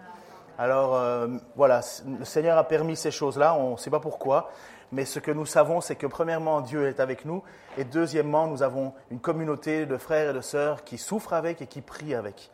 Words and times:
Alors 0.59 0.95
euh, 0.95 1.27
voilà, 1.55 1.81
le 2.19 2.25
Seigneur 2.25 2.57
a 2.57 2.63
permis 2.63 2.95
ces 2.95 3.11
choses-là, 3.11 3.55
on 3.55 3.71
ne 3.71 3.77
sait 3.77 3.89
pas 3.89 3.99
pourquoi, 3.99 4.51
mais 4.91 5.03
ce 5.03 5.17
que 5.17 5.31
nous 5.31 5.47
savons, 5.47 5.81
c'est 5.81 5.95
que 5.95 6.07
premièrement, 6.07 6.61
Dieu 6.61 6.87
est 6.87 6.99
avec 6.99 7.25
nous, 7.25 7.41
et 7.77 7.85
deuxièmement, 7.85 8.45
nous 8.45 8.61
avons 8.61 8.93
une 9.09 9.19
communauté 9.19 9.87
de 9.87 9.97
frères 9.97 10.29
et 10.29 10.33
de 10.33 10.41
sœurs 10.41 10.83
qui 10.83 10.99
souffrent 10.99 11.33
avec 11.33 11.63
et 11.63 11.67
qui 11.67 11.81
prient 11.81 12.13
avec. 12.13 12.51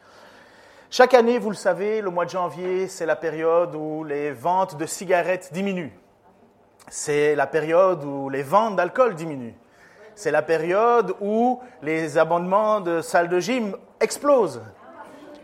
Chaque 0.90 1.14
année, 1.14 1.40
vous 1.40 1.50
le 1.50 1.56
savez, 1.56 2.02
le 2.02 2.10
mois 2.10 2.26
de 2.26 2.32
janvier, 2.32 2.88
c'est 2.88 3.06
la 3.06 3.16
période 3.18 3.76
où 3.76 4.04
les 4.06 4.32
ventes 4.32 4.78
de 4.78 4.86
cigarettes 4.86 5.52
diminuent. 5.52 5.92
C'est 6.94 7.36
la 7.36 7.48
période 7.48 8.04
où 8.04 8.28
les 8.30 8.44
ventes 8.44 8.76
d'alcool 8.76 9.16
diminuent. 9.16 9.56
C'est 10.14 10.30
la 10.30 10.42
période 10.42 11.16
où 11.22 11.62
les 11.82 12.18
abonnements 12.18 12.82
de 12.82 13.00
salles 13.02 13.30
de 13.30 13.40
gym 13.40 13.78
explosent. 14.02 14.62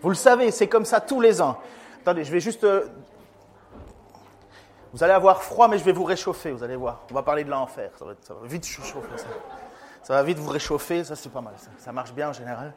Vous 0.01 0.09
le 0.09 0.15
savez, 0.15 0.51
c'est 0.51 0.67
comme 0.67 0.83
ça 0.83 0.99
tous 0.99 1.21
les 1.21 1.41
ans. 1.41 1.57
Attendez, 2.01 2.25
je 2.25 2.33
vais 2.33 2.41
juste... 2.41 2.65
euh, 2.65 2.87
Vous 4.91 5.01
allez 5.05 5.13
avoir 5.13 5.41
froid, 5.41 5.69
mais 5.69 5.77
je 5.77 5.85
vais 5.85 5.93
vous 5.93 6.03
réchauffer, 6.03 6.51
vous 6.51 6.63
allez 6.63 6.75
voir. 6.75 7.03
On 7.11 7.13
va 7.13 7.23
parler 7.23 7.45
de 7.45 7.49
l'enfer. 7.49 7.91
Ça 7.97 8.03
va, 8.03 8.11
vite 8.43 8.65
ça. 8.65 10.13
Va 10.13 10.23
vite 10.23 10.37
vous 10.39 10.49
réchauffer, 10.49 11.05
ça 11.05 11.15
c'est 11.15 11.31
pas 11.31 11.39
mal. 11.41 11.53
Ça 11.77 11.93
marche 11.93 12.11
bien 12.11 12.27
en 12.27 12.33
général. 12.33 12.73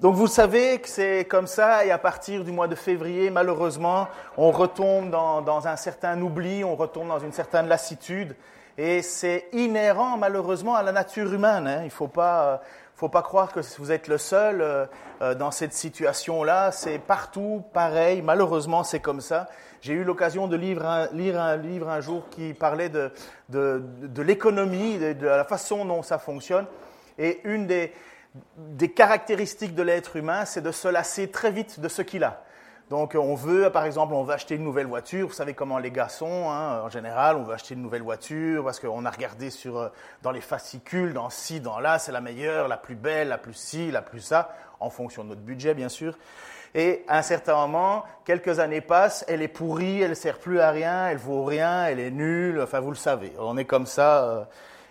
Donc 0.00 0.14
vous 0.14 0.28
savez 0.28 0.78
que 0.78 0.88
c'est 0.88 1.26
comme 1.26 1.46
ça, 1.46 1.84
et 1.84 1.90
à 1.90 1.98
partir 1.98 2.42
du 2.42 2.52
mois 2.52 2.68
de 2.68 2.74
février, 2.74 3.28
malheureusement, 3.28 4.08
on 4.38 4.50
retombe 4.50 5.10
dans, 5.10 5.42
dans 5.42 5.68
un 5.68 5.76
certain 5.76 6.18
oubli, 6.22 6.64
on 6.64 6.74
retombe 6.74 7.08
dans 7.08 7.18
une 7.18 7.32
certaine 7.32 7.68
lassitude, 7.68 8.34
et 8.78 9.02
c'est 9.02 9.48
inhérent 9.52 10.16
malheureusement 10.16 10.74
à 10.74 10.82
la 10.82 10.92
nature 10.92 11.30
humaine. 11.34 11.66
hein. 11.66 11.80
Il 11.82 11.86
ne 11.86 11.90
faut 11.90 12.08
pas, 12.08 12.44
euh, 12.44 12.56
faut 12.94 13.10
pas 13.10 13.20
croire 13.20 13.52
que 13.52 13.60
vous 13.78 13.92
êtes 13.92 14.08
le 14.08 14.16
seul 14.16 14.62
euh, 14.62 14.86
euh, 15.20 15.34
dans 15.34 15.50
cette 15.50 15.74
situation-là, 15.74 16.72
c'est 16.72 16.98
partout 16.98 17.62
pareil, 17.74 18.22
malheureusement 18.22 18.84
c'est 18.84 19.00
comme 19.00 19.20
ça. 19.20 19.48
J'ai 19.82 19.92
eu 19.92 20.04
l'occasion 20.04 20.46
de 20.46 20.56
lire 20.56 20.86
un, 20.86 21.08
lire 21.08 21.38
un 21.38 21.56
livre 21.56 21.90
un 21.90 22.00
jour 22.00 22.22
qui 22.30 22.54
parlait 22.54 22.88
de, 22.88 23.12
de, 23.50 23.82
de 24.00 24.22
l'économie, 24.22 24.96
de, 24.96 25.12
de 25.12 25.26
la 25.26 25.44
façon 25.44 25.84
dont 25.84 26.02
ça 26.02 26.16
fonctionne, 26.16 26.64
et 27.18 27.40
une 27.44 27.66
des, 27.66 27.92
des 28.56 28.90
caractéristiques 28.90 29.74
de 29.74 29.82
l'être 29.82 30.16
humain, 30.16 30.44
c'est 30.44 30.60
de 30.60 30.72
se 30.72 30.88
lasser 30.88 31.30
très 31.30 31.50
vite 31.50 31.80
de 31.80 31.88
ce 31.88 32.02
qu'il 32.02 32.24
a. 32.24 32.42
Donc 32.90 33.14
on 33.14 33.36
veut, 33.36 33.70
par 33.70 33.84
exemple, 33.84 34.14
on 34.14 34.24
veut 34.24 34.34
acheter 34.34 34.56
une 34.56 34.64
nouvelle 34.64 34.86
voiture. 34.86 35.28
Vous 35.28 35.32
savez 35.32 35.54
comment 35.54 35.78
les 35.78 35.92
gars 35.92 36.08
sont, 36.08 36.50
hein, 36.50 36.82
en 36.82 36.88
général, 36.88 37.36
on 37.36 37.44
veut 37.44 37.54
acheter 37.54 37.74
une 37.74 37.82
nouvelle 37.82 38.02
voiture 38.02 38.64
parce 38.64 38.80
qu'on 38.80 39.04
a 39.04 39.10
regardé 39.10 39.50
sur, 39.50 39.78
euh, 39.78 39.88
dans 40.22 40.32
les 40.32 40.40
fascicules, 40.40 41.12
dans 41.12 41.30
ci, 41.30 41.60
dans 41.60 41.78
là, 41.78 42.00
c'est 42.00 42.10
la 42.10 42.20
meilleure, 42.20 42.66
la 42.66 42.76
plus 42.76 42.96
belle, 42.96 43.28
la 43.28 43.38
plus 43.38 43.54
ci, 43.54 43.92
la 43.92 44.02
plus 44.02 44.20
ça, 44.20 44.54
en 44.80 44.90
fonction 44.90 45.22
de 45.22 45.28
notre 45.28 45.40
budget, 45.40 45.74
bien 45.74 45.88
sûr. 45.88 46.18
Et 46.74 47.04
à 47.06 47.18
un 47.18 47.22
certain 47.22 47.54
moment, 47.54 48.04
quelques 48.24 48.58
années 48.58 48.80
passent, 48.80 49.24
elle 49.28 49.42
est 49.42 49.48
pourrie, 49.48 50.02
elle 50.02 50.10
ne 50.10 50.14
sert 50.14 50.38
plus 50.38 50.60
à 50.60 50.70
rien, 50.70 51.08
elle 51.08 51.18
vaut 51.18 51.44
rien, 51.44 51.86
elle 51.86 52.00
est 52.00 52.10
nulle, 52.10 52.60
enfin 52.60 52.80
vous 52.80 52.90
le 52.90 52.96
savez, 52.96 53.32
on 53.38 53.56
est 53.56 53.64
comme 53.64 53.86
ça. 53.86 54.24
euh, 54.24 54.44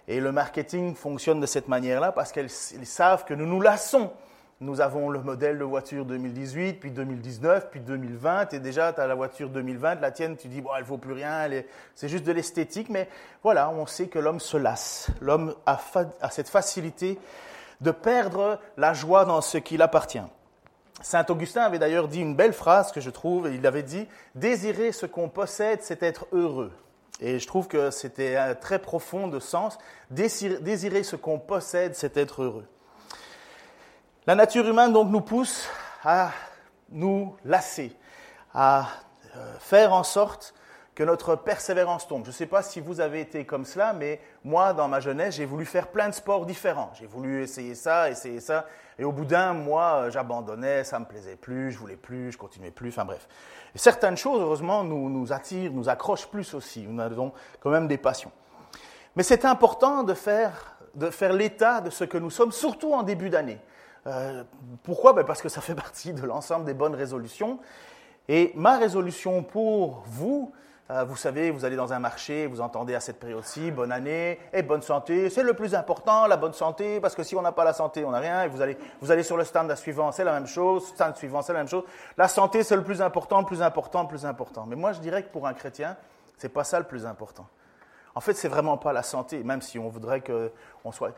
et 0.10 0.20
le 0.20 0.32
marketing 0.32 0.96
fonctionne 0.96 1.40
de 1.40 1.46
cette 1.46 1.68
manière-là 1.68 2.12
parce 2.12 2.32
qu'ils 2.32 2.50
ils 2.74 2.86
savent 2.88 3.26
que 3.26 3.36
nous 3.36 3.46
nous 3.46 3.62
lassons. 3.62 4.12
Nous 4.60 4.82
avons 4.82 5.10
le 5.10 5.22
modèle 5.22 5.58
de 5.58 5.64
voiture 5.64 6.04
2018, 6.04 6.82
puis 6.82 6.92
2019, 6.92 7.70
puis 7.70 7.80
2020, 7.80 8.54
et 8.54 8.60
déjà 8.60 8.92
tu 8.92 9.00
as 9.00 9.08
la 9.08 9.16
voiture 9.16 9.50
2020, 9.50 10.02
la 10.02 10.12
tienne, 10.12 10.36
tu 10.36 10.50
dis, 10.50 10.60
bon, 10.60 10.72
elle 10.78 10.84
vaut 10.84 10.98
plus 10.98 11.14
rien, 11.14 11.48
c'est 11.96 12.10
juste 12.10 12.26
de 12.26 12.34
l'esthétique, 12.34 12.90
mais 12.90 13.08
voilà, 13.42 13.70
on 13.70 13.86
sait 13.86 14.08
que 14.08 14.20
l'homme 14.20 14.42
se 14.42 14.58
lasse. 14.58 15.12
L'homme 15.22 15.56
a 15.66 15.80
cette 16.30 16.50
facilité 16.50 17.18
de 17.80 17.92
perdre 17.92 18.60
la 18.76 18.94
joie 18.94 19.24
dans 19.24 19.40
ce 19.40 19.60
qui 19.60 19.78
l'appartient. 19.78 20.20
Saint 21.02 21.26
Augustin 21.30 21.62
avait 21.62 21.80
d'ailleurs 21.80 22.10
dit 22.10 22.20
une 22.20 22.36
belle 22.36 22.52
phrase 22.52 22.92
que 22.92 23.00
je 23.00 23.12
trouve, 23.12 23.50
il 23.54 23.66
avait 23.66 23.84
dit 23.84 24.08
Désirer 24.36 24.92
ce 24.92 25.06
qu'on 25.06 25.30
possède, 25.30 25.80
c'est 25.84 26.04
être 26.04 26.26
heureux. 26.34 26.74
Et 27.20 27.40
je 27.40 27.48
trouve 27.48 27.68
que 27.68 27.92
c'était 27.92 28.56
très 28.56 28.80
profond 28.80 29.28
de 29.28 29.40
sens. 29.40 29.78
Désirer, 30.10 30.60
désirer 30.60 31.04
ce 31.04 31.16
qu'on 31.16 31.40
possède, 31.40 31.96
c'est 31.96 32.16
être 32.18 32.44
heureux. 32.44 32.68
La 34.26 34.36
nature 34.36 34.68
humaine 34.68 34.94
donc 34.94 35.10
nous 35.10 35.22
pousse 35.22 35.68
à 36.04 36.32
nous 36.92 37.36
lasser, 37.46 37.96
à 38.54 38.88
euh, 39.36 39.54
faire 39.60 39.94
en 39.94 40.04
sorte 40.04 40.54
que 40.96 41.04
notre 41.04 41.36
persévérance 41.36 42.08
tombe. 42.08 42.26
Je 42.26 42.30
ne 42.30 42.34
sais 42.34 42.46
pas 42.46 42.62
si 42.62 42.80
vous 42.80 43.00
avez 43.00 43.22
été 43.22 43.46
comme 43.46 43.66
cela, 43.66 43.94
mais 43.94 44.20
moi, 44.44 44.74
dans 44.74 44.88
ma 44.88 45.00
jeunesse, 45.00 45.36
j'ai 45.36 45.46
voulu 45.46 45.66
faire 45.66 45.88
plein 45.88 46.10
de 46.10 46.14
sports 46.14 46.46
différents. 46.46 46.92
J'ai 47.00 47.06
voulu 47.06 47.42
essayer 47.42 47.74
ça, 47.74 48.10
essayer 48.10 48.42
ça, 48.42 48.66
et 49.00 49.06
au 49.06 49.14
bout 49.14 49.24
d'un 49.24 49.54
mois, 49.54 49.94
euh, 49.94 50.12
j'abandonnais, 50.12 50.84
ça 50.84 51.00
me 51.00 51.06
plaisait 51.06 51.38
plus, 51.38 51.72
je 51.72 51.80
voulais 51.80 51.96
plus, 51.96 52.34
je 52.34 52.38
continuais 52.38 52.70
plus, 52.70 52.90
enfin 52.90 53.06
bref. 53.06 53.30
Certaines 53.74 54.18
choses, 54.18 54.42
heureusement, 54.42 54.84
nous, 54.84 55.10
nous 55.10 55.32
attirent, 55.32 55.72
nous 55.72 55.88
accrochent 55.88 56.28
plus 56.28 56.54
aussi. 56.54 56.86
Nous 56.86 57.02
avons 57.02 57.32
quand 57.62 57.70
même 57.70 57.88
des 57.88 57.98
passions. 57.98 58.32
Mais 59.16 59.24
c'est 59.24 59.46
important 59.46 60.04
de 60.04 60.14
faire, 60.14 60.76
de 60.96 61.10
faire 61.10 61.32
l'état 61.32 61.80
de 61.80 61.90
ce 61.90 62.04
que 62.04 62.18
nous 62.18 62.30
sommes, 62.30 62.52
surtout 62.52 62.94
en 62.94 63.04
début 63.04 63.30
d'année. 63.30 63.62
Euh, 64.06 64.44
pourquoi? 64.84 65.14
Ben 65.14 65.24
Parce 65.24 65.42
que 65.42 65.50
ça 65.50 65.62
fait 65.62 65.76
partie 65.86 66.12
de 66.12 66.26
l'ensemble 66.26 66.66
des 66.66 66.74
bonnes 66.74 66.96
résolutions. 66.96 67.60
Et 68.28 68.52
ma 68.56 68.78
résolution 68.78 69.44
pour 69.44 70.04
vous, 70.08 70.52
euh, 70.92 71.04
vous 71.04 71.16
savez, 71.16 71.52
vous 71.52 71.66
allez 71.66 71.76
dans 71.76 71.94
un 71.94 72.00
marché, 72.00 72.48
vous 72.48 72.62
entendez 72.62 72.96
à 72.96 73.00
cette 73.00 73.20
période-ci, 73.20 73.70
bonne 73.70 73.92
année 73.92 74.40
et 74.52 74.64
bonne 74.64 74.82
santé, 74.82 75.30
c'est 75.30 75.44
le 75.44 75.54
plus 75.54 75.76
important, 75.76 76.26
la 76.26 76.36
bonne 76.36 76.54
santé, 76.54 77.00
parce 77.00 77.14
que 77.14 77.22
si 77.22 77.36
on 77.36 77.44
n'a 77.44 77.52
pas 77.52 77.64
la 77.64 77.74
santé, 77.74 78.04
on 78.06 78.12
n'a 78.12 78.20
rien, 78.20 78.44
et 78.44 78.48
vous 78.48 78.62
allez, 78.62 78.76
vous 79.00 79.12
allez 79.12 79.22
sur 79.22 79.38
le 79.38 79.44
stand 79.44 79.74
suivant, 79.76 80.12
c'est 80.12 80.24
la 80.24 80.34
même 80.34 80.48
chose, 80.48 80.88
stand 80.88 81.16
suivant, 81.16 81.44
c'est 81.44 81.54
la 81.54 81.60
même 81.60 81.68
chose. 81.68 81.84
La 82.18 82.28
santé, 82.28 82.64
c'est 82.64 82.76
le 82.76 82.84
plus 82.84 83.04
important, 83.04 83.42
le 83.42 83.46
plus 83.46 83.62
important, 83.62 84.02
le 84.02 84.08
plus 84.08 84.26
important. 84.26 84.66
Mais 84.66 84.76
moi, 84.76 84.92
je 84.94 85.00
dirais 85.00 85.22
que 85.22 85.30
pour 85.30 85.46
un 85.46 85.54
chrétien, 85.54 85.96
c'est 86.38 86.50
pas 86.50 86.64
ça 86.64 86.80
le 86.80 86.86
plus 86.86 87.06
important. 87.06 87.46
En 88.16 88.22
fait, 88.22 88.34
c'est 88.34 88.48
vraiment 88.48 88.78
pas 88.78 88.92
la 88.92 89.04
santé, 89.04 89.44
même 89.44 89.62
si 89.62 89.78
on 89.78 89.90
voudrait 89.90 90.22
que 90.22 90.52
on 90.84 90.92
soit. 90.92 91.12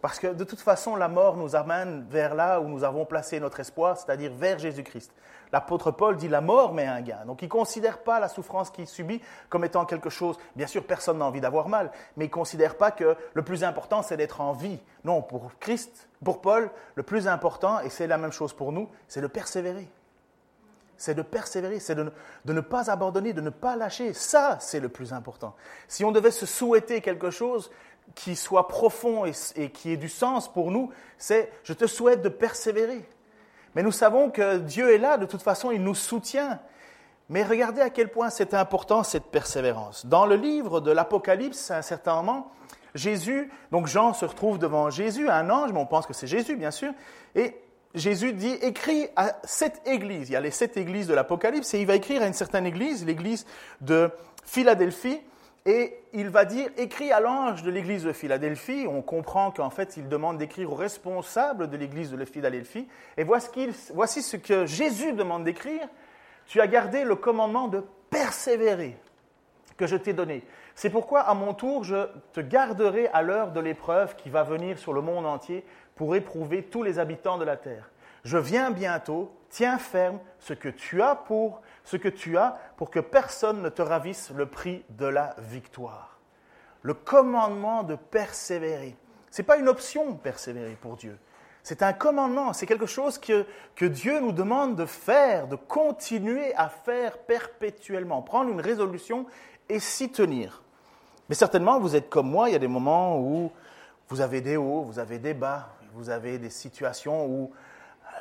Parce 0.00 0.18
que 0.18 0.28
de 0.28 0.44
toute 0.44 0.60
façon, 0.60 0.94
la 0.94 1.08
mort 1.08 1.36
nous 1.36 1.56
amène 1.56 2.06
vers 2.08 2.34
là 2.34 2.60
où 2.60 2.68
nous 2.68 2.84
avons 2.84 3.04
placé 3.04 3.40
notre 3.40 3.58
espoir, 3.60 3.96
c'est-à-dire 3.96 4.32
vers 4.32 4.58
Jésus-Christ. 4.58 5.12
L'apôtre 5.52 5.90
Paul 5.90 6.16
dit 6.16 6.28
la 6.28 6.40
mort 6.40 6.74
met 6.74 6.86
un 6.86 7.00
gain. 7.00 7.24
Donc 7.26 7.42
il 7.42 7.46
ne 7.46 7.50
considère 7.50 7.98
pas 7.98 8.20
la 8.20 8.28
souffrance 8.28 8.70
qu'il 8.70 8.86
subit 8.86 9.20
comme 9.48 9.64
étant 9.64 9.84
quelque 9.84 10.10
chose. 10.10 10.36
Bien 10.56 10.66
sûr, 10.66 10.84
personne 10.84 11.18
n'a 11.18 11.24
envie 11.24 11.40
d'avoir 11.40 11.68
mal, 11.68 11.90
mais 12.16 12.26
il 12.26 12.28
ne 12.28 12.32
considère 12.32 12.76
pas 12.76 12.90
que 12.90 13.16
le 13.34 13.42
plus 13.42 13.64
important, 13.64 14.02
c'est 14.02 14.16
d'être 14.16 14.40
en 14.40 14.52
vie. 14.52 14.78
Non, 15.04 15.22
pour 15.22 15.50
Christ, 15.60 16.08
pour 16.24 16.40
Paul, 16.40 16.70
le 16.94 17.02
plus 17.02 17.28
important, 17.28 17.80
et 17.80 17.90
c'est 17.90 18.06
la 18.06 18.18
même 18.18 18.32
chose 18.32 18.52
pour 18.52 18.72
nous, 18.72 18.88
c'est 19.06 19.20
de 19.20 19.26
persévérer 19.26 19.88
c'est 20.98 21.14
de 21.14 21.22
persévérer, 21.22 21.78
c'est 21.78 21.94
de 21.94 22.12
ne 22.44 22.60
pas 22.60 22.90
abandonner, 22.90 23.32
de 23.32 23.40
ne 23.40 23.50
pas 23.50 23.76
lâcher. 23.76 24.12
Ça, 24.12 24.58
c'est 24.60 24.80
le 24.80 24.88
plus 24.88 25.12
important. 25.12 25.54
Si 25.86 26.04
on 26.04 26.10
devait 26.10 26.32
se 26.32 26.44
souhaiter 26.44 27.00
quelque 27.00 27.30
chose 27.30 27.70
qui 28.14 28.34
soit 28.34 28.68
profond 28.68 29.24
et, 29.24 29.32
et 29.54 29.70
qui 29.70 29.92
ait 29.92 29.96
du 29.96 30.08
sens 30.08 30.52
pour 30.52 30.70
nous, 30.70 30.90
c'est 31.16 31.52
je 31.62 31.72
te 31.72 31.86
souhaite 31.86 32.20
de 32.20 32.28
persévérer. 32.28 33.08
Mais 33.74 33.82
nous 33.82 33.92
savons 33.92 34.30
que 34.30 34.58
Dieu 34.58 34.94
est 34.94 34.98
là, 34.98 35.18
de 35.18 35.26
toute 35.26 35.42
façon, 35.42 35.70
il 35.70 35.82
nous 35.82 35.94
soutient. 35.94 36.58
Mais 37.28 37.44
regardez 37.44 37.80
à 37.80 37.90
quel 37.90 38.08
point 38.08 38.30
c'est 38.30 38.54
important 38.54 39.02
cette 39.02 39.26
persévérance. 39.26 40.06
Dans 40.06 40.26
le 40.26 40.36
livre 40.36 40.80
de 40.80 40.90
l'Apocalypse, 40.90 41.70
à 41.70 41.78
un 41.78 41.82
certain 41.82 42.14
moment, 42.14 42.50
Jésus, 42.94 43.50
donc 43.70 43.86
Jean 43.86 44.14
se 44.14 44.24
retrouve 44.24 44.58
devant 44.58 44.90
Jésus, 44.90 45.28
un 45.28 45.50
ange, 45.50 45.72
mais 45.72 45.78
on 45.78 45.86
pense 45.86 46.06
que 46.06 46.14
c'est 46.14 46.26
Jésus, 46.26 46.56
bien 46.56 46.70
sûr, 46.70 46.92
et 47.34 47.54
Jésus 47.94 48.32
dit, 48.32 48.52
écrit 48.62 49.08
à 49.16 49.36
cette 49.44 49.86
église. 49.86 50.28
Il 50.28 50.32
y 50.32 50.36
a 50.36 50.40
les 50.40 50.50
sept 50.50 50.76
églises 50.76 51.06
de 51.06 51.14
l'Apocalypse 51.14 51.72
et 51.74 51.80
il 51.80 51.86
va 51.86 51.94
écrire 51.94 52.22
à 52.22 52.26
une 52.26 52.34
certaine 52.34 52.66
église, 52.66 53.04
l'église 53.04 53.46
de 53.80 54.10
Philadelphie. 54.44 55.20
Et 55.66 55.98
il 56.12 56.30
va 56.30 56.44
dire, 56.44 56.70
écrit 56.76 57.12
à 57.12 57.20
l'ange 57.20 57.62
de 57.62 57.70
l'église 57.70 58.04
de 58.04 58.12
Philadelphie. 58.12 58.86
On 58.88 59.02
comprend 59.02 59.50
qu'en 59.50 59.70
fait, 59.70 59.96
il 59.96 60.08
demande 60.08 60.38
d'écrire 60.38 60.72
au 60.72 60.74
responsable 60.74 61.68
de 61.68 61.76
l'église 61.76 62.10
de 62.10 62.24
Philadelphie. 62.24 62.88
Et 63.16 63.24
voici 63.24 64.22
ce 64.22 64.36
que 64.36 64.66
Jésus 64.66 65.12
demande 65.12 65.44
d'écrire. 65.44 65.86
Tu 66.46 66.60
as 66.60 66.66
gardé 66.66 67.04
le 67.04 67.16
commandement 67.16 67.68
de 67.68 67.84
persévérer 68.08 68.96
que 69.76 69.86
je 69.86 69.96
t'ai 69.96 70.12
donné. 70.12 70.42
C'est 70.74 70.90
pourquoi, 70.90 71.20
à 71.20 71.34
mon 71.34 71.54
tour, 71.54 71.84
je 71.84 72.08
te 72.32 72.40
garderai 72.40 73.08
à 73.08 73.22
l'heure 73.22 73.52
de 73.52 73.60
l'épreuve 73.60 74.16
qui 74.16 74.30
va 74.30 74.44
venir 74.44 74.78
sur 74.78 74.92
le 74.92 75.00
monde 75.02 75.26
entier 75.26 75.64
pour 75.94 76.16
éprouver 76.16 76.62
tous 76.62 76.82
les 76.82 76.98
habitants 76.98 77.36
de 77.36 77.44
la 77.44 77.56
terre. 77.56 77.90
Je 78.24 78.38
viens 78.38 78.70
bientôt, 78.70 79.32
tiens 79.50 79.78
ferme 79.78 80.18
ce 80.38 80.52
que 80.52 80.68
tu 80.68 81.02
as 81.02 81.14
pour 81.14 81.60
ce 81.88 81.96
que 81.96 82.08
tu 82.08 82.36
as 82.36 82.58
pour 82.76 82.90
que 82.90 83.00
personne 83.00 83.62
ne 83.62 83.70
te 83.70 83.80
ravisse 83.80 84.30
le 84.34 84.44
prix 84.44 84.84
de 84.90 85.06
la 85.06 85.34
victoire. 85.38 86.18
Le 86.82 86.92
commandement 86.92 87.82
de 87.82 87.94
persévérer. 87.94 88.94
Ce 89.30 89.40
n'est 89.40 89.46
pas 89.46 89.56
une 89.56 89.68
option 89.68 90.14
persévérer 90.14 90.76
pour 90.78 90.98
Dieu. 90.98 91.18
C'est 91.62 91.82
un 91.82 91.94
commandement, 91.94 92.52
c'est 92.52 92.66
quelque 92.66 92.84
chose 92.84 93.16
que, 93.16 93.46
que 93.74 93.86
Dieu 93.86 94.20
nous 94.20 94.32
demande 94.32 94.76
de 94.76 94.84
faire, 94.84 95.48
de 95.48 95.56
continuer 95.56 96.54
à 96.56 96.68
faire 96.68 97.16
perpétuellement, 97.16 98.20
prendre 98.20 98.50
une 98.50 98.60
résolution 98.60 99.24
et 99.70 99.80
s'y 99.80 100.10
tenir. 100.10 100.62
Mais 101.30 101.34
certainement, 101.34 101.80
vous 101.80 101.96
êtes 101.96 102.10
comme 102.10 102.28
moi, 102.28 102.50
il 102.50 102.52
y 102.52 102.56
a 102.56 102.60
des 102.60 102.68
moments 102.68 103.18
où 103.18 103.50
vous 104.08 104.20
avez 104.20 104.42
des 104.42 104.58
hauts, 104.58 104.82
vous 104.82 104.98
avez 104.98 105.18
des 105.18 105.32
bas, 105.32 105.70
vous 105.94 106.10
avez 106.10 106.36
des 106.36 106.50
situations 106.50 107.24
où 107.26 107.50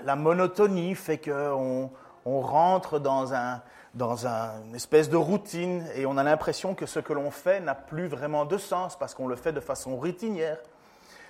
la 0.05 0.15
monotonie 0.15 0.95
fait 0.95 1.17
qu'on 1.17 1.91
on 2.27 2.41
rentre 2.41 2.99
dans, 2.99 3.33
un, 3.33 3.61
dans 3.93 4.27
une 4.27 4.75
espèce 4.75 5.09
de 5.09 5.15
routine 5.15 5.87
et 5.95 6.05
on 6.05 6.17
a 6.17 6.23
l'impression 6.23 6.75
que 6.75 6.85
ce 6.85 6.99
que 6.99 7.13
l'on 7.13 7.31
fait 7.31 7.61
n'a 7.61 7.73
plus 7.73 8.07
vraiment 8.07 8.43
de 8.43 8.57
sens 8.57 8.97
parce 8.97 9.15
qu'on 9.15 9.27
le 9.27 9.37
fait 9.37 9.53
de 9.53 9.61
façon 9.61 9.95
routinière. 9.95 10.57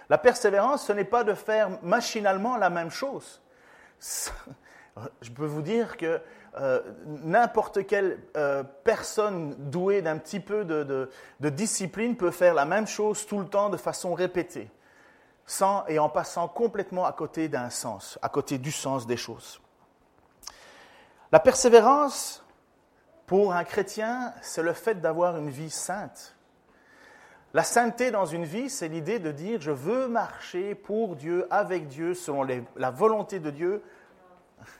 La 0.09 0.17
persévérance, 0.17 0.87
ce 0.87 0.93
n'est 0.93 1.03
pas 1.03 1.23
de 1.23 1.35
faire 1.35 1.69
machinalement 1.83 2.57
la 2.57 2.71
même 2.71 2.89
chose. 2.89 3.41
Je 5.21 5.29
peux 5.29 5.45
vous 5.45 5.61
dire 5.61 5.97
que 5.97 6.19
euh, 6.59 6.81
n'importe 7.05 7.85
quelle 7.85 8.19
euh, 8.35 8.63
personne 8.83 9.53
douée 9.69 10.01
d'un 10.01 10.17
petit 10.17 10.39
peu 10.39 10.65
de, 10.65 11.09
discipline 11.39 12.17
peut 12.17 12.31
faire 12.31 12.55
la 12.55 12.65
même 12.65 12.87
chose 12.87 13.27
tout 13.27 13.37
le 13.37 13.45
temps 13.45 13.69
de 13.69 13.77
façon 13.77 14.15
répétée, 14.15 14.71
sans 15.45 15.85
et 15.85 15.99
en 15.99 16.09
passant 16.09 16.47
complètement 16.47 17.05
à 17.05 17.11
côté 17.11 17.47
d'un 17.47 17.69
sens, 17.69 18.17
à 18.23 18.29
côté 18.29 18.57
du 18.57 18.71
sens 18.71 19.05
des 19.05 19.17
choses. 19.17 19.61
La 21.31 21.39
persévérance, 21.39 22.45
pour 23.25 23.53
un 23.53 23.65
chrétien, 23.65 24.33
c'est 24.41 24.63
le 24.63 24.73
fait 24.73 25.01
d'avoir 25.01 25.37
une 25.37 25.49
vie 25.49 25.69
sainte. 25.69 26.35
La 27.53 27.63
sainteté 27.63 28.11
dans 28.11 28.25
une 28.25 28.45
vie, 28.45 28.69
c'est 28.69 28.87
l'idée 28.87 29.19
de 29.19 29.31
dire 29.31 29.59
je 29.59 29.71
veux 29.71 30.07
marcher 30.07 30.75
pour 30.75 31.15
Dieu, 31.15 31.45
avec 31.49 31.87
Dieu, 31.87 32.13
selon 32.13 32.47
la 32.75 32.91
volonté 32.91 33.39
de 33.39 33.49
Dieu, 33.49 33.83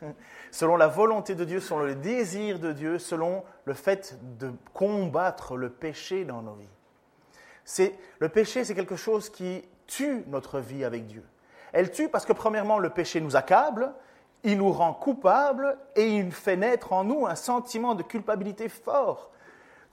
selon 0.52 0.78
la 0.78 0.88
volonté 0.88 1.36
de 1.36 1.44
Dieu, 1.44 1.60
selon 1.60 1.82
le 1.82 1.96
désir 1.96 2.60
de 2.60 2.72
Dieu, 2.72 3.00
selon 3.00 3.44
le 3.66 3.74
fait 3.74 4.18
de 4.38 4.52
combattre 4.74 5.58
le 5.58 5.70
péché 5.70 6.24
dans 6.24 6.42
nos 6.42 6.56
vies. 6.56 6.70
C'est, 7.66 7.94
le 8.20 8.30
péché, 8.30 8.64
c'est 8.64 8.76
quelque 8.76 8.96
chose 8.96 9.30
qui 9.30 9.68
tue 9.88 10.24
notre 10.28 10.60
vie 10.60 10.86
avec 10.86 11.08
Dieu. 11.08 11.24
Elle 11.74 11.92
tue 11.92 12.08
parce 12.08 12.26
que 12.26 12.34
premièrement, 12.34 12.80
le 12.80 12.90
péché 12.90 13.20
nous 13.20 13.36
accable, 13.36 13.94
il 14.48 14.58
nous 14.58 14.72
rend 14.72 14.94
coupables 14.94 15.78
et 15.98 16.08
il 16.08 16.32
fait 16.32 16.56
naître 16.56 16.94
en 16.94 17.04
nous 17.04 17.28
un 17.28 17.36
sentiment 17.36 17.96
de 17.96 18.04
culpabilité 18.04 18.70
fort. 18.70 19.30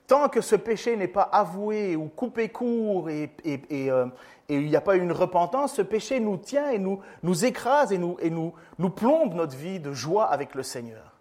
Tant 0.06 0.29
que 0.29 0.41
ce 0.41 0.55
péché 0.55 0.97
n'est 0.97 1.09
pas 1.09 1.23
avoué 1.23 1.97
ou 1.97 2.06
coupé 2.06 2.51
court 2.51 3.11
et, 3.11 3.35
euh, 3.73 4.06
et, 4.49 4.55
il 4.55 4.67
n'y 4.67 4.77
a 4.77 4.81
pas 4.81 4.95
une 4.95 5.11
repentance, 5.11 5.75
ce 5.75 5.83
péché 5.83 6.21
nous 6.21 6.37
tient 6.37 6.71
et 6.71 6.79
nous, 6.79 7.01
nous 7.25 7.45
écrase 7.45 7.93
et, 7.93 7.99
nous, 7.99 8.17
et 8.21 8.31
nous, 8.31 8.53
nous 8.79 8.91
plombe 8.91 9.35
notre 9.35 9.56
vie 9.56 9.81
de 9.81 9.93
joie 9.93 10.27
avec 10.27 10.55
le 10.55 10.62
Seigneur. 10.62 11.17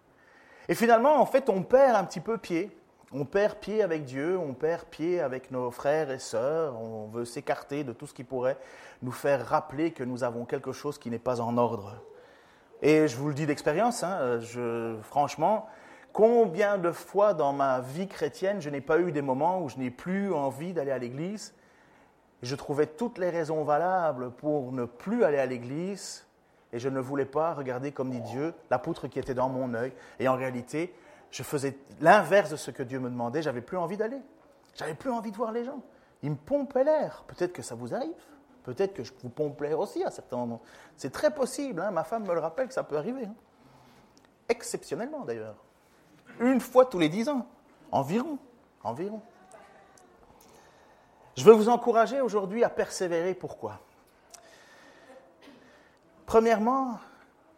Et 0.68 0.76
finalement, 0.76 1.20
en 1.20 1.26
fait, 1.26 1.50
on 1.50 1.62
perd 1.64 1.96
un 1.96 2.04
petit 2.04 2.20
peu 2.20 2.38
pied. 2.38 2.70
On 3.12 3.24
perd 3.24 3.56
pied 3.56 3.82
avec 3.82 4.04
Dieu, 4.04 4.38
on 4.38 4.54
perd 4.54 4.84
pied 4.84 5.20
avec 5.20 5.50
nos 5.50 5.72
frères 5.72 6.10
et 6.10 6.18
sœurs, 6.20 6.80
on 6.80 7.06
veut 7.06 7.24
s'écarter 7.24 7.82
de 7.82 7.92
tout 7.92 8.06
ce 8.06 8.14
qui 8.14 8.24
pourrait 8.24 8.58
nous 9.02 9.12
faire 9.12 9.44
rappeler 9.46 9.90
que 9.90 10.04
nous 10.04 10.22
avons 10.22 10.44
quelque 10.44 10.72
chose 10.72 10.98
qui 10.98 11.10
n'est 11.10 11.18
pas 11.18 11.40
en 11.40 11.56
ordre. 11.56 11.96
Et 12.84 13.08
je 13.08 13.16
vous 13.16 13.28
le 13.28 13.34
dis 13.34 13.46
d'expérience, 13.46 14.04
hein, 14.04 14.38
franchement, 15.02 15.68
Combien 16.14 16.78
de 16.78 16.92
fois 16.92 17.34
dans 17.34 17.52
ma 17.52 17.80
vie 17.80 18.06
chrétienne, 18.06 18.60
je 18.60 18.70
n'ai 18.70 18.80
pas 18.80 19.00
eu 19.00 19.10
des 19.10 19.20
moments 19.20 19.60
où 19.60 19.68
je 19.68 19.78
n'ai 19.78 19.90
plus 19.90 20.32
envie 20.32 20.72
d'aller 20.72 20.92
à 20.92 20.98
l'église 20.98 21.56
Je 22.40 22.54
trouvais 22.54 22.86
toutes 22.86 23.18
les 23.18 23.30
raisons 23.30 23.64
valables 23.64 24.30
pour 24.30 24.70
ne 24.70 24.84
plus 24.84 25.24
aller 25.24 25.38
à 25.38 25.46
l'église 25.46 26.24
et 26.72 26.78
je 26.78 26.88
ne 26.88 27.00
voulais 27.00 27.24
pas 27.24 27.52
regarder, 27.52 27.90
comme 27.90 28.10
dit 28.10 28.20
Dieu, 28.20 28.54
la 28.70 28.78
poutre 28.78 29.08
qui 29.08 29.18
était 29.18 29.34
dans 29.34 29.48
mon 29.48 29.74
œil. 29.74 29.92
Et 30.20 30.28
en 30.28 30.36
réalité, 30.36 30.94
je 31.32 31.42
faisais 31.42 31.76
l'inverse 32.00 32.50
de 32.50 32.56
ce 32.56 32.70
que 32.70 32.84
Dieu 32.84 33.00
me 33.00 33.10
demandait. 33.10 33.42
J'avais 33.42 33.60
plus 33.60 33.76
envie 33.76 33.96
d'aller. 33.96 34.22
J'avais 34.76 34.94
plus 34.94 35.10
envie 35.10 35.32
de 35.32 35.36
voir 35.36 35.50
les 35.50 35.64
gens. 35.64 35.82
Ils 36.22 36.30
me 36.30 36.36
pompaient 36.36 36.84
l'air. 36.84 37.24
Peut-être 37.26 37.52
que 37.52 37.62
ça 37.62 37.74
vous 37.74 37.92
arrive. 37.92 38.12
Peut-être 38.64 38.94
que 38.94 39.04
je 39.04 39.12
vous 39.22 39.28
pompe 39.28 39.60
l'air 39.60 39.78
aussi 39.78 40.02
à 40.02 40.10
certains 40.10 40.38
moments. 40.38 40.62
C'est 40.96 41.12
très 41.12 41.32
possible. 41.32 41.80
Hein. 41.80 41.90
Ma 41.90 42.02
femme 42.02 42.26
me 42.26 42.34
le 42.34 42.40
rappelle 42.40 42.66
que 42.66 42.74
ça 42.74 42.82
peut 42.82 42.96
arriver. 42.96 43.26
Hein. 43.26 43.34
Exceptionnellement 44.48 45.24
d'ailleurs. 45.24 45.56
Une 46.40 46.60
fois 46.60 46.86
tous 46.86 46.98
les 46.98 47.08
dix 47.08 47.28
ans, 47.28 47.46
environ. 47.92 48.38
Environ. 48.82 49.20
Je 51.36 51.44
veux 51.44 51.52
vous 51.52 51.68
encourager 51.68 52.20
aujourd'hui 52.20 52.64
à 52.64 52.70
persévérer. 52.70 53.34
Pourquoi? 53.34 53.80
Premièrement, 56.26 56.98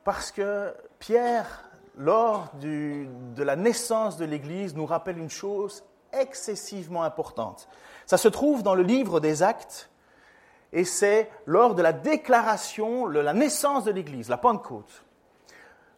parce 0.03 0.33
que 0.33 0.75
Pierre, 0.99 1.71
lors 1.97 2.51
de 2.61 3.43
la 3.43 3.55
naissance 3.55 4.17
de 4.17 4.25
l'Église, 4.25 4.75
nous 4.75 4.87
rappelle 4.87 5.19
une 5.19 5.31
chose 5.31 5.85
excessivement 6.13 7.03
importante. 7.05 7.69
Ça 8.07 8.17
se 8.17 8.29
trouve 8.29 8.63
dans 8.63 8.75
le 8.75 8.83
livre 8.83 9.21
des 9.21 9.43
Actes, 9.43 9.91
et 10.73 10.85
c'est 10.85 11.31
lors 11.47 11.75
de 11.75 11.83
la 11.83 11.93
déclaration, 11.93 13.07
la 13.07 13.33
naissance 13.33 13.85
de 13.85 13.93
l'Église, 13.93 14.29
la 14.29 14.37
Pentecôte. 14.37 15.05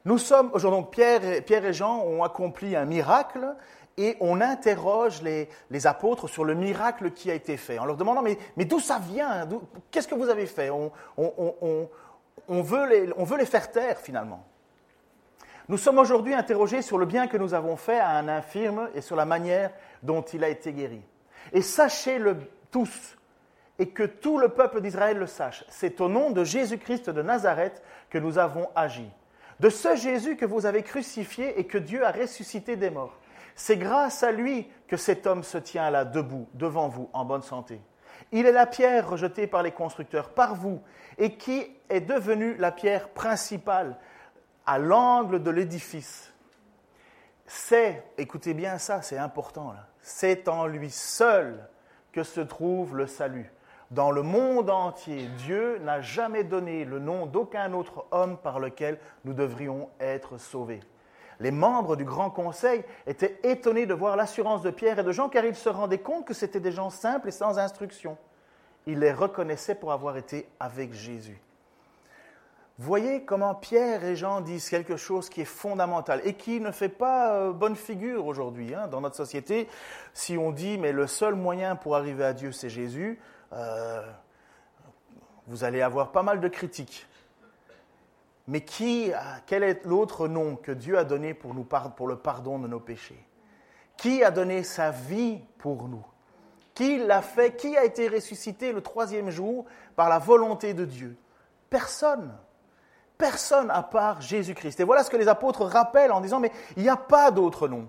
Nous 0.04 0.18
sommes 0.18 0.50
aujourd'hui, 0.54 0.84
Pierre, 0.90 1.64
et, 1.64 1.72
Jean 1.72 2.02
ont 2.04 2.22
accompli 2.22 2.76
un 2.76 2.84
miracle 2.84 3.54
et 3.96 4.16
on 4.20 4.40
interroge 4.40 5.22
les, 5.22 5.48
apôtres 5.86 6.28
sur 6.28 6.44
le 6.44 6.54
miracle 6.54 7.10
qui 7.10 7.30
a 7.30 7.34
été 7.34 7.56
fait 7.56 7.78
en 7.78 7.84
leur 7.84 7.96
demandant 7.96 8.22
mais, 8.22 8.64
d'où 8.64 8.80
ça 8.80 8.98
vient? 8.98 9.46
Qu'est-ce 9.90 10.08
que 10.08 10.14
vous 10.14 10.28
avez 10.28 10.46
fait? 10.46 10.70
On, 10.70 10.92
on, 11.16 12.62
veut 12.62 12.86
les, 12.86 13.12
on 13.16 13.24
veut 13.24 13.36
les 13.36 13.46
faire 13.46 13.70
taire 13.70 13.98
finalement. 13.98 14.44
Nous 15.68 15.76
sommes 15.76 15.98
aujourd'hui 15.98 16.32
interrogés 16.32 16.80
sur 16.80 16.96
le 16.96 17.04
bien 17.04 17.26
que 17.26 17.36
nous 17.36 17.52
avons 17.52 17.76
fait 17.76 17.98
à 17.98 18.10
un 18.10 18.28
infirme 18.28 18.88
et 18.94 19.02
sur 19.02 19.16
la 19.16 19.26
manière 19.26 19.70
dont 20.02 20.22
il 20.22 20.42
a 20.42 20.48
été 20.48 20.72
guéri. 20.72 21.02
Et 21.52 21.60
sachez-le 21.60 22.38
tous, 22.70 23.17
et 23.78 23.90
que 23.90 24.02
tout 24.02 24.38
le 24.38 24.48
peuple 24.48 24.80
d'Israël 24.80 25.18
le 25.18 25.26
sache, 25.26 25.64
c'est 25.68 26.00
au 26.00 26.08
nom 26.08 26.30
de 26.30 26.44
Jésus-Christ 26.44 27.10
de 27.10 27.22
Nazareth 27.22 27.82
que 28.10 28.18
nous 28.18 28.38
avons 28.38 28.68
agi 28.74 29.08
de 29.60 29.70
ce 29.70 29.96
Jésus 29.96 30.36
que 30.36 30.46
vous 30.46 30.66
avez 30.66 30.82
crucifié 30.82 31.58
et 31.58 31.66
que 31.66 31.78
Dieu 31.78 32.04
a 32.04 32.12
ressuscité 32.12 32.76
des 32.76 32.90
morts. 32.90 33.18
C'est 33.56 33.76
grâce 33.76 34.22
à 34.22 34.30
lui 34.30 34.68
que 34.86 34.96
cet 34.96 35.26
homme 35.26 35.42
se 35.42 35.58
tient 35.58 35.90
là 35.90 36.04
debout, 36.04 36.48
devant 36.54 36.88
vous, 36.88 37.10
en 37.12 37.24
bonne 37.24 37.42
santé. 37.42 37.80
Il 38.30 38.46
est 38.46 38.52
la 38.52 38.66
pierre 38.66 39.10
rejetée 39.10 39.46
par 39.46 39.62
les 39.62 39.72
constructeurs, 39.72 40.30
par 40.30 40.54
vous, 40.54 40.80
et 41.16 41.36
qui 41.36 41.66
est 41.88 42.00
devenue 42.00 42.54
la 42.56 42.70
pierre 42.70 43.08
principale 43.08 43.96
à 44.64 44.78
l'angle 44.78 45.42
de 45.42 45.50
l'édifice. 45.50 46.32
C'est, 47.46 48.04
écoutez 48.16 48.54
bien 48.54 48.78
ça, 48.78 49.02
c'est 49.02 49.18
important 49.18 49.74
c'est 50.00 50.48
en 50.48 50.66
lui 50.66 50.90
seul 50.90 51.68
que 52.12 52.22
se 52.22 52.40
trouve 52.40 52.96
le 52.96 53.06
salut. 53.06 53.52
Dans 53.90 54.10
le 54.10 54.22
monde 54.22 54.68
entier, 54.68 55.28
Dieu 55.38 55.78
n'a 55.78 56.02
jamais 56.02 56.44
donné 56.44 56.84
le 56.84 56.98
nom 56.98 57.24
d'aucun 57.24 57.72
autre 57.72 58.04
homme 58.10 58.36
par 58.36 58.60
lequel 58.60 58.98
nous 59.24 59.32
devrions 59.32 59.88
être 59.98 60.36
sauvés. 60.36 60.80
Les 61.40 61.50
membres 61.50 61.96
du 61.96 62.04
Grand 62.04 62.30
Conseil 62.30 62.84
étaient 63.06 63.38
étonnés 63.44 63.86
de 63.86 63.94
voir 63.94 64.16
l'assurance 64.16 64.60
de 64.60 64.70
Pierre 64.70 64.98
et 64.98 65.04
de 65.04 65.12
Jean 65.12 65.30
car 65.30 65.44
ils 65.44 65.54
se 65.54 65.70
rendaient 65.70 65.98
compte 65.98 66.26
que 66.26 66.34
c'étaient 66.34 66.60
des 66.60 66.72
gens 66.72 66.90
simples 66.90 67.28
et 67.28 67.32
sans 67.32 67.58
instruction. 67.58 68.18
Ils 68.86 68.98
les 68.98 69.12
reconnaissaient 69.12 69.74
pour 69.74 69.92
avoir 69.92 70.18
été 70.18 70.46
avec 70.60 70.92
Jésus. 70.92 71.40
Voyez 72.80 73.24
comment 73.24 73.54
Pierre 73.54 74.04
et 74.04 74.16
Jean 74.16 74.40
disent 74.40 74.68
quelque 74.68 74.96
chose 74.96 75.28
qui 75.28 75.40
est 75.40 75.46
fondamental 75.46 76.20
et 76.24 76.34
qui 76.34 76.60
ne 76.60 76.70
fait 76.70 76.88
pas 76.88 77.32
euh, 77.32 77.52
bonne 77.52 77.74
figure 77.74 78.26
aujourd'hui 78.26 78.72
hein, 78.74 78.86
dans 78.86 79.00
notre 79.00 79.16
société. 79.16 79.66
Si 80.12 80.36
on 80.38 80.52
dit 80.52 80.78
mais 80.78 80.92
le 80.92 81.06
seul 81.06 81.34
moyen 81.34 81.74
pour 81.74 81.96
arriver 81.96 82.24
à 82.24 82.32
Dieu 82.32 82.52
c'est 82.52 82.70
Jésus, 82.70 83.18
vous 85.46 85.64
allez 85.64 85.82
avoir 85.82 86.12
pas 86.12 86.22
mal 86.22 86.40
de 86.40 86.48
critiques. 86.48 87.06
Mais 88.46 88.62
qui, 88.62 89.12
quel 89.46 89.62
est 89.62 89.84
l'autre 89.84 90.26
nom 90.26 90.56
que 90.56 90.72
Dieu 90.72 90.96
a 90.98 91.04
donné 91.04 91.34
pour, 91.34 91.54
nous, 91.54 91.64
pour 91.64 92.08
le 92.08 92.16
pardon 92.16 92.58
de 92.58 92.66
nos 92.66 92.80
péchés? 92.80 93.22
Qui 93.96 94.24
a 94.24 94.30
donné 94.30 94.62
sa 94.62 94.90
vie 94.90 95.40
pour 95.58 95.88
nous? 95.88 96.04
Qui 96.72 96.98
l'a 96.98 97.20
fait? 97.20 97.56
Qui 97.56 97.76
a 97.76 97.84
été 97.84 98.08
ressuscité 98.08 98.72
le 98.72 98.80
troisième 98.80 99.30
jour 99.30 99.66
par 99.96 100.08
la 100.08 100.18
volonté 100.18 100.72
de 100.72 100.84
Dieu? 100.84 101.16
Personne. 101.68 102.32
Personne 103.18 103.70
à 103.70 103.82
part 103.82 104.20
Jésus-Christ. 104.20 104.80
Et 104.80 104.84
voilà 104.84 105.02
ce 105.02 105.10
que 105.10 105.16
les 105.16 105.28
apôtres 105.28 105.64
rappellent 105.64 106.12
en 106.12 106.20
disant, 106.20 106.40
mais 106.40 106.52
il 106.76 106.84
n'y 106.84 106.88
a 106.88 106.96
pas 106.96 107.30
d'autre 107.30 107.66
nom. 107.68 107.88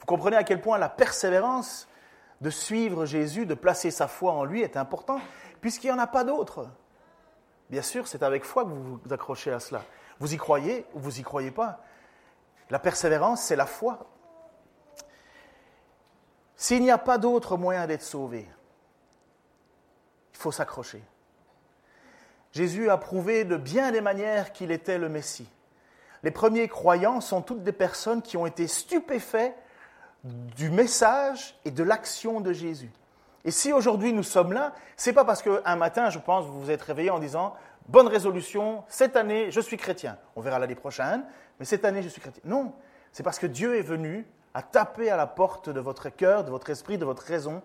Vous 0.00 0.06
comprenez 0.06 0.36
à 0.36 0.42
quel 0.42 0.60
point 0.60 0.76
la 0.76 0.88
persévérance 0.88 1.88
de 2.40 2.50
suivre 2.50 3.06
Jésus, 3.06 3.46
de 3.46 3.54
placer 3.54 3.90
sa 3.90 4.08
foi 4.08 4.32
en 4.32 4.44
lui 4.44 4.62
est 4.62 4.76
important, 4.76 5.20
puisqu'il 5.60 5.88
n'y 5.88 5.92
en 5.92 5.98
a 5.98 6.06
pas 6.06 6.24
d'autre. 6.24 6.68
Bien 7.70 7.82
sûr, 7.82 8.06
c'est 8.06 8.22
avec 8.22 8.44
foi 8.44 8.64
que 8.64 8.70
vous 8.70 8.98
vous 8.98 9.12
accrochez 9.12 9.52
à 9.52 9.60
cela. 9.60 9.82
Vous 10.20 10.32
y 10.32 10.36
croyez 10.36 10.86
ou 10.94 11.00
vous 11.00 11.12
n'y 11.12 11.22
croyez 11.22 11.50
pas. 11.50 11.80
La 12.70 12.78
persévérance, 12.78 13.42
c'est 13.42 13.56
la 13.56 13.66
foi. 13.66 14.06
S'il 16.56 16.82
n'y 16.82 16.90
a 16.90 16.98
pas 16.98 17.18
d'autre 17.18 17.56
moyen 17.56 17.86
d'être 17.86 18.02
sauvé, 18.02 18.48
il 20.32 20.38
faut 20.38 20.52
s'accrocher. 20.52 21.02
Jésus 22.52 22.88
a 22.88 22.96
prouvé 22.96 23.44
de 23.44 23.56
bien 23.56 23.92
des 23.92 24.00
manières 24.00 24.52
qu'il 24.52 24.70
était 24.70 24.98
le 24.98 25.08
Messie. 25.08 25.50
Les 26.22 26.30
premiers 26.30 26.68
croyants 26.68 27.20
sont 27.20 27.42
toutes 27.42 27.62
des 27.62 27.72
personnes 27.72 28.22
qui 28.22 28.36
ont 28.36 28.46
été 28.46 28.66
stupéfaits 28.66 29.54
du 30.24 30.70
message 30.70 31.58
et 31.64 31.70
de 31.70 31.82
l'action 31.82 32.40
de 32.40 32.52
Jésus. 32.52 32.90
Et 33.44 33.50
si 33.50 33.72
aujourd'hui 33.72 34.12
nous 34.12 34.22
sommes 34.22 34.52
là, 34.52 34.74
c'est 34.96 35.12
pas 35.12 35.24
parce 35.24 35.42
qu'un 35.42 35.76
matin, 35.76 36.10
je 36.10 36.18
pense, 36.18 36.46
vous 36.46 36.60
vous 36.60 36.70
êtes 36.70 36.82
réveillé 36.82 37.10
en 37.10 37.18
disant 37.18 37.54
bonne 37.88 38.08
résolution, 38.08 38.82
cette 38.88 39.14
année, 39.14 39.50
je 39.50 39.60
suis 39.60 39.76
chrétien. 39.76 40.18
On 40.34 40.40
verra 40.40 40.58
l'année 40.58 40.74
prochaine, 40.74 41.24
mais 41.58 41.64
cette 41.64 41.84
année, 41.84 42.02
je 42.02 42.08
suis 42.08 42.20
chrétien. 42.20 42.42
Non, 42.44 42.72
c'est 43.12 43.22
parce 43.22 43.38
que 43.38 43.46
Dieu 43.46 43.76
est 43.76 43.82
venu 43.82 44.26
à 44.54 44.62
taper 44.62 45.10
à 45.10 45.16
la 45.16 45.26
porte 45.26 45.68
de 45.68 45.80
votre 45.80 46.08
cœur, 46.08 46.42
de 46.42 46.50
votre 46.50 46.70
esprit, 46.70 46.98
de 46.98 47.04
votre 47.04 47.22
raison, 47.22 47.62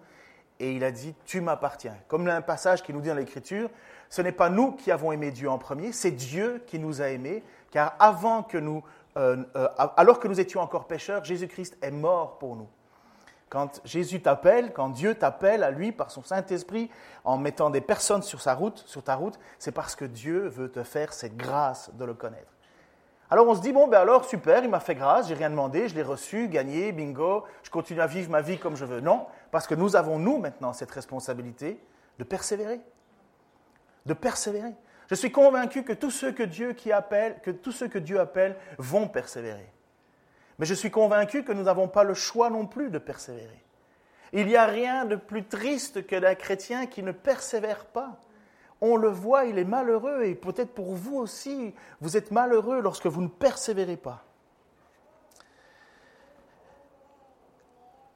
et 0.59 0.73
il 0.73 0.83
a 0.83 0.91
dit 0.91 1.15
Tu 1.25 1.41
m'appartiens. 1.41 1.95
Comme 2.07 2.27
un 2.27 2.41
passage 2.41 2.83
qui 2.83 2.93
nous 2.93 3.01
dit 3.01 3.09
dans 3.09 3.15
l'Écriture 3.15 3.69
ce 4.11 4.21
n'est 4.21 4.33
pas 4.33 4.49
nous 4.49 4.73
qui 4.73 4.91
avons 4.91 5.13
aimé 5.13 5.31
Dieu 5.31 5.49
en 5.49 5.57
premier, 5.57 5.93
c'est 5.93 6.11
Dieu 6.11 6.61
qui 6.67 6.79
nous 6.79 7.01
a 7.01 7.07
aimés, 7.07 7.43
car 7.71 7.95
avant 7.97 8.43
que 8.43 8.57
nous, 8.57 8.83
euh, 9.17 9.37
euh, 9.55 9.67
alors 9.97 10.19
que 10.19 10.27
nous 10.27 10.39
étions 10.39 10.61
encore 10.61 10.87
pécheurs, 10.87 11.23
Jésus-Christ 11.23 11.77
est 11.81 11.91
mort 11.91 12.37
pour 12.37 12.55
nous. 12.55 12.69
Quand 13.49 13.81
Jésus 13.83 14.21
t'appelle, 14.21 14.71
quand 14.71 14.89
Dieu 14.89 15.15
t'appelle 15.15 15.63
à 15.63 15.71
lui 15.71 15.91
par 15.91 16.09
son 16.09 16.23
Saint-Esprit 16.23 16.89
en 17.25 17.37
mettant 17.37 17.69
des 17.69 17.81
personnes 17.81 18.23
sur 18.23 18.39
sa 18.39 18.55
route, 18.55 18.81
sur 18.87 19.03
ta 19.03 19.15
route, 19.15 19.37
c'est 19.59 19.73
parce 19.73 19.95
que 19.95 20.05
Dieu 20.05 20.47
veut 20.47 20.71
te 20.71 20.83
faire 20.83 21.11
cette 21.11 21.35
grâce 21.35 21.93
de 21.95 22.05
le 22.05 22.13
connaître. 22.13 22.53
Alors 23.29 23.47
on 23.47 23.55
se 23.55 23.61
dit 23.61 23.73
bon 23.73 23.87
ben 23.87 23.99
alors 23.99 24.23
super, 24.23 24.63
il 24.63 24.69
m'a 24.69 24.79
fait 24.79 24.95
grâce, 24.95 25.27
j'ai 25.27 25.33
rien 25.33 25.49
demandé, 25.49 25.89
je 25.89 25.95
l'ai 25.95 26.03
reçu, 26.03 26.47
gagné, 26.47 26.93
bingo, 26.93 27.43
je 27.63 27.69
continue 27.69 28.01
à 28.01 28.07
vivre 28.07 28.29
ma 28.29 28.41
vie 28.41 28.57
comme 28.57 28.75
je 28.75 28.85
veux. 28.85 29.01
Non, 29.01 29.25
parce 29.51 29.67
que 29.67 29.75
nous 29.75 29.97
avons 29.97 30.17
nous 30.17 30.37
maintenant 30.37 30.71
cette 30.71 30.91
responsabilité 30.91 31.81
de 32.19 32.23
persévérer, 32.23 32.79
de 34.05 34.13
persévérer. 34.13 34.73
Je 35.11 35.15
suis 35.17 35.31
convaincu 35.31 35.83
que 35.83 35.91
tous 35.91 36.09
ceux 36.09 36.31
que 36.31 36.43
Dieu 36.43 36.73
appelle, 36.93 37.35
que 37.43 37.51
tous 37.51 37.73
ceux 37.73 37.89
que 37.89 37.99
Dieu 37.99 38.21
appelle 38.21 38.55
vont 38.77 39.09
persévérer. 39.09 39.69
Mais 40.57 40.65
je 40.65 40.73
suis 40.73 40.89
convaincu 40.89 41.43
que 41.43 41.51
nous 41.51 41.63
n'avons 41.63 41.89
pas 41.89 42.05
le 42.05 42.13
choix 42.13 42.49
non 42.49 42.65
plus 42.65 42.89
de 42.89 42.97
persévérer. 42.97 43.61
Il 44.31 44.47
n'y 44.47 44.55
a 44.55 44.65
rien 44.65 45.03
de 45.03 45.17
plus 45.17 45.43
triste 45.43 46.07
que 46.07 46.15
d'un 46.15 46.35
chrétien 46.35 46.85
qui 46.85 47.03
ne 47.03 47.11
persévère 47.11 47.83
pas. 47.87 48.21
On 48.79 48.95
le 48.95 49.09
voit, 49.09 49.43
il 49.43 49.57
est 49.57 49.65
malheureux 49.65 50.23
et 50.23 50.33
peut-être 50.33 50.73
pour 50.73 50.95
vous 50.95 51.17
aussi, 51.17 51.75
vous 51.99 52.15
êtes 52.15 52.31
malheureux 52.31 52.79
lorsque 52.79 53.07
vous 53.07 53.21
ne 53.21 53.27
persévérez 53.27 53.97
pas. 53.97 54.23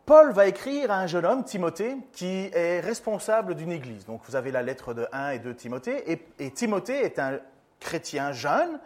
Paul 0.06 0.34
va 0.34 0.46
écrire 0.46 0.92
à 0.92 1.00
un 1.00 1.08
jeune 1.08 1.26
homme, 1.26 1.44
Timothée, 1.44 1.98
qui 2.12 2.52
est 2.54 2.80
responsable 2.80 3.56
d'une 3.56 3.72
église. 3.72 4.06
Donc 4.06 4.22
vous 4.28 4.36
avez 4.36 4.52
la 4.52 4.62
lettre 4.62 4.94
de 4.94 5.08
1 5.12 5.30
et 5.32 5.40
2 5.40 5.56
Timothée. 5.56 6.22
Et, 6.40 6.52
Timothée 6.52 7.04
est 7.04 7.18
un 7.18 7.40
chrétien 7.80 8.32
jeune, 8.32 8.80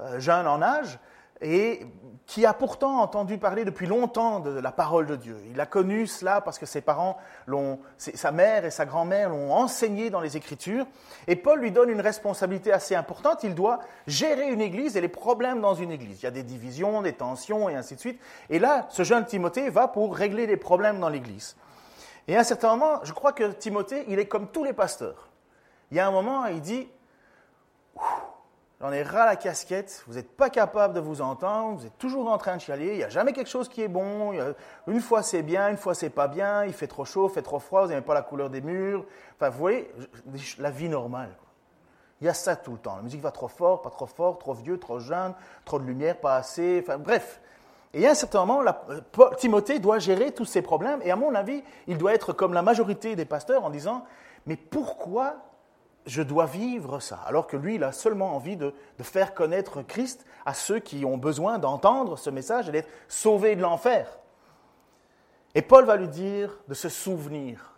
euh, 0.00 0.20
jeune 0.20 0.46
en 0.46 0.60
âge, 0.60 0.98
et 1.40 1.86
qui 2.26 2.44
a 2.44 2.52
pourtant 2.52 3.00
entendu 3.00 3.38
parler 3.38 3.64
depuis 3.64 3.86
longtemps 3.86 4.40
de 4.40 4.50
la 4.50 4.72
parole 4.72 5.06
de 5.06 5.14
Dieu. 5.14 5.36
Il 5.52 5.60
a 5.60 5.66
connu 5.66 6.06
cela 6.08 6.40
parce 6.40 6.58
que 6.58 6.66
ses 6.66 6.80
parents, 6.80 7.18
sa 7.98 8.32
mère 8.32 8.64
et 8.64 8.70
sa 8.70 8.84
grand-mère 8.84 9.30
l'ont 9.30 9.52
enseigné 9.52 10.10
dans 10.10 10.20
les 10.20 10.36
Écritures. 10.36 10.86
Et 11.28 11.36
Paul 11.36 11.60
lui 11.60 11.70
donne 11.70 11.88
une 11.88 12.00
responsabilité 12.00 12.72
assez 12.72 12.96
importante. 12.96 13.44
Il 13.44 13.54
doit 13.54 13.78
gérer 14.08 14.48
une 14.48 14.60
église 14.60 14.96
et 14.96 15.00
les 15.00 15.08
problèmes 15.08 15.60
dans 15.60 15.74
une 15.74 15.92
église. 15.92 16.20
Il 16.22 16.24
y 16.24 16.28
a 16.28 16.32
des 16.32 16.42
divisions, 16.42 17.00
des 17.00 17.12
tensions 17.12 17.68
et 17.68 17.76
ainsi 17.76 17.94
de 17.94 18.00
suite. 18.00 18.20
Et 18.50 18.58
là, 18.58 18.86
ce 18.88 19.04
jeune 19.04 19.24
Timothée 19.24 19.70
va 19.70 19.86
pour 19.86 20.16
régler 20.16 20.46
les 20.46 20.56
problèmes 20.56 20.98
dans 20.98 21.08
l'église. 21.08 21.56
Et 22.26 22.36
à 22.36 22.40
un 22.40 22.44
certain 22.44 22.70
moment, 22.70 22.98
je 23.04 23.12
crois 23.12 23.32
que 23.32 23.52
Timothée, 23.52 24.04
il 24.08 24.18
est 24.18 24.26
comme 24.26 24.48
tous 24.48 24.64
les 24.64 24.72
pasteurs. 24.72 25.28
Il 25.92 25.96
y 25.96 26.00
a 26.00 26.08
un 26.08 26.10
moment, 26.10 26.46
il 26.46 26.60
dit, 26.60 26.88
J'en 28.80 28.92
ai 28.92 29.02
ras 29.02 29.24
la 29.24 29.36
casquette, 29.36 30.04
vous 30.06 30.14
n'êtes 30.14 30.36
pas 30.36 30.50
capable 30.50 30.92
de 30.92 31.00
vous 31.00 31.22
entendre, 31.22 31.78
vous 31.78 31.86
êtes 31.86 31.96
toujours 31.96 32.30
en 32.30 32.36
train 32.36 32.56
de 32.56 32.60
chialer, 32.60 32.88
il 32.88 32.96
n'y 32.98 33.04
a 33.04 33.08
jamais 33.08 33.32
quelque 33.32 33.48
chose 33.48 33.70
qui 33.70 33.80
est 33.80 33.88
bon, 33.88 34.34
une 34.86 35.00
fois 35.00 35.22
c'est 35.22 35.42
bien, 35.42 35.70
une 35.70 35.78
fois 35.78 35.94
c'est 35.94 36.10
pas 36.10 36.28
bien, 36.28 36.64
il 36.66 36.74
fait 36.74 36.86
trop 36.86 37.06
chaud, 37.06 37.28
il 37.30 37.32
fait 37.32 37.40
trop 37.40 37.58
froid, 37.58 37.84
vous 37.84 37.88
n'aimez 37.88 38.02
pas 38.02 38.12
la 38.12 38.20
couleur 38.20 38.50
des 38.50 38.60
murs. 38.60 39.06
Enfin, 39.36 39.48
vous 39.48 39.58
voyez, 39.58 39.90
la 40.58 40.70
vie 40.70 40.90
normale. 40.90 41.30
Il 42.20 42.26
y 42.26 42.30
a 42.30 42.34
ça 42.34 42.56
tout 42.56 42.72
le 42.72 42.78
temps. 42.78 42.96
La 42.96 43.02
musique 43.02 43.20
va 43.20 43.30
trop 43.30 43.48
fort, 43.48 43.82
pas 43.82 43.90
trop 43.90 44.06
fort, 44.06 44.38
trop 44.38 44.54
vieux, 44.54 44.78
trop 44.78 44.98
jeune, 44.98 45.34
trop 45.64 45.78
de 45.78 45.84
lumière, 45.84 46.18
pas 46.18 46.36
assez. 46.36 46.82
Enfin, 46.82 46.98
bref. 46.98 47.40
Et 47.92 48.06
à 48.06 48.10
un 48.10 48.14
certain 48.14 48.44
moment, 48.44 48.62
Timothée 49.38 49.78
doit 49.78 49.98
gérer 49.98 50.32
tous 50.32 50.44
ces 50.44 50.60
problèmes. 50.62 51.00
Et 51.02 51.10
à 51.10 51.16
mon 51.16 51.34
avis, 51.34 51.62
il 51.86 51.96
doit 51.98 52.14
être 52.14 52.32
comme 52.32 52.52
la 52.52 52.62
majorité 52.62 53.16
des 53.16 53.24
pasteurs 53.24 53.64
en 53.64 53.70
disant 53.70 54.04
Mais 54.46 54.56
pourquoi 54.56 55.36
je 56.06 56.22
dois 56.22 56.46
vivre 56.46 57.00
ça. 57.00 57.20
Alors 57.26 57.46
que 57.46 57.56
lui, 57.56 57.74
il 57.74 57.84
a 57.84 57.92
seulement 57.92 58.34
envie 58.34 58.56
de, 58.56 58.72
faire 59.02 59.34
connaître 59.34 59.82
Christ 59.82 60.24
à 60.44 60.54
ceux 60.54 60.78
qui 60.78 61.04
ont 61.04 61.18
besoin 61.18 61.58
d'entendre 61.58 62.16
ce 62.16 62.30
message 62.30 62.68
et 62.68 62.72
d'être 62.72 62.88
sauvés 63.08 63.56
de 63.56 63.62
l'enfer. 63.62 64.18
Et 65.54 65.62
Paul 65.62 65.84
va 65.84 65.96
lui 65.96 66.08
dire 66.08 66.58
de 66.68 66.74
se 66.74 66.88
souvenir 66.88 67.72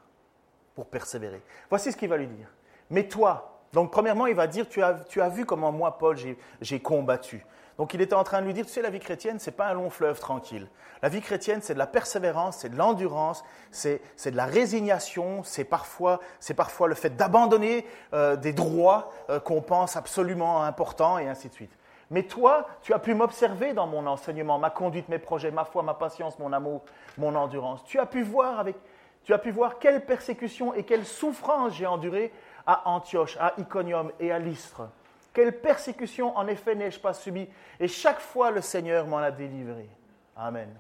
pour 0.75 0.87
persévérer. 0.87 1.43
Voici 1.71 1.93
ce 1.93 1.97
qu'il 1.97 2.09
va 2.09 2.17
lui 2.17 2.27
dire. 2.27 2.49
Mais 2.91 3.09
toi, 3.09 3.63
donc 3.73 3.91
premièrement, 3.91 4.27
il 4.27 4.35
va 4.35 4.47
dire, 4.47 4.69
tu 4.69 4.83
as, 4.83 4.95
tu 5.09 5.21
as 5.21 5.29
vu 5.29 5.45
comment 5.45 5.73
moi, 5.73 5.99
Paul, 5.99 6.17
j'ai 6.61 6.81
combattu. 6.81 7.45
Donc 7.79 7.95
il 7.95 8.01
était 8.01 8.15
en 8.15 8.25
train 8.25 8.41
de 8.41 8.47
lui 8.47 8.55
dire, 8.55 8.67
tu 8.67 8.73
sais, 8.73 8.83
la 8.83 8.91
vie 8.91 8.99
chrétienne, 8.99 9.39
ce 9.39 9.49
n'est 9.49 9.57
pas 9.57 9.69
un 9.69 9.75
long 9.75 9.89
fleuve 9.89 10.19
tranquille. 10.19 10.67
La 11.01 11.09
vie 11.09 11.21
chrétienne, 11.21 11.61
c'est 11.63 11.75
de 11.75 11.79
la 11.79 11.87
persévérance, 11.87 12.59
c'est 12.59 12.71
de 12.71 12.77
l'endurance, 12.77 13.45
c'est 13.71 14.01
de 14.27 14.37
la 14.37 14.47
résignation, 14.47 15.45
c'est 15.45 15.65
parfois, 15.65 16.19
parfois 16.57 16.89
le 16.89 16.97
fait 16.97 17.17
d'abandonner 17.17 17.87
euh, 18.15 18.35
des 18.35 18.53
droits 18.53 19.13
euh, 19.31 19.39
qu'on 19.39 19.63
pense 19.63 19.97
absolument 19.97 20.65
importants 20.65 21.19
et 21.19 21.29
ainsi 21.29 21.49
de 21.49 21.55
suite. 21.55 21.71
Mais 22.11 22.25
toi, 22.25 22.67
tu 22.83 22.93
as 22.95 22.99
pu 22.99 23.15
m'observer 23.15 23.75
dans 23.75 23.87
mon 23.87 24.07
enseignement, 24.07 24.59
ma 24.59 24.71
conduite, 24.71 25.09
mes 25.09 25.19
projets, 25.19 25.53
ma 25.53 25.65
foi, 25.65 25.83
ma 25.85 25.95
patience, 25.95 26.39
mon 26.41 26.53
amour, 26.53 26.83
mon 27.17 27.35
endurance. 27.37 27.85
Tu 27.85 28.01
as 28.01 28.07
pu 28.07 28.23
voir 28.23 28.59
avec, 28.59 28.75
tu 29.23 29.33
as 29.33 29.39
pu 29.39 29.53
voir 29.53 29.79
quelle 29.79 30.05
persécution 30.05 30.75
et 30.75 30.83
quelle 30.83 31.05
souffrance 31.05 31.75
j'ai 31.75 31.87
enduré 31.87 32.33
à 32.67 32.89
Antioche, 32.89 33.37
à 33.39 33.55
Iconium 33.59 34.11
et 34.19 34.33
à 34.33 34.39
Lystre. 34.39 34.89
Quelle 35.33 35.61
persécution 35.61 36.37
en 36.37 36.47
effet 36.47 36.75
n'ai-je 36.75 36.99
pas 36.99 37.15
subi? 37.15 37.49
Et 37.79 37.89
chaque 37.89 38.21
fois 38.21 38.51
le 38.51 38.61
Seigneur 38.61 39.07
m'en 39.07 39.19
a 39.19 39.31
délivré. 39.31 39.89
Amen. 40.37 40.75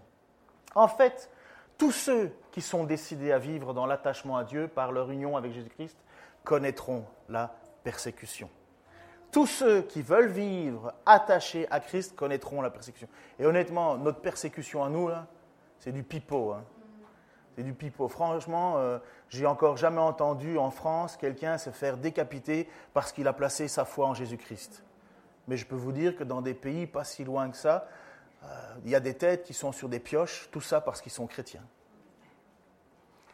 En 0.74 0.88
fait, 0.88 1.30
tous 1.76 1.92
ceux 1.92 2.32
qui 2.50 2.60
sont 2.60 2.84
décidés 2.84 3.32
à 3.32 3.38
vivre 3.38 3.72
dans 3.72 3.86
l'attachement 3.86 4.36
à 4.36 4.44
Dieu 4.44 4.68
par 4.68 4.92
leur 4.92 5.10
union 5.10 5.36
avec 5.36 5.52
Jésus-Christ 5.52 5.96
connaîtront 6.44 7.04
la 7.28 7.54
persécution. 7.84 8.50
Tous 9.30 9.46
ceux 9.46 9.82
qui 9.82 10.02
veulent 10.02 10.30
vivre 10.30 10.94
attachés 11.04 11.66
à 11.70 11.80
Christ 11.80 12.16
connaîtront 12.16 12.62
la 12.62 12.70
persécution. 12.70 13.08
Et 13.38 13.44
honnêtement, 13.44 13.96
notre 13.96 14.20
persécution 14.20 14.82
à 14.82 14.88
nous, 14.88 15.10
c'est 15.78 15.92
du 15.92 16.02
pipeau. 16.02 16.52
Hein. 16.52 16.64
C'est 17.58 17.64
du 17.64 17.74
pipeau. 17.74 18.06
Franchement, 18.06 18.74
euh, 18.76 19.00
j'ai 19.30 19.44
encore 19.44 19.76
jamais 19.76 20.00
entendu 20.00 20.58
en 20.58 20.70
France 20.70 21.16
quelqu'un 21.16 21.58
se 21.58 21.70
faire 21.70 21.96
décapiter 21.96 22.68
parce 22.94 23.10
qu'il 23.10 23.26
a 23.26 23.32
placé 23.32 23.66
sa 23.66 23.84
foi 23.84 24.06
en 24.06 24.14
Jésus-Christ. 24.14 24.84
Mais 25.48 25.56
je 25.56 25.66
peux 25.66 25.74
vous 25.74 25.90
dire 25.90 26.14
que 26.14 26.22
dans 26.22 26.40
des 26.40 26.54
pays 26.54 26.86
pas 26.86 27.02
si 27.02 27.24
loin 27.24 27.50
que 27.50 27.56
ça, 27.56 27.88
euh, 28.44 28.46
il 28.84 28.90
y 28.92 28.94
a 28.94 29.00
des 29.00 29.14
têtes 29.14 29.42
qui 29.42 29.54
sont 29.54 29.72
sur 29.72 29.88
des 29.88 29.98
pioches, 29.98 30.48
tout 30.52 30.60
ça 30.60 30.80
parce 30.80 31.00
qu'ils 31.00 31.10
sont 31.10 31.26
chrétiens. 31.26 31.64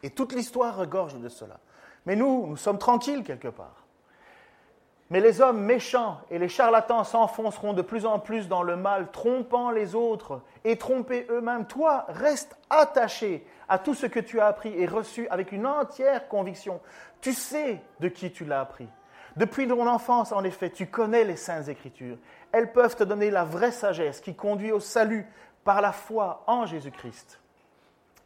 Et 0.01 0.09
toute 0.09 0.33
l'histoire 0.33 0.75
regorge 0.75 1.19
de 1.19 1.29
cela. 1.29 1.59
Mais 2.07 2.15
nous, 2.15 2.47
nous 2.47 2.57
sommes 2.57 2.79
tranquilles 2.79 3.23
quelque 3.23 3.49
part. 3.49 3.85
Mais 5.11 5.19
les 5.19 5.39
hommes 5.39 5.61
méchants 5.61 6.19
et 6.31 6.39
les 6.39 6.49
charlatans 6.49 7.03
s'enfonceront 7.03 7.73
de 7.73 7.83
plus 7.83 8.07
en 8.07 8.17
plus 8.17 8.47
dans 8.47 8.63
le 8.63 8.75
mal, 8.75 9.11
trompant 9.11 9.69
les 9.69 9.93
autres 9.93 10.41
et 10.63 10.79
trompés 10.79 11.27
eux-mêmes. 11.29 11.67
Toi, 11.67 12.05
reste 12.07 12.57
attaché 12.71 13.45
à 13.69 13.79
tout 13.79 13.93
ce 13.93 14.05
que 14.05 14.19
tu 14.19 14.39
as 14.39 14.47
appris 14.47 14.73
et 14.77 14.85
reçu 14.85 15.27
avec 15.29 15.51
une 15.51 15.65
entière 15.65 16.27
conviction. 16.27 16.79
Tu 17.21 17.33
sais 17.33 17.81
de 17.99 18.07
qui 18.07 18.31
tu 18.31 18.45
l'as 18.45 18.61
appris. 18.61 18.87
Depuis 19.35 19.67
ton 19.67 19.85
enfance, 19.87 20.31
en 20.31 20.43
effet, 20.43 20.69
tu 20.69 20.87
connais 20.87 21.25
les 21.25 21.35
saintes 21.35 21.67
écritures. 21.67 22.17
Elles 22.51 22.71
peuvent 22.71 22.95
te 22.95 23.03
donner 23.03 23.31
la 23.31 23.43
vraie 23.43 23.71
sagesse 23.71 24.21
qui 24.21 24.33
conduit 24.33 24.71
au 24.71 24.79
salut 24.79 25.25
par 25.65 25.81
la 25.81 25.91
foi 25.91 26.43
en 26.47 26.65
Jésus-Christ. 26.65 27.39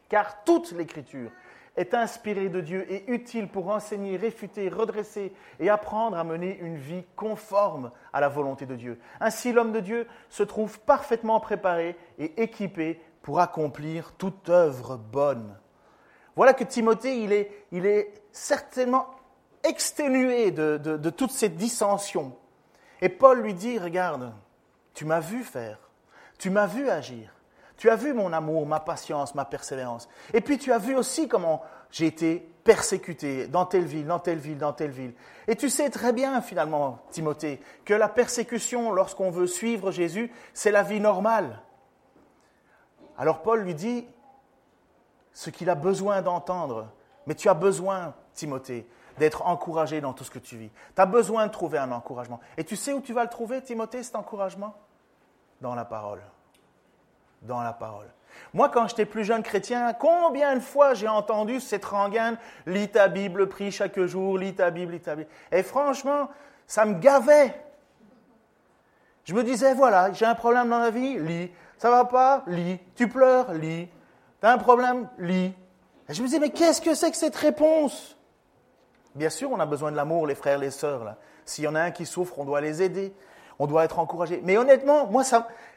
Car 0.08 0.44
toute 0.44 0.72
l'écriture 0.72 1.30
est 1.76 1.94
inspirée 1.94 2.48
de 2.48 2.60
Dieu 2.60 2.86
et 2.92 3.10
utile 3.10 3.48
pour 3.48 3.68
enseigner, 3.70 4.16
réfuter, 4.16 4.68
redresser 4.68 5.32
et 5.58 5.70
apprendre 5.70 6.16
à 6.16 6.24
mener 6.24 6.58
une 6.60 6.76
vie 6.76 7.04
conforme 7.16 7.90
à 8.12 8.20
la 8.20 8.28
volonté 8.28 8.66
de 8.66 8.76
Dieu. 8.76 8.98
Ainsi, 9.20 9.52
l'homme 9.52 9.72
de 9.72 9.80
Dieu 9.80 10.06
se 10.28 10.42
trouve 10.42 10.78
parfaitement 10.80 11.40
préparé 11.40 11.96
et 12.18 12.42
équipé 12.42 13.00
pour 13.22 13.40
accomplir 13.40 14.12
toute 14.12 14.48
œuvre 14.48 14.96
bonne. 14.96 15.56
Voilà 16.36 16.54
que 16.54 16.64
Timothée, 16.64 17.22
il 17.22 17.32
est, 17.32 17.66
il 17.72 17.86
est 17.86 18.14
certainement 18.32 19.06
exténué 19.62 20.50
de, 20.50 20.78
de 20.78 21.10
toutes 21.10 21.32
ces 21.32 21.48
dissensions. 21.48 22.34
Et 23.02 23.08
Paul 23.08 23.40
lui 23.40 23.54
dit, 23.54 23.78
regarde, 23.78 24.32
tu 24.94 25.04
m'as 25.04 25.20
vu 25.20 25.44
faire, 25.44 25.78
tu 26.38 26.50
m'as 26.50 26.66
vu 26.66 26.88
agir, 26.88 27.34
tu 27.76 27.90
as 27.90 27.96
vu 27.96 28.12
mon 28.12 28.32
amour, 28.32 28.66
ma 28.66 28.80
patience, 28.80 29.34
ma 29.34 29.44
persévérance. 29.44 30.08
Et 30.34 30.40
puis 30.40 30.58
tu 30.58 30.72
as 30.72 30.78
vu 30.78 30.94
aussi 30.94 31.28
comment 31.28 31.62
j'ai 31.90 32.06
été 32.06 32.46
persécuté 32.64 33.46
dans 33.46 33.64
telle 33.64 33.86
ville, 33.86 34.06
dans 34.06 34.18
telle 34.18 34.38
ville, 34.38 34.58
dans 34.58 34.72
telle 34.72 34.90
ville. 34.90 35.14
Et 35.48 35.56
tu 35.56 35.70
sais 35.70 35.88
très 35.90 36.12
bien, 36.12 36.40
finalement, 36.42 36.98
Timothée, 37.10 37.60
que 37.84 37.94
la 37.94 38.08
persécution, 38.08 38.92
lorsqu'on 38.92 39.30
veut 39.30 39.46
suivre 39.46 39.90
Jésus, 39.90 40.30
c'est 40.52 40.70
la 40.70 40.82
vie 40.82 41.00
normale. 41.00 41.60
Alors 43.20 43.42
Paul 43.42 43.60
lui 43.60 43.74
dit 43.74 44.08
ce 45.32 45.50
qu'il 45.50 45.70
a 45.70 45.76
besoin 45.76 46.22
d'entendre. 46.22 46.88
Mais 47.28 47.36
tu 47.36 47.48
as 47.48 47.54
besoin, 47.54 48.14
Timothée, 48.34 48.88
d'être 49.18 49.46
encouragé 49.46 50.00
dans 50.00 50.12
tout 50.12 50.24
ce 50.24 50.30
que 50.32 50.40
tu 50.40 50.56
vis. 50.56 50.70
Tu 50.96 51.00
as 51.00 51.06
besoin 51.06 51.46
de 51.46 51.52
trouver 51.52 51.78
un 51.78 51.92
encouragement. 51.92 52.40
Et 52.56 52.64
tu 52.64 52.74
sais 52.74 52.92
où 52.92 53.00
tu 53.00 53.12
vas 53.12 53.22
le 53.22 53.30
trouver, 53.30 53.62
Timothée, 53.62 54.02
cet 54.02 54.16
encouragement? 54.16 54.74
Dans 55.60 55.76
la 55.76 55.84
parole 55.84 56.22
dans 57.42 57.62
la 57.62 57.72
parole. 57.72 58.06
Moi, 58.54 58.68
quand 58.68 58.88
j'étais 58.88 59.06
plus 59.06 59.24
jeune 59.24 59.42
chrétien, 59.42 59.92
combien 59.92 60.54
de 60.54 60.60
fois 60.60 60.94
j'ai 60.94 61.08
entendu 61.08 61.60
cette 61.60 61.84
rengaine 61.84 62.36
Lis 62.66 62.88
ta 62.88 63.08
Bible, 63.08 63.48
prie 63.48 63.70
chaque 63.70 64.00
jour, 64.00 64.38
lis 64.38 64.54
ta 64.54 64.70
Bible, 64.70 64.92
lis 64.92 65.00
ta 65.00 65.16
Bible. 65.16 65.28
Et 65.50 65.62
franchement, 65.62 66.28
ça 66.66 66.84
me 66.84 66.98
gavait. 66.98 67.54
Je 69.24 69.34
me 69.34 69.42
disais, 69.42 69.74
voilà, 69.74 70.12
j'ai 70.12 70.26
un 70.26 70.34
problème 70.34 70.68
dans 70.68 70.78
la 70.78 70.90
vie, 70.90 71.18
lis. 71.18 71.50
Ça 71.80 71.88
va 71.88 72.04
pas? 72.04 72.44
Lis. 72.46 72.78
Tu 72.94 73.08
pleures? 73.08 73.54
Lis. 73.54 73.88
Tu 74.38 74.46
as 74.46 74.52
un 74.52 74.58
problème? 74.58 75.08
Lis. 75.18 75.54
Je 76.10 76.20
me 76.20 76.26
disais, 76.26 76.38
mais 76.38 76.50
qu'est-ce 76.50 76.82
que 76.82 76.94
c'est 76.94 77.10
que 77.10 77.16
cette 77.16 77.36
réponse? 77.36 78.18
Bien 79.14 79.30
sûr, 79.30 79.50
on 79.50 79.58
a 79.58 79.64
besoin 79.64 79.90
de 79.90 79.96
l'amour, 79.96 80.26
les 80.26 80.34
frères, 80.34 80.58
les 80.58 80.70
sœurs. 80.70 81.16
S'il 81.46 81.64
y 81.64 81.68
en 81.68 81.74
a 81.74 81.80
un 81.80 81.90
qui 81.90 82.04
souffre, 82.04 82.38
on 82.38 82.44
doit 82.44 82.60
les 82.60 82.82
aider. 82.82 83.14
On 83.58 83.66
doit 83.66 83.86
être 83.86 83.98
encouragé. 83.98 84.42
Mais 84.44 84.58
honnêtement, 84.58 85.06
moi, 85.06 85.24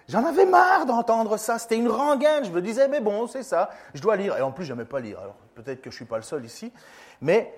J'en 0.10 0.26
avais 0.26 0.46
marre 0.46 0.86
d'entendre 0.86 1.38
ça. 1.38 1.58
C'était 1.58 1.78
une 1.78 1.88
rengaine. 1.88 2.44
Je 2.44 2.52
me 2.52 2.62
disais, 2.62 2.90
mais 2.90 3.00
bon, 3.00 3.26
c'est 3.28 3.44
ça. 3.44 3.70
Je 3.94 4.02
dois 4.02 4.18
lire. 4.18 4.38
Et 4.38 4.42
en 4.42 4.52
plus, 4.52 4.66
je 4.66 4.74
n'aimais 4.74 4.84
pas 4.84 5.00
lire. 5.00 5.20
Alors, 5.22 5.36
peut-être 5.56 5.80
que 5.80 5.90
je 5.90 5.96
ne 5.96 6.00
suis 6.00 6.06
pas 6.06 6.18
le 6.18 6.24
seul 6.24 6.44
ici. 6.44 6.74
Mais, 7.22 7.58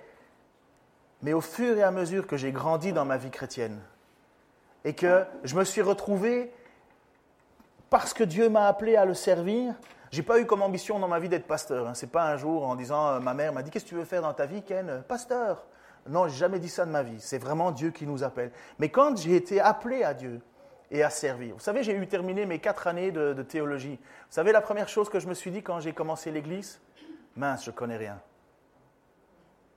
mais 1.23 1.33
au 1.33 1.41
fur 1.41 1.75
et 1.75 1.81
à 1.81 1.89
mesure 1.89 2.27
que 2.27 2.37
j'ai 2.37 2.51
grandi 2.51 2.93
dans 2.93 3.05
ma 3.05 3.17
vie 3.17 3.31
chrétienne 3.31 3.81
et 4.83 4.93
que 4.93 5.25
je 5.43 5.55
me 5.55 5.63
suis 5.63 5.81
retrouvé, 5.81 6.53
parce 7.89 8.13
que 8.13 8.23
Dieu 8.23 8.49
m'a 8.49 8.67
appelé 8.67 8.95
à 8.95 9.05
le 9.05 9.13
servir, 9.13 9.73
j'ai 10.11 10.23
pas 10.23 10.39
eu 10.39 10.45
comme 10.45 10.61
ambition 10.61 10.99
dans 10.99 11.07
ma 11.07 11.19
vie 11.19 11.29
d'être 11.29 11.47
pasteur. 11.47 11.87
Hein. 11.87 11.93
C'est 11.93 12.11
pas 12.11 12.25
un 12.25 12.37
jour 12.37 12.65
en 12.65 12.75
disant, 12.75 13.07
euh, 13.07 13.19
ma 13.19 13.33
mère 13.33 13.53
m'a 13.53 13.63
dit, 13.63 13.71
qu'est-ce 13.71 13.85
que 13.85 13.89
tu 13.89 13.95
veux 13.95 14.05
faire 14.05 14.21
dans 14.21 14.33
ta 14.33 14.45
vie, 14.45 14.61
Ken? 14.63 15.03
Pasteur. 15.07 15.65
Non, 16.07 16.27
j'ai 16.27 16.37
jamais 16.37 16.59
dit 16.59 16.69
ça 16.69 16.85
de 16.85 16.91
ma 16.91 17.03
vie. 17.03 17.19
C'est 17.19 17.39
vraiment 17.39 17.71
Dieu 17.71 17.91
qui 17.91 18.05
nous 18.05 18.23
appelle. 18.23 18.51
Mais 18.79 18.89
quand 18.89 19.17
j'ai 19.17 19.35
été 19.35 19.59
appelé 19.59 20.03
à 20.03 20.13
Dieu, 20.13 20.41
et 20.91 21.03
à 21.03 21.09
servir. 21.09 21.55
Vous 21.55 21.61
savez, 21.61 21.83
j'ai 21.83 21.95
eu 21.95 22.07
terminé 22.07 22.45
mes 22.45 22.59
quatre 22.59 22.87
années 22.87 23.11
de, 23.11 23.33
théologie. 23.43 23.97
Vous 24.01 24.33
savez, 24.33 24.51
la 24.51 24.61
première 24.61 24.89
chose 24.89 25.09
que 25.09 25.19
je 25.19 25.27
me 25.27 25.33
suis 25.33 25.51
dit 25.51 25.63
quand 25.63 25.79
j'ai 25.79 25.93
commencé 25.93 26.31
l'Église, 26.31 26.79
mince, 27.35 27.65
je 27.65 27.71
connais 27.71 27.97
rien. 27.97 28.19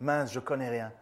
Mince, 0.00 0.32
je 0.32 0.40
connais 0.40 0.68
rien. 0.68 0.92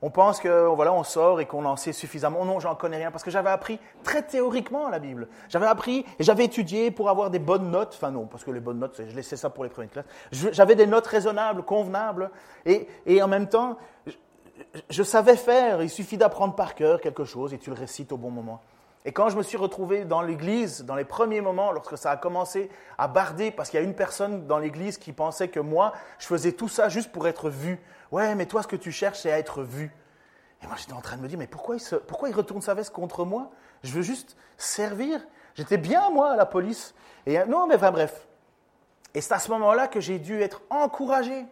On 0.00 0.10
pense 0.10 0.38
que 0.38 0.66
voilà, 0.66 0.92
on 0.92 1.02
sort 1.02 1.40
et 1.40 1.46
qu'on 1.46 1.64
en 1.64 1.76
sait 1.76 1.92
suffisamment. 1.92 2.44
Non, 2.44 2.60
j'en 2.60 2.76
connais 2.76 2.98
rien 2.98 3.10
parce 3.10 3.24
que 3.24 3.32
j'avais 3.32 3.50
appris 3.50 3.80
très 4.04 4.22
théoriquement 4.22 4.88
la 4.88 5.00
Bible. 5.00 5.28
J'avais 5.48 5.66
appris 5.66 6.04
et 6.18 6.22
j'avais 6.24 6.44
étudié 6.44 6.92
pour 6.92 7.10
avoir 7.10 7.30
des 7.30 7.40
bonnes 7.40 7.70
notes. 7.70 7.94
Enfin 7.96 8.12
non, 8.12 8.26
parce 8.26 8.44
que 8.44 8.52
les 8.52 8.60
bonnes 8.60 8.78
notes, 8.78 9.00
je 9.08 9.16
laissais 9.16 9.36
ça 9.36 9.50
pour 9.50 9.64
les 9.64 9.70
premières 9.70 9.90
classes. 9.90 10.06
J'avais 10.30 10.76
des 10.76 10.86
notes 10.86 11.06
raisonnables, 11.06 11.64
convenables, 11.64 12.30
et, 12.64 12.86
en 13.20 13.28
même 13.28 13.48
temps, 13.48 13.76
je, 14.06 14.12
je 14.88 15.02
savais 15.02 15.36
faire. 15.36 15.82
Il 15.82 15.90
suffit 15.90 16.16
d'apprendre 16.16 16.54
par 16.54 16.76
cœur 16.76 17.00
quelque 17.00 17.24
chose 17.24 17.52
et 17.52 17.58
tu 17.58 17.70
le 17.70 17.76
récites 17.76 18.12
au 18.12 18.16
bon 18.16 18.30
moment. 18.30 18.60
Et 19.08 19.12
quand 19.12 19.30
je 19.30 19.38
me 19.38 19.42
suis 19.42 19.56
retrouvé 19.56 20.04
dans 20.04 20.20
l'église, 20.20 20.84
dans 20.84 20.94
les 20.94 21.06
premiers 21.06 21.40
moments, 21.40 21.72
lorsque 21.72 21.96
ça 21.96 22.10
a 22.10 22.18
commencé 22.18 22.68
à 22.98 23.08
barder, 23.08 23.50
parce 23.50 23.70
qu'il 23.70 23.80
y 23.80 23.82
a 23.82 23.86
une 23.86 23.94
personne 23.94 24.46
dans 24.46 24.58
l'église 24.58 24.98
qui 24.98 25.14
pensait 25.14 25.48
que 25.48 25.60
moi, 25.60 25.94
je 26.18 26.26
faisais 26.26 26.52
tout 26.52 26.68
ça 26.68 26.90
juste 26.90 27.10
pour 27.10 27.26
être 27.26 27.48
vu. 27.48 27.80
Ouais, 28.12 28.34
mais 28.34 28.44
toi, 28.44 28.62
ce 28.62 28.68
que 28.68 28.76
tu 28.76 28.92
cherches, 28.92 29.20
c'est 29.20 29.32
à 29.32 29.38
être 29.38 29.62
vu. 29.62 29.90
Et 30.62 30.66
moi, 30.66 30.76
j'étais 30.76 30.92
en 30.92 31.00
train 31.00 31.16
de 31.16 31.22
me 31.22 31.28
dire, 31.28 31.38
mais 31.38 31.46
pourquoi 31.46 31.76
il, 31.78 32.34
retourne 32.34 32.60
sa 32.60 32.74
veste 32.74 32.90
contre 32.90 33.24
moi? 33.24 33.50
Je 33.82 33.94
veux 33.94 34.02
juste 34.02 34.36
servir. 34.58 35.26
J'étais 35.54 35.78
bien, 35.78 36.10
moi, 36.10 36.32
à 36.32 36.36
la 36.36 36.44
police. 36.44 36.94
Et 37.24 37.42
non, 37.46 37.66
mais 37.66 37.76
enfin, 37.76 37.92
bref. 37.92 38.28
Et 39.14 39.22
c'est 39.22 39.32
à 39.32 39.38
ce 39.38 39.50
moment-là 39.52 39.88
que 39.88 40.00
j'ai 40.00 40.18
dû 40.18 40.42
être 40.42 40.60
encouragé. 40.68 41.46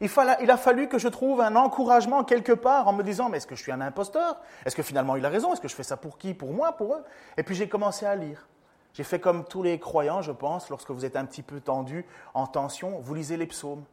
Il, 0.00 0.50
a 0.50 0.56
fallu 0.56 0.88
que 0.88 0.98
je 0.98 1.08
trouve 1.08 1.40
un 1.40 1.56
encouragement 1.56 2.24
quelque 2.24 2.52
part 2.52 2.88
en 2.88 2.92
me 2.92 3.02
disant, 3.02 3.28
mais 3.28 3.38
est-ce 3.38 3.46
que 3.46 3.54
je 3.54 3.62
suis 3.62 3.72
un 3.72 3.80
imposteur? 3.80 4.40
Est-ce 4.64 4.76
que 4.76 4.82
finalement 4.82 5.16
il 5.16 5.24
a 5.24 5.28
raison? 5.28 5.52
Est-ce 5.52 5.60
que 5.60 5.68
je 5.68 5.74
fais 5.74 5.82
ça 5.82 5.96
pour 5.96 6.18
qui? 6.18 6.34
Pour 6.34 6.52
moi? 6.52 6.72
Pour 6.72 6.94
eux? 6.94 7.04
Et 7.36 7.42
puis 7.42 7.54
j'ai 7.54 7.68
commencé 7.68 8.04
à 8.06 8.14
lire. 8.14 8.46
J'ai 8.92 9.04
fait 9.04 9.20
comme 9.20 9.44
tous 9.44 9.62
les 9.62 9.78
croyants, 9.78 10.22
je 10.22 10.32
pense, 10.32 10.70
lorsque 10.70 10.90
vous 10.90 11.04
êtes 11.04 11.16
un 11.16 11.24
petit 11.24 11.42
peu 11.42 11.60
tendu, 11.60 12.06
en 12.34 12.46
tension, 12.46 12.98
vous 12.98 13.14
lisez 13.14 13.36
les 13.36 13.46
psaumes. 13.46 13.84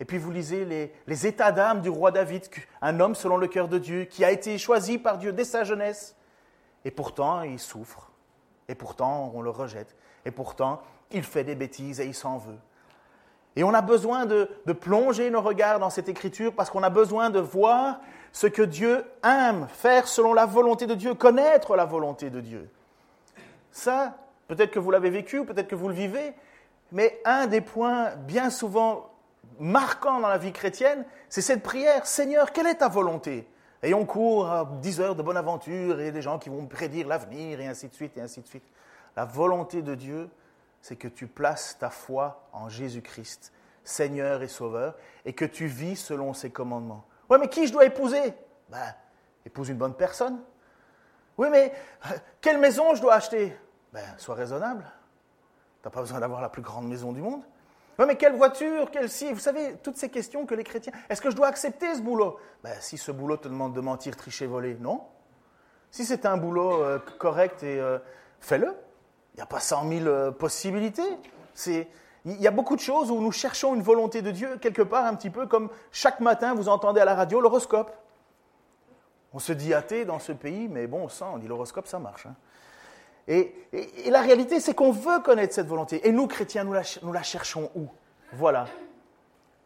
Et 0.00 0.04
puis 0.04 0.18
vous 0.18 0.30
lisez 0.30 0.64
les, 0.64 0.92
les 1.06 1.26
états 1.26 1.52
d'âme 1.52 1.80
du 1.80 1.88
roi 1.88 2.10
David, 2.10 2.46
un 2.82 3.00
homme 3.00 3.14
selon 3.14 3.36
le 3.36 3.46
cœur 3.46 3.68
de 3.68 3.78
Dieu, 3.78 4.04
qui 4.04 4.24
a 4.24 4.30
été 4.30 4.58
choisi 4.58 4.98
par 4.98 5.18
Dieu 5.18 5.32
dès 5.32 5.44
sa 5.44 5.64
jeunesse. 5.64 6.16
Et 6.84 6.90
pourtant, 6.90 7.42
il 7.42 7.58
souffre. 7.58 8.10
Et 8.68 8.74
pourtant, 8.74 9.32
on 9.34 9.42
le 9.42 9.50
rejette. 9.50 9.96
Et 10.24 10.30
pourtant, 10.30 10.82
il 11.10 11.22
fait 11.22 11.44
des 11.44 11.54
bêtises 11.54 12.00
et 12.00 12.06
il 12.06 12.14
s'en 12.14 12.38
veut. 12.38 12.58
Et 13.56 13.64
on 13.64 13.72
a 13.72 13.80
besoin 13.80 14.26
de, 14.26 14.48
plonger 14.78 15.30
nos 15.30 15.40
regards 15.40 15.78
dans 15.78 15.90
cette 15.90 16.10
écriture 16.10 16.52
parce 16.54 16.68
qu'on 16.68 16.82
a 16.82 16.90
besoin 16.90 17.30
de 17.30 17.40
voir 17.40 18.00
ce 18.32 18.46
que 18.46 18.62
Dieu 18.62 19.02
aime, 19.24 19.66
faire 19.68 20.06
selon 20.06 20.34
la 20.34 20.44
volonté 20.44 20.86
de 20.86 20.94
Dieu, 20.94 21.14
connaître 21.14 21.74
la 21.74 21.86
volonté 21.86 22.28
de 22.28 22.40
Dieu. 22.40 22.68
Ça, 23.72 24.18
peut-être 24.46 24.70
que 24.70 24.78
vous 24.78 24.90
l'avez 24.90 25.08
vécu, 25.08 25.44
peut-être 25.44 25.68
que 25.68 25.74
vous 25.74 25.88
le 25.88 25.94
vivez, 25.94 26.34
mais 26.92 27.18
un 27.24 27.46
des 27.46 27.62
points 27.62 28.14
bien 28.16 28.50
souvent 28.50 29.10
marquants 29.58 30.20
dans 30.20 30.28
la 30.28 30.38
vie 30.38 30.52
chrétienne, 30.52 31.06
c'est 31.30 31.40
cette 31.40 31.62
prière, 31.62 32.06
Seigneur, 32.06 32.52
quelle 32.52 32.66
est 32.66 32.76
ta 32.76 32.88
volonté? 32.88 33.48
Et 33.82 33.94
on 33.94 34.04
court 34.04 34.46
à 34.46 34.68
10 34.82 35.00
heures 35.00 35.16
de 35.16 35.22
bonne 35.22 35.36
aventure 35.36 36.00
et 36.00 36.10
des 36.12 36.22
gens 36.22 36.38
qui 36.38 36.50
vont 36.50 36.66
prédire 36.66 37.08
l'avenir 37.08 37.60
et 37.60 37.66
ainsi 37.66 37.88
de 37.88 37.94
suite 37.94 38.16
et 38.18 38.20
ainsi 38.20 38.40
de 38.40 38.46
suite. 38.46 38.64
La 39.16 39.24
volonté 39.24 39.80
de 39.80 39.94
Dieu, 39.94 40.28
c'est 40.86 40.94
que 40.94 41.08
tu 41.08 41.26
places 41.26 41.76
ta 41.80 41.90
foi 41.90 42.48
en 42.52 42.68
Jésus-Christ, 42.68 43.52
Seigneur 43.82 44.44
et 44.44 44.46
Sauveur, 44.46 44.94
et 45.24 45.32
que 45.32 45.44
tu 45.44 45.66
vis 45.66 45.96
selon 45.96 46.32
ses 46.32 46.50
commandements. 46.50 47.04
Oui, 47.28 47.38
mais 47.40 47.48
qui 47.48 47.66
je 47.66 47.72
dois 47.72 47.86
épouser? 47.86 48.34
Ben, 48.68 48.94
Épouse 49.44 49.68
une 49.68 49.78
bonne 49.78 49.94
personne. 49.94 50.40
Oui, 51.38 51.48
mais 51.50 51.72
euh, 52.04 52.14
quelle 52.40 52.58
maison 52.58 52.94
je 52.94 53.02
dois 53.02 53.14
acheter? 53.14 53.58
Ben, 53.92 54.04
sois 54.16 54.36
raisonnable. 54.36 54.84
Tu 55.82 55.88
n'as 55.88 55.90
pas 55.90 56.02
besoin 56.02 56.20
d'avoir 56.20 56.40
la 56.40 56.50
plus 56.50 56.62
grande 56.62 56.86
maison 56.86 57.12
du 57.12 57.20
monde. 57.20 57.42
Oui, 57.98 58.04
mais 58.06 58.16
quelle 58.16 58.36
voiture, 58.36 58.88
quelle 58.92 59.10
si 59.10 59.32
Vous 59.32 59.40
savez, 59.40 59.78
toutes 59.82 59.96
ces 59.96 60.08
questions 60.08 60.46
que 60.46 60.54
les 60.54 60.62
chrétiens. 60.62 60.92
Est-ce 61.08 61.20
que 61.20 61.30
je 61.30 61.36
dois 61.36 61.48
accepter 61.48 61.96
ce 61.96 62.00
boulot? 62.00 62.38
Ben, 62.62 62.76
Si 62.78 62.96
ce 62.96 63.10
boulot 63.10 63.38
te 63.38 63.48
demande 63.48 63.74
de 63.74 63.80
mentir, 63.80 64.16
tricher, 64.16 64.46
voler, 64.46 64.76
non. 64.78 65.02
Si 65.90 66.04
c'est 66.04 66.26
un 66.26 66.36
boulot 66.36 66.84
euh, 66.84 67.00
correct, 67.18 67.64
euh, 67.64 67.98
fais-le. 68.38 68.72
Il 69.36 69.40
n'y 69.40 69.42
a 69.42 69.46
pas 69.46 69.60
cent 69.60 69.84
mille 69.84 70.08
euh, 70.08 70.30
possibilités. 70.30 71.02
il 71.66 71.86
y 72.24 72.46
a 72.46 72.50
beaucoup 72.50 72.74
de 72.74 72.80
choses 72.80 73.10
où 73.10 73.20
nous 73.20 73.32
cherchons 73.32 73.74
une 73.74 73.82
volonté 73.82 74.22
de 74.22 74.30
Dieu, 74.30 74.56
quelque 74.56 74.80
part 74.80 75.04
un 75.04 75.14
petit 75.14 75.28
peu 75.28 75.46
comme 75.46 75.68
chaque 75.92 76.20
matin 76.20 76.54
vous 76.54 76.70
entendez 76.70 77.02
à 77.02 77.04
la 77.04 77.14
radio 77.14 77.42
l'horoscope. 77.42 77.94
On 79.34 79.38
se 79.38 79.52
dit 79.52 79.74
athée 79.74 80.06
dans 80.06 80.18
ce 80.18 80.32
pays, 80.32 80.68
mais 80.68 80.86
bon, 80.86 81.10
ça, 81.10 81.28
on 81.34 81.36
dit 81.36 81.46
l'horoscope, 81.46 81.86
ça 81.86 81.98
marche. 81.98 82.24
Hein. 82.24 82.34
Et, 83.28 83.52
la 84.06 84.22
réalité, 84.22 84.58
c'est 84.58 84.72
qu'on 84.72 84.92
veut 84.92 85.20
connaître 85.20 85.52
cette 85.52 85.66
volonté. 85.66 86.08
Et 86.08 86.12
nous, 86.12 86.26
chrétiens, 86.26 86.64
nous 86.64 86.72
la, 86.72 86.82
nous 87.02 87.12
la 87.12 87.22
cherchons 87.22 87.70
où? 87.74 87.88
Voilà, 88.32 88.66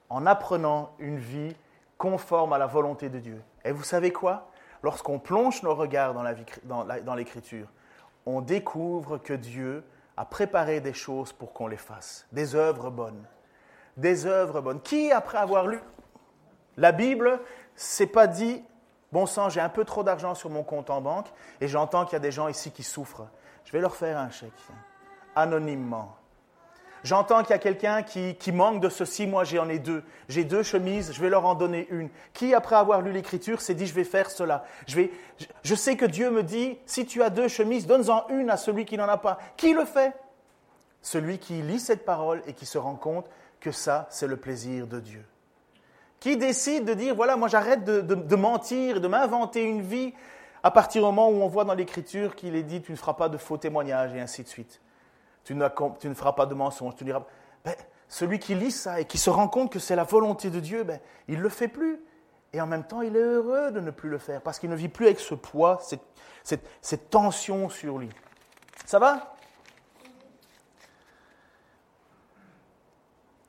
en 0.09 0.27
apprenant 0.27 0.91
une 0.99 1.19
vie 1.19 1.55
conforme 1.97 2.53
à 2.55 2.59
la 2.59 2.67
volonté 2.67 3.09
de 3.09 3.21
Dieu. 3.21 3.41
Et 3.65 3.71
vous 3.71 3.85
savez 3.85 4.13
quoi? 4.13 4.51
Lorsqu'on 4.83 5.21
plonge 5.21 5.63
nos 5.63 5.77
regards 5.77 6.15
dans 6.15 7.15
l'écriture, 7.15 7.69
on 8.27 8.41
découvre 8.41 9.19
que 9.19 9.33
Dieu 9.33 9.85
a 10.17 10.25
préparé 10.25 10.81
des 10.81 10.93
choses 10.93 11.33
pour 11.33 11.53
qu'on 11.53 11.67
les 11.67 11.77
fasse, 11.77 12.27
des 12.33 12.55
œuvres 12.55 12.91
bonnes. 12.91 13.25
Des 13.97 14.27
œuvres 14.27 14.61
bonnes. 14.61 14.81
Qui, 14.81 15.13
après 15.13 15.39
avoir 15.39 15.67
lu 15.67 15.81
la 16.77 16.93
Bible, 16.93 17.41
s'est 17.75 18.07
pas 18.07 18.27
dit 18.27 18.63
Bon 19.13 19.27
sang, 19.27 19.49
j'ai 19.49 19.61
un 19.61 19.69
peu 19.69 19.85
trop 19.85 20.05
d'argent 20.05 20.35
sur 20.35 20.51
mon 20.51 20.63
compte 20.63 20.89
en 20.89 21.01
banque 21.01 21.27
et 21.61 21.67
j'entends 21.67 22.05
qu'il 22.05 22.13
y 22.13 22.17
a 22.17 22.21
des 22.21 22.31
gens 22.31 22.47
ici 22.47 22.71
qui 22.71 22.85
souffrent. 22.85 23.27
Je 23.65 23.73
vais 23.73 23.81
leur 23.81 23.97
faire 23.97 24.17
un 24.19 24.31
chèque, 24.31 24.53
anonymement. 25.35 26.17
J'entends 27.03 27.41
qu'il 27.43 27.51
y 27.51 27.55
a 27.55 27.59
quelqu'un 27.59 28.03
qui, 28.03 28.53
manque 28.53 28.81
de 28.81 28.89
ceci, 28.89 29.27
moi 29.27 29.45
j'en 29.45 29.69
ai 29.69 29.79
deux. 29.79 30.03
J'ai 30.29 30.45
deux 30.45 30.63
chemises, 30.63 31.13
je 31.13 31.21
vais 31.21 31.31
leur 31.31 31.47
en 31.47 31.55
donner 31.55 31.87
une. 31.91 32.11
Qui, 32.35 32.55
après 32.55 32.77
avoir 32.77 33.01
lu 33.01 33.13
l'Écriture, 33.13 33.61
s'est 33.61 33.75
dit, 33.75 33.87
je 33.87 33.95
vais 33.95 34.05
faire 34.05 34.31
cela? 34.31 34.65
Je, 34.87 35.75
sais 35.75 35.97
que 35.97 36.05
Dieu 36.05 36.31
me 36.31 36.43
dit, 36.43 36.79
si 36.85 37.07
tu 37.07 37.23
as 37.23 37.31
deux 37.31 37.49
chemises, 37.49 37.87
donne-en 37.87 38.27
une 38.29 38.51
à 38.51 38.57
celui 38.57 38.85
qui 38.85 38.99
n'en 38.99 39.09
a 39.09 39.17
pas. 39.17 39.39
Qui 39.57 39.73
le 39.73 39.85
fait? 39.85 40.15
Celui 41.01 41.39
qui 41.39 41.63
lit 41.63 41.81
cette 41.81 42.05
parole 42.05 42.43
et 42.47 42.53
qui 42.53 42.67
se 42.67 42.77
rend 42.77 42.97
compte 42.97 43.27
que 43.61 43.73
ça, 43.73 44.07
c'est 44.11 44.27
le 44.27 44.37
plaisir 44.37 44.87
de 44.87 45.01
Dieu. 45.01 45.25
Qui 46.19 46.37
décide 46.37 46.85
de 46.85 46.93
dire, 46.93 47.15
voilà, 47.15 47.37
moi 47.37 47.49
j'arrête 47.49 47.85
de, 47.85 48.03
de 48.03 48.37
mentir, 48.37 49.01
de 49.01 49.09
m'inventer 49.09 49.63
une 49.63 49.81
vie 49.81 50.13
à 50.63 50.71
partir 50.71 51.01
du 51.01 51.07
moment 51.07 51.31
où 51.31 51.41
on 51.41 51.49
voit 51.49 51.65
dans 51.65 51.73
l'Écriture 51.73 52.37
qu'il 52.37 52.55
est 52.55 52.63
dit, 52.63 52.83
tu 52.83 52.93
ne 52.93 52.97
feras 52.97 53.15
pas 53.15 53.31
de 53.31 53.39
faux 53.39 53.57
témoignages 53.57 54.15
et 54.15 54.21
ainsi 54.21 54.43
de 54.43 54.49
suite 54.49 54.83
tu, 55.45 55.55
ne 55.55 56.15
feras 56.15 56.33
pas 56.33 56.47
de 56.47 56.55
mensonge, 56.55 56.95
tu 56.97 57.05
diras, 57.05 57.23
ben, 57.65 57.75
celui 58.09 58.39
qui 58.39 58.55
lit 58.55 58.71
ça 58.71 59.01
et 59.01 59.05
qui 59.05 59.19
se 59.19 59.31
rend 59.31 59.49
compte 59.49 59.73
que 59.73 59.79
c'est 59.79 59.97
la 59.97 60.05
volonté 60.05 60.51
de 60.51 60.61
Dieu, 60.61 60.85
ben, 60.85 61.01
il 61.29 61.39
ne 61.39 61.43
le 61.43 61.49
fait 61.49 61.69
plus. 61.69 62.01
Et 62.53 62.61
en 62.61 62.67
même 62.67 62.85
temps, 62.85 63.03
il 63.03 63.17
est 63.17 63.21
heureux 63.21 63.71
de 63.71 63.81
ne 63.81 63.91
plus 63.91 64.09
le 64.09 64.19
faire 64.19 64.43
parce 64.43 64.59
qu'il 64.59 64.71
ne 64.71 64.75
vit 64.75 64.89
plus 64.89 65.07
avec 65.07 65.21
ce 65.21 65.35
poids, 65.35 65.79
cette, 66.43 67.11
tension 67.11 67.69
sur 67.69 67.99
lui. 67.99 68.11
Ça 68.87 68.99
va? 68.99 69.35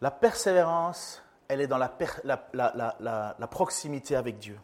La 0.02 0.12
persévérance, 0.12 1.24
elle 1.48 1.62
est 1.62 1.68
dans 1.68 1.78
la, 1.78 1.92
la 2.54 3.48
proximité 3.48 4.16
avec 4.16 4.38
Dieu. 4.38 4.60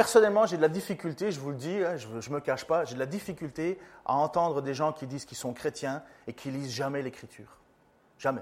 Personnellement, 0.00 0.46
j'ai 0.46 0.56
de 0.56 0.62
la 0.62 0.70
difficulté, 0.70 1.30
je 1.30 1.38
vous 1.40 1.50
le 1.50 1.56
dis, 1.56 1.76
hein, 1.84 1.98
je 1.98 2.08
ne 2.08 2.34
me 2.34 2.40
cache 2.40 2.64
pas, 2.64 2.86
j'ai 2.86 2.94
de 2.94 2.98
la 2.98 3.04
difficulté 3.04 3.78
à 4.06 4.14
entendre 4.14 4.62
des 4.62 4.72
gens 4.72 4.94
qui 4.94 5.06
disent 5.06 5.26
qu'ils 5.26 5.36
sont 5.36 5.52
chrétiens 5.52 6.02
et 6.26 6.32
qui 6.32 6.50
lisent 6.50 6.70
jamais 6.70 7.02
l'Écriture. 7.02 7.58
Jamais. 8.16 8.40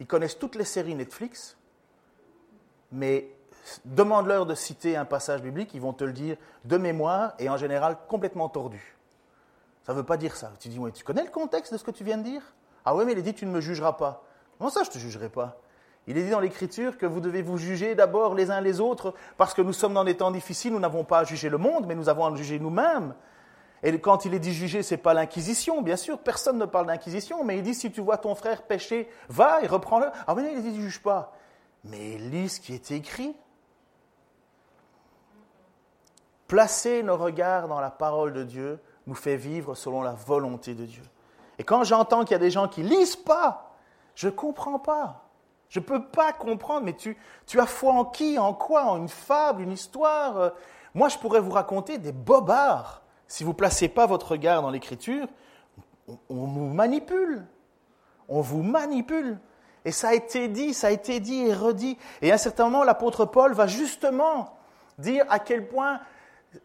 Ils 0.00 0.08
connaissent 0.08 0.40
toutes 0.40 0.56
les 0.56 0.64
séries 0.64 0.96
Netflix, 0.96 1.56
mais 2.90 3.30
demande-leur 3.84 4.44
de 4.44 4.56
citer 4.56 4.96
un 4.96 5.04
passage 5.04 5.40
biblique, 5.40 5.72
ils 5.72 5.80
vont 5.80 5.92
te 5.92 6.02
le 6.02 6.12
dire 6.12 6.36
de 6.64 6.76
mémoire 6.76 7.34
et 7.38 7.48
en 7.48 7.56
général 7.56 7.96
complètement 8.08 8.48
tordu. 8.48 8.96
Ça 9.84 9.92
ne 9.92 9.98
veut 9.98 10.04
pas 10.04 10.16
dire 10.16 10.34
ça. 10.34 10.50
Tu 10.58 10.68
dis, 10.68 10.80
ouais, 10.80 10.90
tu 10.90 11.04
connais 11.04 11.22
le 11.22 11.30
contexte 11.30 11.72
de 11.72 11.78
ce 11.78 11.84
que 11.84 11.92
tu 11.92 12.02
viens 12.02 12.18
de 12.18 12.24
dire? 12.24 12.42
Ah 12.84 12.96
oui, 12.96 13.04
mais 13.04 13.12
il 13.12 13.18
est 13.18 13.22
dit, 13.22 13.34
tu 13.34 13.46
ne 13.46 13.52
me 13.52 13.60
jugeras 13.60 13.92
pas. 13.92 14.24
Comment 14.58 14.70
ça, 14.70 14.82
je 14.82 14.88
ne 14.88 14.94
te 14.94 14.98
jugerai 14.98 15.28
pas? 15.28 15.60
Il 16.10 16.18
est 16.18 16.24
dit 16.24 16.30
dans 16.30 16.40
l'Écriture 16.40 16.98
que 16.98 17.06
vous 17.06 17.20
devez 17.20 17.40
vous 17.40 17.56
juger 17.56 17.94
d'abord 17.94 18.34
les 18.34 18.50
uns 18.50 18.60
les 18.60 18.80
autres 18.80 19.14
parce 19.36 19.54
que 19.54 19.62
nous 19.62 19.72
sommes 19.72 19.94
dans 19.94 20.02
des 20.02 20.16
temps 20.16 20.32
difficiles, 20.32 20.72
nous 20.72 20.80
n'avons 20.80 21.04
pas 21.04 21.20
à 21.20 21.24
juger 21.24 21.48
le 21.48 21.56
monde, 21.56 21.84
mais 21.86 21.94
nous 21.94 22.08
avons 22.08 22.26
à 22.26 22.34
juger 22.34 22.58
nous-mêmes. 22.58 23.14
Et 23.84 23.96
quand 24.00 24.24
il 24.24 24.34
est 24.34 24.40
dit 24.40 24.52
juger, 24.52 24.82
ce 24.82 24.94
n'est 24.94 25.00
pas 25.00 25.14
l'inquisition, 25.14 25.82
bien 25.82 25.94
sûr, 25.94 26.18
personne 26.18 26.58
ne 26.58 26.64
parle 26.64 26.86
d'inquisition, 26.86 27.44
mais 27.44 27.58
il 27.58 27.62
dit 27.62 27.76
si 27.76 27.92
tu 27.92 28.00
vois 28.00 28.18
ton 28.18 28.34
frère 28.34 28.62
pécher, 28.62 29.08
va 29.28 29.62
et 29.62 29.68
reprends-le. 29.68 30.06
Ah 30.26 30.34
oui, 30.34 30.42
il 30.52 30.60
dit 30.64 30.70
ne 30.70 30.82
juge 30.82 31.00
pas. 31.00 31.32
Mais 31.84 32.18
lis 32.18 32.48
ce 32.48 32.60
qui 32.60 32.74
est 32.74 32.90
écrit. 32.90 33.36
Placer 36.48 37.04
nos 37.04 37.16
regards 37.16 37.68
dans 37.68 37.80
la 37.80 37.92
parole 37.92 38.32
de 38.32 38.42
Dieu 38.42 38.80
nous 39.06 39.14
fait 39.14 39.36
vivre 39.36 39.76
selon 39.76 40.02
la 40.02 40.14
volonté 40.14 40.74
de 40.74 40.86
Dieu. 40.86 41.04
Et 41.60 41.62
quand 41.62 41.84
j'entends 41.84 42.24
qu'il 42.24 42.32
y 42.32 42.34
a 42.34 42.38
des 42.38 42.50
gens 42.50 42.66
qui 42.66 42.82
lisent 42.82 43.14
pas, 43.14 43.76
je 44.16 44.26
ne 44.26 44.32
comprends 44.32 44.80
pas. 44.80 45.29
Je 45.70 45.78
ne 45.78 45.84
peux 45.84 46.04
pas 46.04 46.32
comprendre, 46.32 46.84
mais 46.84 46.94
tu, 46.94 47.16
tu 47.46 47.60
as 47.60 47.66
foi 47.66 47.92
en 47.92 48.04
qui 48.04 48.38
En 48.38 48.52
quoi 48.52 48.84
En 48.84 48.98
une 48.98 49.08
fable, 49.08 49.62
une 49.62 49.72
histoire 49.72 50.36
euh, 50.36 50.50
Moi, 50.94 51.08
je 51.08 51.16
pourrais 51.16 51.40
vous 51.40 51.52
raconter 51.52 51.96
des 51.96 52.12
bobards. 52.12 53.02
Si 53.28 53.44
vous 53.44 53.50
ne 53.50 53.56
placez 53.56 53.88
pas 53.88 54.06
votre 54.06 54.32
regard 54.32 54.62
dans 54.62 54.70
l'écriture, 54.70 55.28
on, 56.28 56.44
vous 56.44 56.66
manipule. 56.66 57.46
On 58.28 58.40
vous 58.40 58.64
manipule. 58.64 59.38
Et 59.84 59.92
ça 59.92 60.08
a 60.08 60.14
été 60.14 60.48
dit, 60.48 60.74
ça 60.74 60.88
a 60.88 60.90
été 60.90 61.20
dit 61.20 61.46
et 61.46 61.54
redit. 61.54 61.96
Et 62.20 62.32
à 62.32 62.34
un 62.34 62.38
certain 62.38 62.64
moment, 62.64 62.82
l'apôtre 62.82 63.24
Paul 63.24 63.52
va 63.52 63.68
justement 63.68 64.58
dire 64.98 65.24
à 65.28 65.38
quel 65.38 65.68
point 65.68 66.00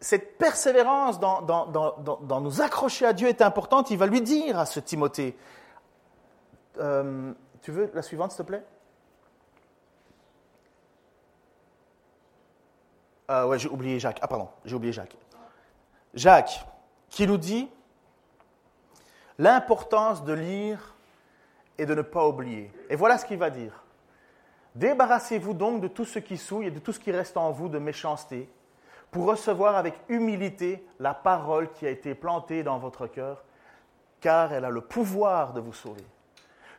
cette 0.00 0.36
persévérance 0.36 1.20
dans, 1.20 1.42
dans, 1.42 1.66
dans, 1.66 2.18
dans, 2.22 2.40
nous 2.40 2.60
accrocher 2.60 3.06
à 3.06 3.12
Dieu 3.12 3.28
est 3.28 3.40
importante. 3.40 3.92
Il 3.92 3.98
va 3.98 4.06
lui 4.06 4.20
dire 4.20 4.58
à 4.58 4.66
ce 4.66 4.80
Timothée. 4.80 5.38
Euh, 6.80 7.32
tu 7.62 7.70
veux 7.70 7.88
la 7.94 8.02
suivante, 8.02 8.32
s'il 8.32 8.38
te 8.38 8.48
plaît? 8.48 8.64
Euh, 13.30 13.46
ouais, 13.46 13.58
j'ai 13.58 13.68
oublié 13.68 13.98
Jacques. 13.98 14.18
Ah, 14.22 14.28
pardon, 14.28 14.48
j'ai 14.64 14.74
oublié 14.74 14.92
Jacques. 14.92 15.16
Jacques, 16.14 16.64
qui 17.08 17.26
nous 17.26 17.36
dit 17.36 17.68
l'importance 19.38 20.24
de 20.24 20.32
lire 20.32 20.94
et 21.78 21.86
de 21.86 21.94
ne 21.94 22.02
pas 22.02 22.26
oublier. 22.26 22.72
Et 22.88 22.96
voilà 22.96 23.18
ce 23.18 23.26
qu'il 23.26 23.38
va 23.38 23.50
dire. 23.50 23.82
Débarrassez-vous 24.74 25.54
donc 25.54 25.80
de 25.80 25.88
tout 25.88 26.04
ce 26.04 26.18
qui 26.18 26.36
souille 26.36 26.66
et 26.66 26.70
de 26.70 26.78
tout 26.78 26.92
ce 26.92 27.00
qui 27.00 27.10
reste 27.10 27.36
en 27.36 27.50
vous 27.50 27.68
de 27.68 27.78
méchanceté, 27.78 28.48
pour 29.10 29.26
recevoir 29.26 29.76
avec 29.76 29.94
humilité 30.08 30.86
la 30.98 31.14
parole 31.14 31.70
qui 31.72 31.86
a 31.86 31.90
été 31.90 32.14
plantée 32.14 32.62
dans 32.62 32.78
votre 32.78 33.06
cœur, 33.06 33.44
car 34.20 34.52
elle 34.52 34.64
a 34.64 34.70
le 34.70 34.82
pouvoir 34.82 35.52
de 35.52 35.60
vous 35.60 35.72
sauver. 35.72 36.04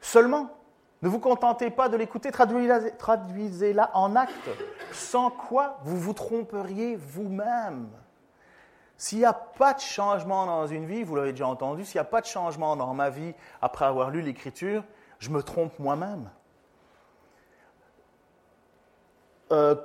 Seulement, 0.01 0.55
ne 1.01 1.09
vous 1.09 1.19
contentez 1.19 1.69
pas 1.69 1.89
de 1.89 1.97
l'écouter, 1.97 2.31
traduisez-la 2.31 3.91
en 3.93 4.15
acte, 4.15 4.49
sans 4.91 5.29
quoi 5.29 5.77
vous 5.83 5.97
vous 5.97 6.13
tromperiez 6.13 6.95
vous-même. 6.95 7.89
S'il 8.97 9.19
n'y 9.19 9.25
a 9.25 9.33
pas 9.33 9.75
de 9.75 9.79
changement 9.79 10.47
dans 10.47 10.65
une 10.65 10.85
vie, 10.85 11.03
vous 11.03 11.15
l'avez 11.15 11.31
déjà 11.31 11.47
entendu, 11.47 11.85
s'il 11.85 11.97
n'y 11.97 12.01
a 12.01 12.09
pas 12.09 12.21
de 12.21 12.25
changement 12.25 12.75
dans 12.75 12.95
ma 12.95 13.11
vie 13.11 13.35
après 13.61 13.85
avoir 13.85 14.09
lu 14.09 14.21
l'Écriture, 14.21 14.83
je 15.19 15.29
me 15.29 15.43
trompe 15.43 15.77
moi-même. 15.77 16.31
Euh, 19.51 19.75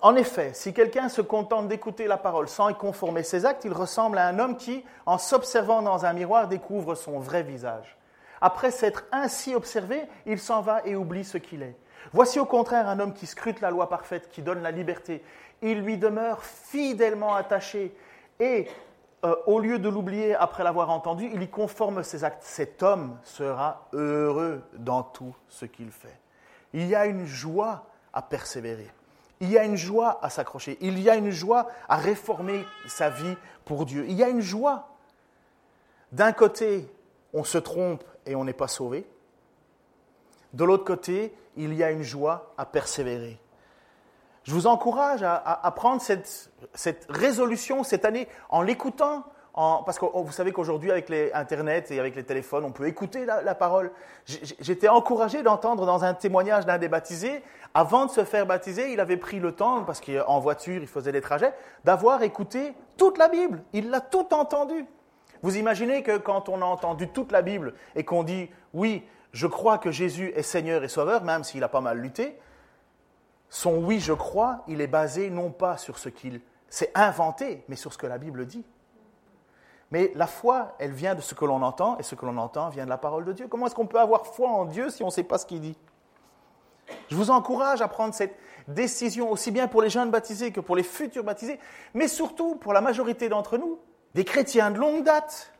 en 0.00 0.14
effet, 0.14 0.52
si 0.54 0.72
quelqu'un 0.72 1.08
se 1.08 1.20
contente 1.20 1.66
d'écouter 1.66 2.06
la 2.06 2.16
parole 2.16 2.48
sans 2.48 2.68
y 2.68 2.74
conformer 2.74 3.24
ses 3.24 3.46
actes, 3.46 3.64
il 3.64 3.72
ressemble 3.72 4.18
à 4.18 4.28
un 4.28 4.38
homme 4.38 4.56
qui, 4.56 4.84
en 5.06 5.18
s'observant 5.18 5.82
dans 5.82 6.04
un 6.06 6.12
miroir, 6.12 6.46
découvre 6.46 6.94
son 6.94 7.18
vrai 7.18 7.42
visage. 7.42 7.98
Après 8.40 8.70
s'être 8.70 9.04
ainsi 9.12 9.54
observé, 9.54 10.02
il 10.26 10.38
s'en 10.38 10.60
va 10.60 10.82
et 10.84 10.96
oublie 10.96 11.24
ce 11.24 11.38
qu'il 11.38 11.62
est. 11.62 11.76
Voici 12.12 12.40
au 12.40 12.46
contraire 12.46 12.88
un 12.88 12.98
homme 12.98 13.12
qui 13.12 13.26
scrute 13.26 13.60
la 13.60 13.70
loi 13.70 13.88
parfaite, 13.88 14.30
qui 14.30 14.42
donne 14.42 14.62
la 14.62 14.70
liberté. 14.70 15.22
Il 15.62 15.82
lui 15.82 15.98
demeure 15.98 16.42
fidèlement 16.42 17.34
attaché 17.34 17.94
et 18.38 18.66
euh, 19.24 19.36
au 19.46 19.60
lieu 19.60 19.78
de 19.78 19.88
l'oublier 19.88 20.34
après 20.34 20.64
l'avoir 20.64 20.88
entendu, 20.88 21.30
il 21.32 21.42
y 21.42 21.48
conforme 21.48 22.02
ses 22.02 22.24
actes. 22.24 22.42
Cet 22.42 22.82
homme 22.82 23.18
sera 23.22 23.86
heureux 23.92 24.62
dans 24.78 25.02
tout 25.02 25.34
ce 25.48 25.66
qu'il 25.66 25.90
fait. 25.90 26.18
Il 26.72 26.86
y 26.86 26.94
a 26.94 27.04
une 27.04 27.26
joie 27.26 27.84
à 28.14 28.22
persévérer. 28.22 28.90
Il 29.40 29.50
y 29.50 29.58
a 29.58 29.64
une 29.64 29.76
joie 29.76 30.18
à 30.22 30.30
s'accrocher. 30.30 30.78
Il 30.80 30.98
y 30.98 31.10
a 31.10 31.16
une 31.16 31.30
joie 31.30 31.68
à 31.88 31.96
réformer 31.96 32.64
sa 32.88 33.10
vie 33.10 33.36
pour 33.64 33.84
Dieu. 33.84 34.06
Il 34.08 34.14
y 34.14 34.24
a 34.24 34.28
une 34.28 34.40
joie. 34.40 34.88
D'un 36.12 36.32
côté, 36.32 36.90
on 37.32 37.44
se 37.44 37.58
trompe 37.58 38.04
et 38.26 38.34
on 38.34 38.44
n'est 38.44 38.52
pas 38.52 38.68
sauvé. 38.68 39.06
De 40.52 40.64
l'autre 40.64 40.84
côté, 40.84 41.34
il 41.56 41.74
y 41.74 41.82
a 41.82 41.90
une 41.90 42.02
joie 42.02 42.52
à 42.58 42.66
persévérer. 42.66 43.38
Je 44.44 44.52
vous 44.52 44.66
encourage 44.66 45.22
à, 45.22 45.72
prendre 45.76 46.00
cette, 46.00 47.06
résolution 47.08 47.84
cette 47.84 48.04
année 48.04 48.26
en 48.48 48.62
l'écoutant, 48.62 49.24
parce 49.54 49.98
que 49.98 50.06
vous 50.06 50.32
savez 50.32 50.50
qu'aujourd'hui, 50.50 50.90
avec 50.90 51.08
les 51.08 51.30
Internet 51.34 51.90
et 51.90 52.00
avec 52.00 52.16
les 52.16 52.24
téléphones, 52.24 52.64
on 52.64 52.72
peut 52.72 52.86
écouter 52.86 53.26
la, 53.26 53.54
parole. 53.54 53.92
J'étais 54.24 54.88
encouragé 54.88 55.42
d'entendre 55.42 55.84
dans 55.84 56.04
un 56.04 56.14
témoignage 56.14 56.64
d'un 56.66 56.78
des 56.78 56.88
baptisés, 56.88 57.42
avant 57.74 58.06
de 58.06 58.10
se 58.10 58.24
faire 58.24 58.46
baptiser, 58.46 58.92
il 58.92 58.98
avait 58.98 59.18
pris 59.18 59.38
le 59.38 59.52
temps, 59.52 59.84
parce 59.84 60.00
qu'en 60.00 60.40
voiture, 60.40 60.80
il 60.80 60.88
faisait 60.88 61.12
des 61.12 61.20
trajets, 61.20 61.52
d'avoir 61.84 62.22
écouté 62.22 62.74
toute 62.96 63.18
la 63.18 63.28
Bible. 63.28 63.62
Il 63.72 63.90
l'a 63.90 64.00
tout 64.00 64.26
entendu. 64.32 64.86
Vous 65.42 65.56
imaginez 65.56 66.02
que 66.02 66.18
quand 66.18 66.48
on 66.48 66.62
a 66.62 66.64
entendu 66.64 67.08
toute 67.08 67.32
la 67.32 67.42
Bible 67.42 67.74
et 67.94 68.04
qu'on 68.04 68.22
dit 68.22 68.50
oui, 68.74 69.04
je 69.32 69.46
crois 69.46 69.78
que 69.78 69.90
Jésus 69.90 70.32
est 70.34 70.42
Seigneur 70.42 70.82
et 70.84 70.88
Sauveur, 70.88 71.24
même 71.24 71.44
s'il 71.44 71.62
a 71.62 71.68
pas 71.68 71.80
mal 71.80 71.98
lutté, 71.98 72.38
son 73.48 73.78
oui, 73.78 74.00
je 74.00 74.12
crois, 74.12 74.62
il 74.68 74.80
est 74.80 74.86
basé 74.86 75.30
non 75.30 75.50
pas 75.50 75.76
sur 75.76 75.98
ce 75.98 76.08
qu'il 76.08 76.40
s'est 76.68 76.92
inventé, 76.94 77.64
mais 77.68 77.76
sur 77.76 77.92
ce 77.92 77.98
que 77.98 78.06
la 78.06 78.18
Bible 78.18 78.46
dit. 78.46 78.64
Mais 79.90 80.12
la 80.14 80.28
foi, 80.28 80.76
elle 80.78 80.92
vient 80.92 81.16
de 81.16 81.20
ce 81.20 81.34
que 81.34 81.44
l'on 81.44 81.62
entend, 81.62 81.98
et 81.98 82.04
ce 82.04 82.14
que 82.14 82.24
l'on 82.24 82.36
entend 82.38 82.68
vient 82.68 82.84
de 82.84 82.90
la 82.90 82.98
parole 82.98 83.24
de 83.24 83.32
Dieu. 83.32 83.48
Comment 83.48 83.66
est-ce 83.66 83.74
qu'on 83.74 83.88
peut 83.88 83.98
avoir 83.98 84.26
foi 84.26 84.48
en 84.48 84.66
Dieu 84.66 84.88
si 84.88 85.02
on 85.02 85.06
ne 85.06 85.10
sait 85.10 85.24
pas 85.24 85.38
ce 85.38 85.46
qu'il 85.46 85.60
dit? 85.60 85.76
Je 87.08 87.16
vous 87.16 87.30
encourage 87.30 87.82
à 87.82 87.88
prendre 87.88 88.14
cette 88.14 88.36
décision, 88.68 89.30
aussi 89.32 89.50
bien 89.50 89.66
pour 89.66 89.82
les 89.82 89.90
jeunes 89.90 90.10
baptisés 90.10 90.52
que 90.52 90.60
pour 90.60 90.76
les 90.76 90.84
futurs 90.84 91.24
baptisés, 91.24 91.58
mais 91.94 92.06
surtout 92.06 92.54
pour 92.54 92.72
la 92.72 92.80
majorité 92.80 93.28
d'entre 93.28 93.58
nous, 93.58 93.80
des 94.14 94.24
chrétiens 94.24 94.70
de 94.70 94.78
longue 94.78 95.04
date. 95.04 95.52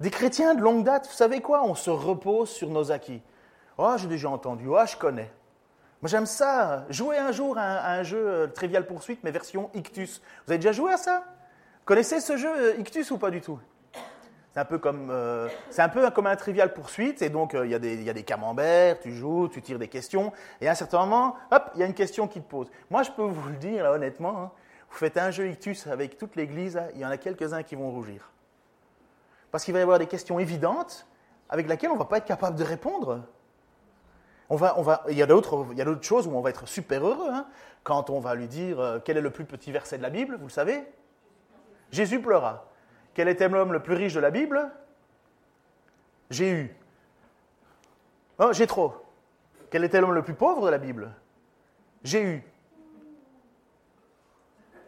Des 0.00 0.10
chrétiens 0.10 0.54
de 0.54 0.60
longue 0.60 0.84
date, 0.84 1.06
vous 1.06 1.14
savez 1.14 1.40
quoi? 1.40 1.64
On 1.64 1.74
se 1.74 1.90
repose 1.90 2.50
sur 2.50 2.68
nos 2.68 2.90
acquis. 2.90 3.22
Oh, 3.78 3.94
j'ai 3.96 4.08
déjà 4.08 4.28
entendu, 4.28 4.66
oh, 4.68 4.78
je 4.86 4.96
connais. 4.96 5.30
Moi 6.02 6.08
j'aime 6.08 6.26
ça. 6.26 6.84
Jouer 6.90 7.18
un 7.18 7.30
jour 7.30 7.56
à 7.56 7.92
un, 7.92 8.02
jeu 8.02 8.18
euh, 8.18 8.46
Trivial 8.48 8.86
Poursuite, 8.86 9.20
mais 9.22 9.30
version 9.30 9.70
Ictus. 9.74 10.20
Vous 10.44 10.52
avez 10.52 10.58
déjà 10.58 10.72
joué 10.72 10.92
à 10.92 10.96
ça? 10.96 11.24
Connaissez 11.84 12.20
ce 12.20 12.36
jeu 12.36 12.50
euh, 12.50 12.76
Ictus 12.78 13.10
ou 13.12 13.18
pas 13.18 13.30
du 13.30 13.40
tout? 13.40 13.60
C'est 14.52 14.60
un 14.60 14.64
peu 14.64 14.78
comme 14.78 15.08
euh, 15.10 15.48
c'est 15.70 15.80
un 15.80 15.88
peu 15.88 16.10
comme 16.10 16.26
un 16.26 16.36
trivial 16.36 16.74
poursuite 16.74 17.22
et 17.22 17.30
donc 17.30 17.54
il 17.54 17.68
y, 17.68 17.70
y, 17.70 18.10
a 18.10 18.12
des 18.12 18.22
camemberts, 18.22 19.00
tu 19.00 19.12
joues, 19.14 19.48
tu 19.48 19.62
tires 19.62 19.78
des 19.78 19.88
questions 19.88 20.30
et 20.60 20.68
à 20.68 20.72
un 20.72 20.74
certain 20.74 20.98
moment, 21.06 21.36
hop, 21.50 21.70
il 21.74 21.80
y 21.80 21.82
a 21.84 21.86
une 21.86 21.94
question 21.94 22.28
qui 22.28 22.42
te 22.42 22.48
pose. 22.50 22.66
Moi, 22.90 23.02
je 23.02 23.10
peux 23.12 23.22
vous 23.22 23.48
le 23.48 23.56
dire 23.56 23.84
là, 23.84 23.92
honnêtement, 23.92 24.42
hein, 24.42 24.50
vous 24.92 24.98
faites 24.98 25.16
un 25.16 25.30
jeu 25.30 25.48
ictus 25.48 25.86
avec 25.88 26.18
toute 26.18 26.36
l'église, 26.36 26.80
il 26.94 27.00
y 27.00 27.04
en 27.04 27.10
a 27.10 27.16
quelques-uns 27.16 27.64
qui 27.64 27.74
vont 27.74 27.90
rougir 27.90 28.32
parce 29.52 29.64
qu'il 29.64 29.74
va 29.74 29.80
y 29.80 29.82
avoir 29.82 30.00
des 30.00 30.06
questions 30.06 30.40
évidentes 30.40 31.06
avec 31.48 31.68
lesquelles 31.68 31.90
on 31.90 31.94
ne 31.94 31.98
va 31.98 32.06
pas 32.06 32.16
être 32.16 32.24
capable 32.24 32.56
de 32.56 32.64
répondre. 32.64 33.22
On 34.48 34.56
va, 34.56 34.78
on 34.78 34.82
va, 34.82 35.04
il 35.08 35.16
y 35.16 35.22
a 35.22 35.26
d'autres 35.26 35.66
choses 36.00 36.26
où 36.26 36.30
on 36.30 36.40
va 36.40 36.50
être 36.50 36.66
super 36.66 37.06
heureux 37.06 37.28
hein, 37.30 37.46
quand 37.84 38.10
on 38.10 38.18
va 38.18 38.34
lui 38.34 38.48
dire 38.48 38.80
euh, 38.80 38.98
quel 39.04 39.18
est 39.18 39.22
le 39.22 39.30
plus 39.30 39.44
petit 39.44 39.70
verset 39.70 39.98
de 39.98 40.02
la 40.02 40.10
Bible, 40.10 40.36
vous 40.36 40.46
le 40.46 40.50
savez? 40.50 40.82
Jésus 41.90 42.20
pleura. 42.20 42.66
Quel 43.14 43.28
était 43.28 43.48
l'homme 43.48 43.74
le 43.74 43.82
plus 43.82 43.94
riche 43.94 44.14
de 44.14 44.20
la 44.20 44.30
Bible? 44.30 44.70
J'ai 46.30 46.50
eu. 46.50 46.76
Oh, 48.38 48.52
j'ai 48.52 48.66
trop. 48.66 48.94
Quel 49.70 49.84
était 49.84 50.00
l'homme 50.00 50.14
le 50.14 50.22
plus 50.22 50.34
pauvre 50.34 50.64
de 50.64 50.70
la 50.70 50.78
Bible? 50.78 51.12
J'ai 52.04 52.22
eu. 52.22 52.51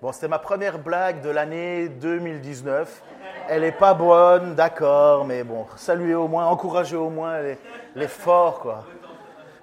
Bon, 0.05 0.13
c'était 0.13 0.29
ma 0.29 0.39
première 0.39 0.79
blague 0.79 1.23
de 1.23 1.31
l'année 1.31 1.89
2019. 1.89 3.03
Elle 3.49 3.63
n'est 3.63 3.73
pas 3.73 3.95
bonne, 3.95 4.55
d'accord, 4.55 5.25
mais 5.25 5.45
bon, 5.45 5.65
saluez 5.77 6.15
au 6.15 6.29
moins, 6.29 6.45
encouragez 6.45 6.95
au 6.95 7.09
moins 7.09 7.41
les, 7.41 7.59
les 7.95 8.07
forts, 8.07 8.61
quoi. 8.61 8.85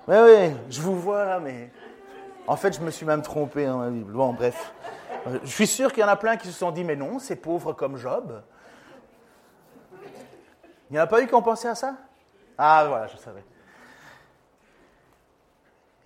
Oui, 0.08 0.16
oui, 0.18 0.56
je 0.68 0.82
vous 0.82 1.00
vois 1.00 1.26
là, 1.26 1.40
mais 1.40 1.70
en 2.48 2.56
fait, 2.56 2.76
je 2.76 2.82
me 2.82 2.90
suis 2.90 3.06
même 3.06 3.22
trompé 3.22 3.68
Bible. 3.92 4.14
Bon, 4.14 4.34
bref. 4.34 4.74
Je 5.44 5.48
suis 5.52 5.68
sûr 5.68 5.94
qu'il 5.94 6.02
y 6.02 6.04
en 6.04 6.10
a 6.10 6.16
plein 6.16 6.38
qui 6.38 6.48
se 6.48 6.54
sont 6.54 6.72
dit, 6.72 6.84
mais 6.84 6.96
non, 6.96 7.20
c'est 7.20 7.36
pauvre 7.36 7.74
comme 7.74 7.98
Job. 7.98 8.42
Il 10.90 10.94
n'y 10.94 11.00
en 11.00 11.04
a 11.04 11.08
pas 11.08 11.22
eu 11.22 11.28
qui 11.28 11.36
ont 11.36 11.44
pensé 11.44 11.68
à 11.68 11.76
ça? 11.76 11.94
Ah, 12.58 12.86
voilà, 12.88 13.06
je 13.06 13.18
savais. 13.18 13.44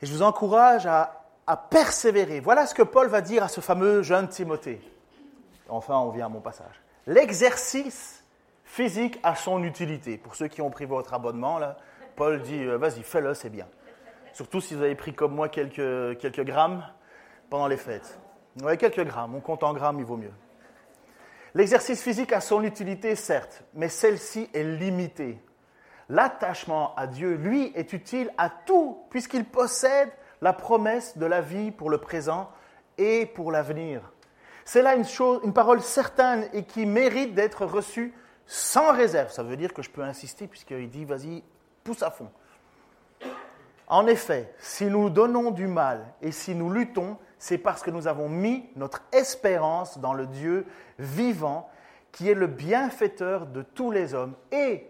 Et 0.02 0.06
je 0.06 0.14
vous 0.14 0.24
encourage 0.24 0.86
à, 0.88 1.25
à, 1.48 1.58
persévérer. 1.58 2.40
Voilà 2.40 2.66
ce 2.66 2.74
que 2.74 2.84
Paul 2.84 3.08
va 3.08 3.22
dire 3.22 3.44
à 3.44 3.48
ce 3.48 3.62
fameux 3.62 4.02
jeune 4.02 4.28
Timothée. 4.28 4.82
Enfin, 5.70 5.98
on 5.98 6.10
vient 6.10 6.28
à 6.28 6.30
mon 6.30 6.42
passage. 6.42 6.82
L'exercice 7.08 8.24
physique 8.64 9.20
a 9.24 9.36
son 9.36 9.64
utilité. 9.64 10.18
Pour 10.18 10.36
ceux 10.36 10.48
qui 10.48 10.62
ont 10.62 10.70
pris 10.70 10.86
votre 10.86 11.14
abonnement, 11.14 11.60
là, 11.60 11.78
Paul 12.16 12.42
dit, 12.42 12.64
euh, 12.64 12.78
vas-y, 12.78 13.04
fais-le, 13.04 13.34
c'est 13.34 13.50
bien. 13.50 13.68
Surtout 14.34 14.62
si 14.62 14.76
vous 14.76 14.84
avez 14.84 14.96
pris 14.96 15.14
comme 15.14 15.34
moi 15.34 15.50
quelques, 15.50 16.18
quelques 16.20 16.44
grammes 16.44 16.84
pendant 17.50 17.68
les 17.68 17.78
fêtes. 17.78 18.20
Oui, 18.64 18.78
quelques 18.78 19.06
grammes. 19.06 19.36
On 19.36 19.40
compte 19.40 19.64
en 19.64 19.74
grammes, 19.74 20.00
il 20.00 20.06
vaut 20.06 20.18
mieux. 20.18 20.34
L'exercice 21.54 22.02
physique 22.02 22.34
a 22.34 22.42
son 22.42 22.64
utilité, 22.64 23.16
certes, 23.16 23.64
mais 23.74 23.88
celle-ci 23.88 24.50
est 24.54 24.64
limitée. 24.64 25.40
L'attachement 26.10 26.94
à 26.96 27.08
Dieu, 27.08 27.36
lui, 27.36 27.72
est 27.76 27.94
utile 27.94 28.30
à 28.38 28.50
tout, 28.50 29.06
puisqu'il 29.10 29.46
possède 29.46 30.10
la 30.42 30.54
promesse 30.54 31.18
de 31.18 31.26
la 31.26 31.42
vie 31.42 31.72
pour 31.72 31.90
le 31.90 31.98
présent 31.98 32.50
et 32.98 33.26
pour 33.26 33.52
l'avenir. 33.52 34.02
C'est 34.66 34.82
là 34.82 34.96
une, 34.96 35.54
parole 35.54 35.82
certaine 35.82 36.50
et 36.54 36.64
qui 36.64 36.86
mérite 36.86 37.36
d'être 37.36 37.66
reçue 37.66 38.14
sans 38.48 38.94
réserve. 38.94 39.32
Ça 39.32 39.44
veut 39.44 39.58
dire 39.58 39.74
que 39.74 39.84
je 39.84 39.90
peux 39.90 40.02
insister, 40.02 40.48
puisqu'il 40.48 40.90
dit, 40.90 41.06
vas-y, 41.06 41.44
pousse 41.84 42.02
à 42.02 42.10
fond. 42.10 42.32
En 43.88 44.08
effet, 44.08 44.54
si 44.58 44.86
nous 44.86 45.12
donnons 45.12 45.52
du 45.52 45.68
mal 45.68 46.04
et 46.22 46.32
si 46.32 46.56
nous 46.56 46.72
luttons, 46.72 47.18
c'est 47.38 47.60
parce 47.60 47.84
que 47.84 47.92
nous 47.92 48.08
avons 48.08 48.28
mis 48.28 48.68
notre 48.76 49.04
espérance 49.12 50.00
dans 50.00 50.14
le 50.14 50.26
Dieu 50.26 50.66
vivant, 50.98 51.70
qui 52.12 52.30
est 52.30 52.34
le 52.34 52.48
bienfaiteur 52.48 53.46
de 53.46 53.62
tous 53.62 53.92
les 53.92 54.16
hommes 54.16 54.34
et 54.52 54.88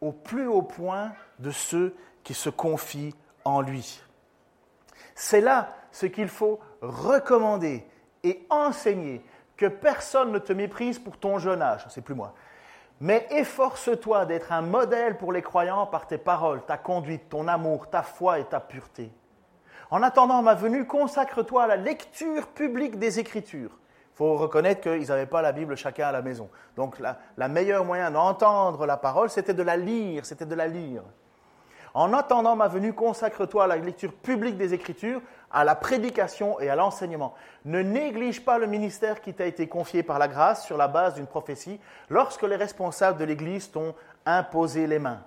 au 0.00 0.10
plus 0.10 0.48
haut 0.48 0.62
point 0.62 1.12
de 1.38 1.52
ceux 1.52 1.94
qui 2.24 2.34
se 2.34 2.50
confient 2.50 3.14
en 3.44 3.60
lui. 3.60 4.02
C'est 5.14 5.40
là 5.40 5.68
ce 5.90 6.06
qu'il 6.06 6.28
faut 6.28 6.60
recommander 6.80 7.86
et 8.24 8.46
enseigner, 8.50 9.24
que 9.56 9.66
personne 9.66 10.32
ne 10.32 10.38
te 10.38 10.52
méprise 10.52 10.98
pour 10.98 11.18
ton 11.18 11.38
jeune 11.38 11.62
âge, 11.62 11.86
c'est 11.88 12.00
plus 12.00 12.14
moi, 12.14 12.34
mais 13.00 13.26
efforce-toi 13.30 14.26
d'être 14.26 14.52
un 14.52 14.62
modèle 14.62 15.18
pour 15.18 15.32
les 15.32 15.42
croyants 15.42 15.86
par 15.86 16.06
tes 16.06 16.18
paroles, 16.18 16.62
ta 16.64 16.76
conduite, 16.76 17.28
ton 17.28 17.48
amour, 17.48 17.90
ta 17.90 18.02
foi 18.02 18.38
et 18.38 18.44
ta 18.44 18.60
pureté. 18.60 19.12
En 19.90 20.02
attendant 20.02 20.40
ma 20.40 20.54
venue, 20.54 20.86
consacre-toi 20.86 21.64
à 21.64 21.66
la 21.66 21.76
lecture 21.76 22.46
publique 22.48 22.98
des 22.98 23.18
Écritures. 23.18 23.78
Il 24.12 24.16
faut 24.16 24.36
reconnaître 24.36 24.80
qu'ils 24.80 25.08
n'avaient 25.08 25.26
pas 25.26 25.42
la 25.42 25.52
Bible 25.52 25.76
chacun 25.76 26.08
à 26.08 26.12
la 26.12 26.22
maison. 26.22 26.48
Donc 26.76 26.98
la, 26.98 27.18
la 27.36 27.48
meilleure 27.48 27.84
moyen 27.84 28.10
d'entendre 28.10 28.86
la 28.86 28.96
parole, 28.96 29.30
c'était 29.30 29.54
de 29.54 29.62
la 29.62 29.76
lire, 29.76 30.24
c'était 30.24 30.46
de 30.46 30.54
la 30.54 30.66
lire. 30.66 31.02
En 31.94 32.14
attendant 32.14 32.56
ma 32.56 32.68
venue, 32.68 32.94
consacre-toi 32.94 33.64
à 33.64 33.66
la 33.66 33.76
lecture 33.76 34.14
publique 34.14 34.56
des 34.56 34.72
Écritures, 34.72 35.20
à 35.50 35.64
la 35.64 35.74
prédication 35.74 36.58
et 36.58 36.70
à 36.70 36.76
l'enseignement. 36.76 37.34
Ne 37.66 37.82
néglige 37.82 38.44
pas 38.44 38.58
le 38.58 38.66
ministère 38.66 39.20
qui 39.20 39.34
t'a 39.34 39.44
été 39.44 39.68
confié 39.68 40.02
par 40.02 40.18
la 40.18 40.28
grâce 40.28 40.64
sur 40.64 40.78
la 40.78 40.88
base 40.88 41.14
d'une 41.14 41.26
prophétie 41.26 41.78
lorsque 42.08 42.42
les 42.42 42.56
responsables 42.56 43.18
de 43.18 43.24
l'Église 43.24 43.70
t'ont 43.70 43.94
imposé 44.24 44.86
les 44.86 44.98
mains. 44.98 45.22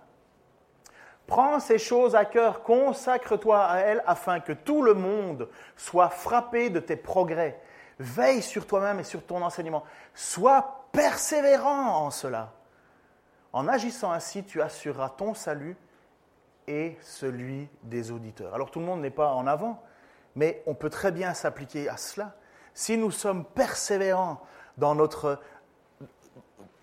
Prends 1.28 1.60
ces 1.60 1.78
choses 1.78 2.16
à 2.16 2.26
cœur, 2.26 2.64
consacre-toi 2.64 3.64
à 3.64 3.78
elles 3.80 4.04
afin 4.06 4.40
que 4.40 4.54
tout 4.54 4.82
le 4.82 4.94
monde 4.94 5.48
soit 5.76 6.10
frappé 6.10 6.70
de 6.70 6.80
tes 6.80 6.96
progrès. 6.96 7.60
Veille 8.00 8.42
sur 8.42 8.68
toi-même 8.68 9.00
et 9.00 9.04
sur 9.04 9.26
ton 9.26 9.42
enseignement. 9.42 9.84
Sois 10.14 10.86
persévérant 10.92 12.06
en 12.06 12.12
cela. 12.12 12.52
En 13.54 13.68
agissant 13.68 14.12
ainsi, 14.12 14.44
tu 14.44 14.62
assureras 14.62 15.10
ton 15.10 15.34
salut 15.34 15.78
et 16.68 16.98
celui 17.02 17.68
des 17.84 18.12
auditeurs. 18.12 18.54
Alors 18.54 18.72
tout 18.72 18.80
le 18.80 18.86
monde 18.86 19.02
n'est 19.02 19.10
pas 19.10 19.34
en 19.34 19.48
avant, 19.48 19.82
mais 20.36 20.64
on 20.66 20.74
peut 20.74 20.90
très 20.90 21.12
bien 21.12 21.34
s'appliquer 21.34 21.90
à 21.90 21.98
cela. 21.98 22.36
Si 22.74 22.98
nous 22.98 23.12
sommes 23.12 23.46
persévérants 23.46 24.42
dans 24.78 24.96
notre 24.96 25.40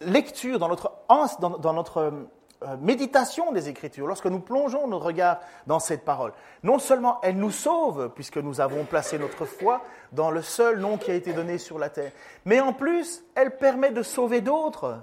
lecture, 0.00 0.58
dans 0.58 0.68
notre, 0.68 0.92
dans, 1.38 1.72
notre 1.72 1.98
euh, 1.98 2.76
méditation 2.80 3.52
des 3.52 3.68
Écritures, 3.68 4.06
lorsque 4.06 4.26
nous 4.26 4.40
plongeons 4.40 4.88
nos 4.88 4.98
regards 4.98 5.40
dans 5.66 5.78
cette 5.78 6.04
parole, 6.04 6.32
non 6.62 6.78
seulement 6.78 7.20
elle 7.22 7.36
nous 7.36 7.50
sauve, 7.50 8.10
puisque 8.14 8.38
nous 8.38 8.60
avons 8.60 8.84
placé 8.84 9.18
notre 9.18 9.44
foi 9.44 9.82
dans 10.12 10.30
le 10.30 10.42
seul 10.42 10.78
nom 10.78 10.96
qui 10.96 11.10
a 11.10 11.14
été 11.14 11.32
donné 11.32 11.58
sur 11.58 11.78
la 11.78 11.90
terre, 11.90 12.12
mais 12.44 12.60
en 12.60 12.72
plus, 12.72 13.24
elle 13.34 13.56
permet 13.56 13.90
de 13.90 14.02
sauver 14.02 14.40
d'autres, 14.40 15.02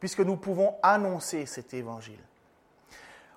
puisque 0.00 0.20
nous 0.20 0.36
pouvons 0.36 0.74
annoncer 0.82 1.46
cet 1.46 1.74
évangile. 1.74 2.25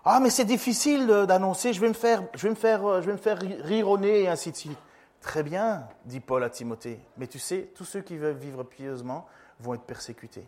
Ah, 0.06 0.20
mais 0.22 0.30
c'est 0.30 0.46
difficile 0.46 1.08
d'annoncer, 1.28 1.74
je 1.74 1.82
vais 1.82 1.90
me 1.90 1.94
faire, 1.94 2.24
je 2.34 2.48
euh, 2.48 3.36
rire 3.64 3.90
au 3.90 3.98
nez 3.98 4.24
et 4.24 4.28
ainsi 4.30 4.52
de 4.52 4.56
suite. 4.56 4.78
Très 5.22 5.44
bien, 5.44 5.88
dit 6.06 6.22
Paul 6.22 6.44
à 6.44 6.50
Timothée. 6.50 7.00
Mais 7.18 7.28
tu 7.28 7.40
sais, 7.40 7.70
tous 7.76 7.84
ceux 7.84 8.02
qui 8.02 8.18
veulent 8.18 8.38
vivre 8.38 8.64
pieusement 8.64 9.28
vont 9.60 9.74
être 9.74 9.84
persécutés. 9.84 10.48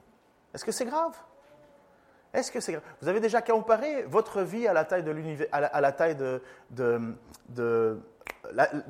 Est-ce 0.53 0.63
que 0.63 0.71
c'est 0.71 0.85
grave? 0.85 1.13
Est-ce 2.33 2.51
que 2.51 2.61
c'est 2.61 2.71
grave 2.71 2.83
Vous 3.01 3.09
avez 3.09 3.19
déjà 3.19 3.41
comparé 3.41 4.03
votre 4.03 4.41
vie 4.41 4.67
à 4.67 4.73
la 4.73 4.85
taille 4.85 5.03
de 5.03 5.11
l'univers, 5.11 5.47
à, 5.51 5.81
la, 5.81 5.91
taille 5.91 6.15
de 6.15 6.41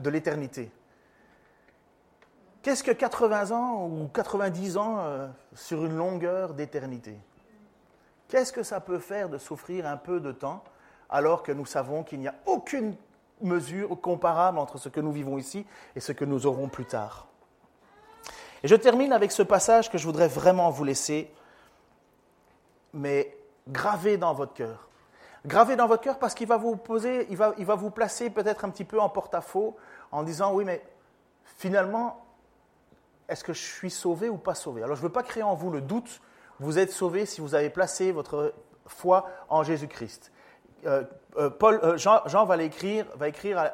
l'éternité? 0.06 0.72
Qu'est-ce 2.62 2.84
que 2.84 2.92
80 2.92 3.52
ans 3.52 3.88
ou 3.88 4.08
90 4.08 4.78
ans 4.78 4.98
euh, 5.00 5.28
sur 5.56 5.84
une 5.84 5.98
longueur 5.98 6.54
d'éternité? 6.54 7.18
Qu'est-ce 8.32 8.54
que 8.54 8.64
ça 8.64 8.80
peut 8.80 9.00
faire 9.00 9.28
de 9.28 9.38
souffrir 9.38 9.86
un 9.86 9.98
peu 9.98 10.22
de 10.22 10.32
temps 10.32 10.64
alors 11.10 11.44
que 11.44 11.52
nous 11.52 11.66
savons 11.66 12.02
qu'il 12.06 12.22
n'y 12.22 12.30
a 12.30 12.36
aucune 12.46 12.96
mesure 13.42 14.00
comparable 14.00 14.58
entre 14.58 14.78
ce 14.78 14.88
que 14.88 15.02
nous 15.02 15.12
vivons 15.12 15.38
ici 15.38 15.68
et 15.98 16.00
ce 16.00 16.14
que 16.14 16.24
nous 16.24 16.46
aurons 16.46 16.70
plus 16.70 16.86
tard? 16.86 17.28
Et 18.64 18.70
je 18.70 18.76
termine 18.76 19.12
avec 19.12 19.34
ce 19.34 19.44
passage 19.44 19.92
que 19.92 19.98
je 19.98 20.06
voudrais 20.06 20.30
vraiment 20.30 20.70
vous 20.70 20.86
laisser, 20.86 21.30
mais 22.94 23.36
gravé 23.68 24.16
dans 24.16 24.34
votre 24.34 24.54
cœur. 24.54 24.88
Gravé 25.46 25.76
dans 25.76 25.88
votre 25.88 26.04
cœur 26.04 26.18
parce 26.18 26.34
qu'il 26.34 26.48
va 26.48 26.56
vous 26.56 26.78
poser, 26.78 27.28
il 27.32 27.36
va, 27.36 27.54
il 27.58 27.66
va 27.66 27.76
vous 27.76 27.90
placer 27.90 28.30
peut-être 28.30 28.64
un 28.64 28.70
petit 28.70 28.86
peu 28.86 29.02
en 29.02 29.10
porte-à-faux 29.10 29.76
en 30.10 30.24
disant 30.24 30.54
oui, 30.54 30.64
mais 30.64 30.82
finalement, 31.58 32.26
est-ce 33.28 33.44
que 33.44 33.52
je 33.52 33.62
suis 33.62 33.92
sauvé 33.92 34.30
ou 34.30 34.38
pas 34.38 34.56
sauvé? 34.56 34.84
Alors 34.84 34.96
je 34.96 35.02
ne 35.02 35.08
veux 35.08 35.12
pas 35.12 35.24
créer 35.24 35.44
en 35.44 35.54
vous 35.54 35.70
le 35.70 35.82
doute 35.82 36.22
vous 36.62 36.78
êtes 36.78 36.92
sauvé 36.92 37.26
si 37.26 37.42
vous 37.42 37.56
avez 37.56 37.70
placé 37.70 38.12
votre 38.12 38.54
foi 38.86 39.28
en 39.50 39.64
Jésus-Christ. 39.64 40.32
Euh, 40.86 41.04
euh, 41.38 41.50
euh, 41.64 41.98
Jean, 41.98 42.46
va, 42.46 42.62
écrire, 42.62 43.06
va 43.16 43.30
écrire 43.30 43.72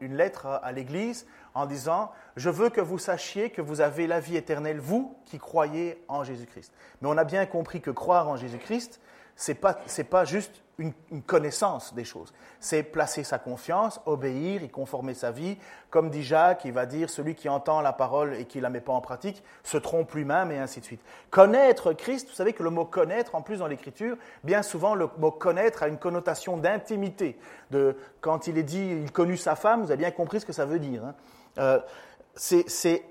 une, 0.00 0.16
lettre 0.16 0.46
à 0.62 0.72
l'Église 0.72 1.26
en 1.54 1.66
disant, 1.66 2.12
je 2.36 2.50
veux 2.50 2.68
que 2.68 2.80
vous 2.80 2.98
sachiez 2.98 3.50
que 3.50 3.62
vous 3.62 3.80
avez 3.80 4.06
la 4.06 4.20
vie 4.20 4.36
éternelle, 4.36 4.78
vous 4.78 5.16
qui 5.24 5.38
croyez 5.38 6.02
en 6.08 6.22
Jésus-Christ. 6.22 6.72
Mais 7.00 7.08
on 7.08 7.16
a 7.16 7.24
bien 7.24 7.46
compris 7.46 7.80
que 7.80 7.90
croire 7.90 8.28
en 8.28 8.36
Jésus-Christ, 8.36 9.00
ce 9.38 9.52
n'est 9.52 9.54
pas, 9.54 9.78
pas 10.10 10.24
juste 10.24 10.52
une, 10.78 10.92
connaissance 11.26 11.94
des 11.94 12.04
choses. 12.04 12.32
C'est 12.58 12.82
placer 12.82 13.22
sa 13.22 13.38
confiance, 13.38 14.00
obéir, 14.04 14.64
y 14.64 14.68
conformer 14.68 15.14
sa 15.14 15.30
vie. 15.30 15.56
Comme 15.90 16.10
dit 16.10 16.24
Jacques, 16.24 16.64
il 16.64 16.72
va 16.72 16.86
dire 16.86 17.08
celui 17.08 17.36
qui 17.36 17.48
entend 17.48 17.80
la 17.80 17.92
parole 17.92 18.34
et 18.34 18.46
qui 18.46 18.58
ne 18.58 18.64
la 18.64 18.70
met 18.70 18.80
pas 18.80 18.92
en 18.92 19.00
pratique 19.00 19.44
se 19.62 19.78
trompe 19.78 20.12
lui-même 20.12 20.50
et 20.50 20.58
ainsi 20.58 20.80
de 20.80 20.84
suite. 20.84 21.00
Connaître 21.30 21.92
Christ, 21.92 22.28
vous 22.28 22.34
savez 22.34 22.52
que 22.52 22.64
le 22.64 22.70
mot 22.70 22.84
connaître, 22.84 23.36
en 23.36 23.42
plus 23.42 23.58
dans 23.58 23.68
l'Écriture, 23.68 24.16
bien 24.42 24.62
souvent 24.62 24.96
le 24.96 25.08
mot 25.18 25.30
connaître 25.30 25.84
a 25.84 25.88
une 25.88 25.98
connotation 25.98 26.56
d'intimité. 26.56 27.38
De, 27.70 27.96
quand 28.20 28.48
il 28.48 28.58
est 28.58 28.64
dit 28.64 28.88
il 29.02 29.12
connut 29.12 29.36
sa 29.36 29.54
femme, 29.54 29.82
vous 29.82 29.92
avez 29.92 29.98
bien 29.98 30.10
compris 30.10 30.40
ce 30.40 30.46
que 30.46 30.52
ça 30.52 30.64
veut 30.64 30.80
dire. 30.80 31.04
Hein. 31.04 31.14
Euh, 31.58 31.80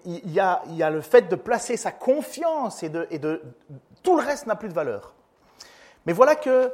il, 0.05 0.31
y 0.31 0.35
y 0.35 0.83
a 0.83 0.89
le 0.89 1.01
fait 1.01 1.29
de 1.29 1.35
placer 1.37 1.77
sa 1.77 1.91
confiance 1.91 2.83
et, 2.83 2.89
de, 2.89 3.07
et 3.11 3.19
de, 3.19 3.41
tout 4.03 4.17
le 4.17 4.25
reste 4.25 4.45
n'a 4.45 4.57
plus 4.57 4.69
de 4.69 4.73
valeur. 4.73 5.13
Mais 6.07 6.13
voilà 6.13 6.35
que 6.35 6.73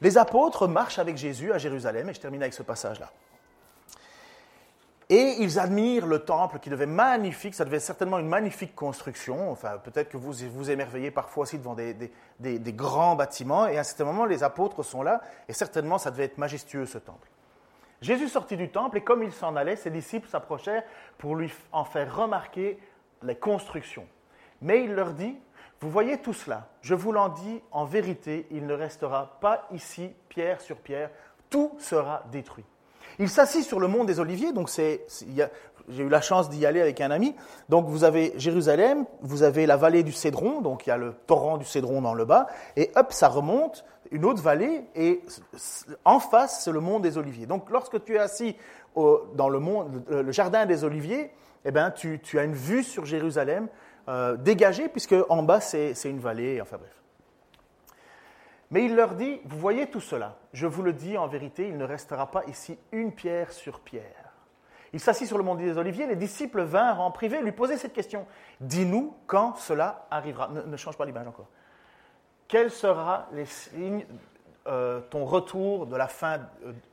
les 0.00 0.18
apôtres 0.18 0.66
marchent 0.66 0.98
avec 0.98 1.16
Jésus 1.16 1.52
à 1.52 1.58
Jérusalem, 1.58 2.10
et 2.10 2.14
je 2.14 2.20
termine 2.20 2.42
avec 2.42 2.52
ce 2.52 2.64
passage-là. 2.64 3.10
Et 5.08 5.36
ils 5.38 5.60
admirent 5.60 6.06
le 6.06 6.18
temple 6.18 6.58
qui 6.58 6.68
devait 6.68 6.84
magnifique, 6.84 7.54
ça 7.54 7.64
devait 7.64 7.76
être 7.76 7.84
certainement 7.84 8.18
une 8.18 8.26
magnifique 8.26 8.74
construction. 8.74 9.52
Enfin, 9.52 9.78
peut-être 9.78 10.08
que 10.08 10.16
vous 10.16 10.32
vous 10.32 10.70
émerveillez 10.70 11.12
parfois 11.12 11.44
aussi 11.44 11.58
devant 11.58 11.74
des, 11.74 11.94
des, 12.40 12.72
grands 12.72 13.14
bâtiments. 13.14 13.68
Et 13.68 13.76
à 13.76 13.80
un 13.80 13.84
certain 13.84 14.04
moment, 14.04 14.26
les 14.26 14.42
apôtres 14.42 14.82
sont 14.82 15.02
là, 15.02 15.20
et 15.48 15.52
certainement 15.52 15.98
ça 15.98 16.10
devait 16.10 16.24
être 16.24 16.38
majestueux 16.38 16.86
ce 16.86 16.98
temple. 16.98 17.28
Jésus 18.02 18.28
sortit 18.28 18.56
du 18.56 18.68
temple, 18.68 18.98
et 18.98 19.04
comme 19.04 19.22
il 19.22 19.32
s'en 19.32 19.54
allait, 19.54 19.76
ses 19.76 19.90
disciples 19.90 20.28
s'approchèrent 20.28 20.82
pour 21.18 21.36
lui 21.36 21.52
en 21.70 21.84
faire 21.84 22.14
remarquer 22.14 22.80
les 23.22 23.36
constructions. 23.36 24.08
Mais 24.60 24.82
il 24.82 24.92
leur 24.92 25.12
dit 25.12 25.36
vous 25.80 25.90
voyez 25.90 26.18
tout 26.18 26.32
cela, 26.32 26.68
je 26.80 26.94
vous 26.94 27.12
l'en 27.12 27.28
dis, 27.28 27.60
en 27.70 27.84
vérité, 27.84 28.46
il 28.50 28.66
ne 28.66 28.74
restera 28.74 29.38
pas 29.40 29.68
ici 29.72 30.10
pierre 30.28 30.60
sur 30.60 30.76
pierre, 30.76 31.10
tout 31.50 31.72
sera 31.78 32.24
détruit. 32.32 32.64
Il 33.18 33.28
s'assit 33.28 33.64
sur 33.64 33.80
le 33.80 33.88
mont 33.88 34.04
des 34.04 34.20
Oliviers, 34.20 34.52
donc 34.52 34.68
c'est, 34.68 35.06
j'ai 35.88 36.02
eu 36.02 36.08
la 36.08 36.20
chance 36.20 36.50
d'y 36.50 36.66
aller 36.66 36.80
avec 36.80 37.00
un 37.00 37.10
ami. 37.10 37.34
Donc 37.68 37.86
vous 37.86 38.04
avez 38.04 38.32
Jérusalem, 38.36 39.06
vous 39.22 39.42
avez 39.42 39.66
la 39.66 39.76
vallée 39.76 40.02
du 40.02 40.12
Cédron, 40.12 40.60
donc 40.60 40.86
il 40.86 40.90
y 40.90 40.92
a 40.92 40.96
le 40.96 41.14
torrent 41.26 41.56
du 41.56 41.64
Cédron 41.64 42.02
dans 42.02 42.14
le 42.14 42.24
bas, 42.24 42.46
et 42.76 42.90
hop, 42.94 43.12
ça 43.12 43.28
remonte, 43.28 43.84
une 44.10 44.24
autre 44.24 44.42
vallée, 44.42 44.84
et 44.94 45.22
en 46.04 46.20
face, 46.20 46.64
c'est 46.64 46.72
le 46.72 46.80
mont 46.80 47.00
des 47.00 47.18
Oliviers. 47.18 47.46
Donc 47.46 47.70
lorsque 47.70 48.02
tu 48.04 48.16
es 48.16 48.18
assis 48.18 48.56
dans 48.94 49.48
le, 49.48 49.60
le, 50.22 50.32
jardin 50.32 50.64
des 50.64 50.84
Oliviers, 50.84 51.30
eh 51.64 51.70
ben, 51.70 51.90
tu, 51.90 52.20
tu 52.20 52.38
as 52.38 52.44
une 52.44 52.54
vue 52.54 52.82
sur 52.82 53.04
Jérusalem, 53.04 53.68
euh, 54.08 54.36
dégagé, 54.36 54.88
puisque 54.88 55.14
en 55.28 55.42
bas, 55.42 55.60
c'est 55.60 55.92
une 56.04 56.20
vallée, 56.20 56.60
enfin 56.60 56.76
bref. 56.76 57.02
Mais 58.70 58.84
il 58.84 58.96
leur 58.96 59.14
dit, 59.14 59.40
vous 59.44 59.58
voyez 59.58 59.88
tout 59.88 60.00
cela, 60.00 60.36
je 60.52 60.66
vous 60.66 60.82
le 60.82 60.92
dis 60.92 61.16
en 61.16 61.28
vérité, 61.28 61.68
il 61.68 61.76
ne 61.76 61.84
restera 61.84 62.30
pas 62.30 62.44
ici 62.46 62.78
une 62.90 63.12
pierre 63.12 63.52
sur 63.52 63.80
pierre. 63.80 64.26
Il 64.92 65.00
s'assit 65.00 65.26
sur 65.26 65.38
le 65.38 65.44
mont 65.44 65.54
des 65.54 65.76
Oliviers, 65.78 66.06
les 66.06 66.16
disciples 66.16 66.62
vinrent 66.62 67.00
en 67.00 67.10
privé 67.10 67.42
lui 67.42 67.52
poser 67.52 67.76
cette 67.76 67.92
question. 67.92 68.26
Dis-nous 68.60 69.14
quand 69.26 69.56
cela 69.56 70.06
arrivera. 70.10 70.48
Ne, 70.48 70.76
change 70.76 70.96
pas 70.96 71.04
l'image 71.04 71.26
encore. 71.26 71.48
Quel 72.48 72.70
sera 72.70 73.28
les 73.32 73.44
signes, 73.44 74.06
euh, 74.66 75.00
ton 75.10 75.24
retour 75.24 75.86
de 75.86 75.96
la 75.96 76.06
fin, 76.06 76.40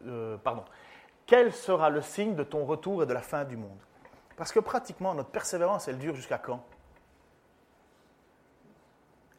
euh, 0.05 0.37
pardon, 0.37 0.63
quel 1.25 1.53
sera 1.53 1.89
le 1.89 2.01
signe 2.01 2.35
de 2.35 2.43
ton 2.43 2.65
retour 2.65 3.03
et 3.03 3.05
de 3.05 3.13
la 3.13 3.21
fin 3.21 3.45
du 3.45 3.55
monde? 3.55 3.79
Parce 4.35 4.51
que 4.51 4.59
pratiquement, 4.59 5.13
notre 5.13 5.29
persévérance, 5.29 5.87
elle 5.87 5.97
dure 5.97 6.15
jusqu'à 6.15 6.37
quand? 6.37 6.63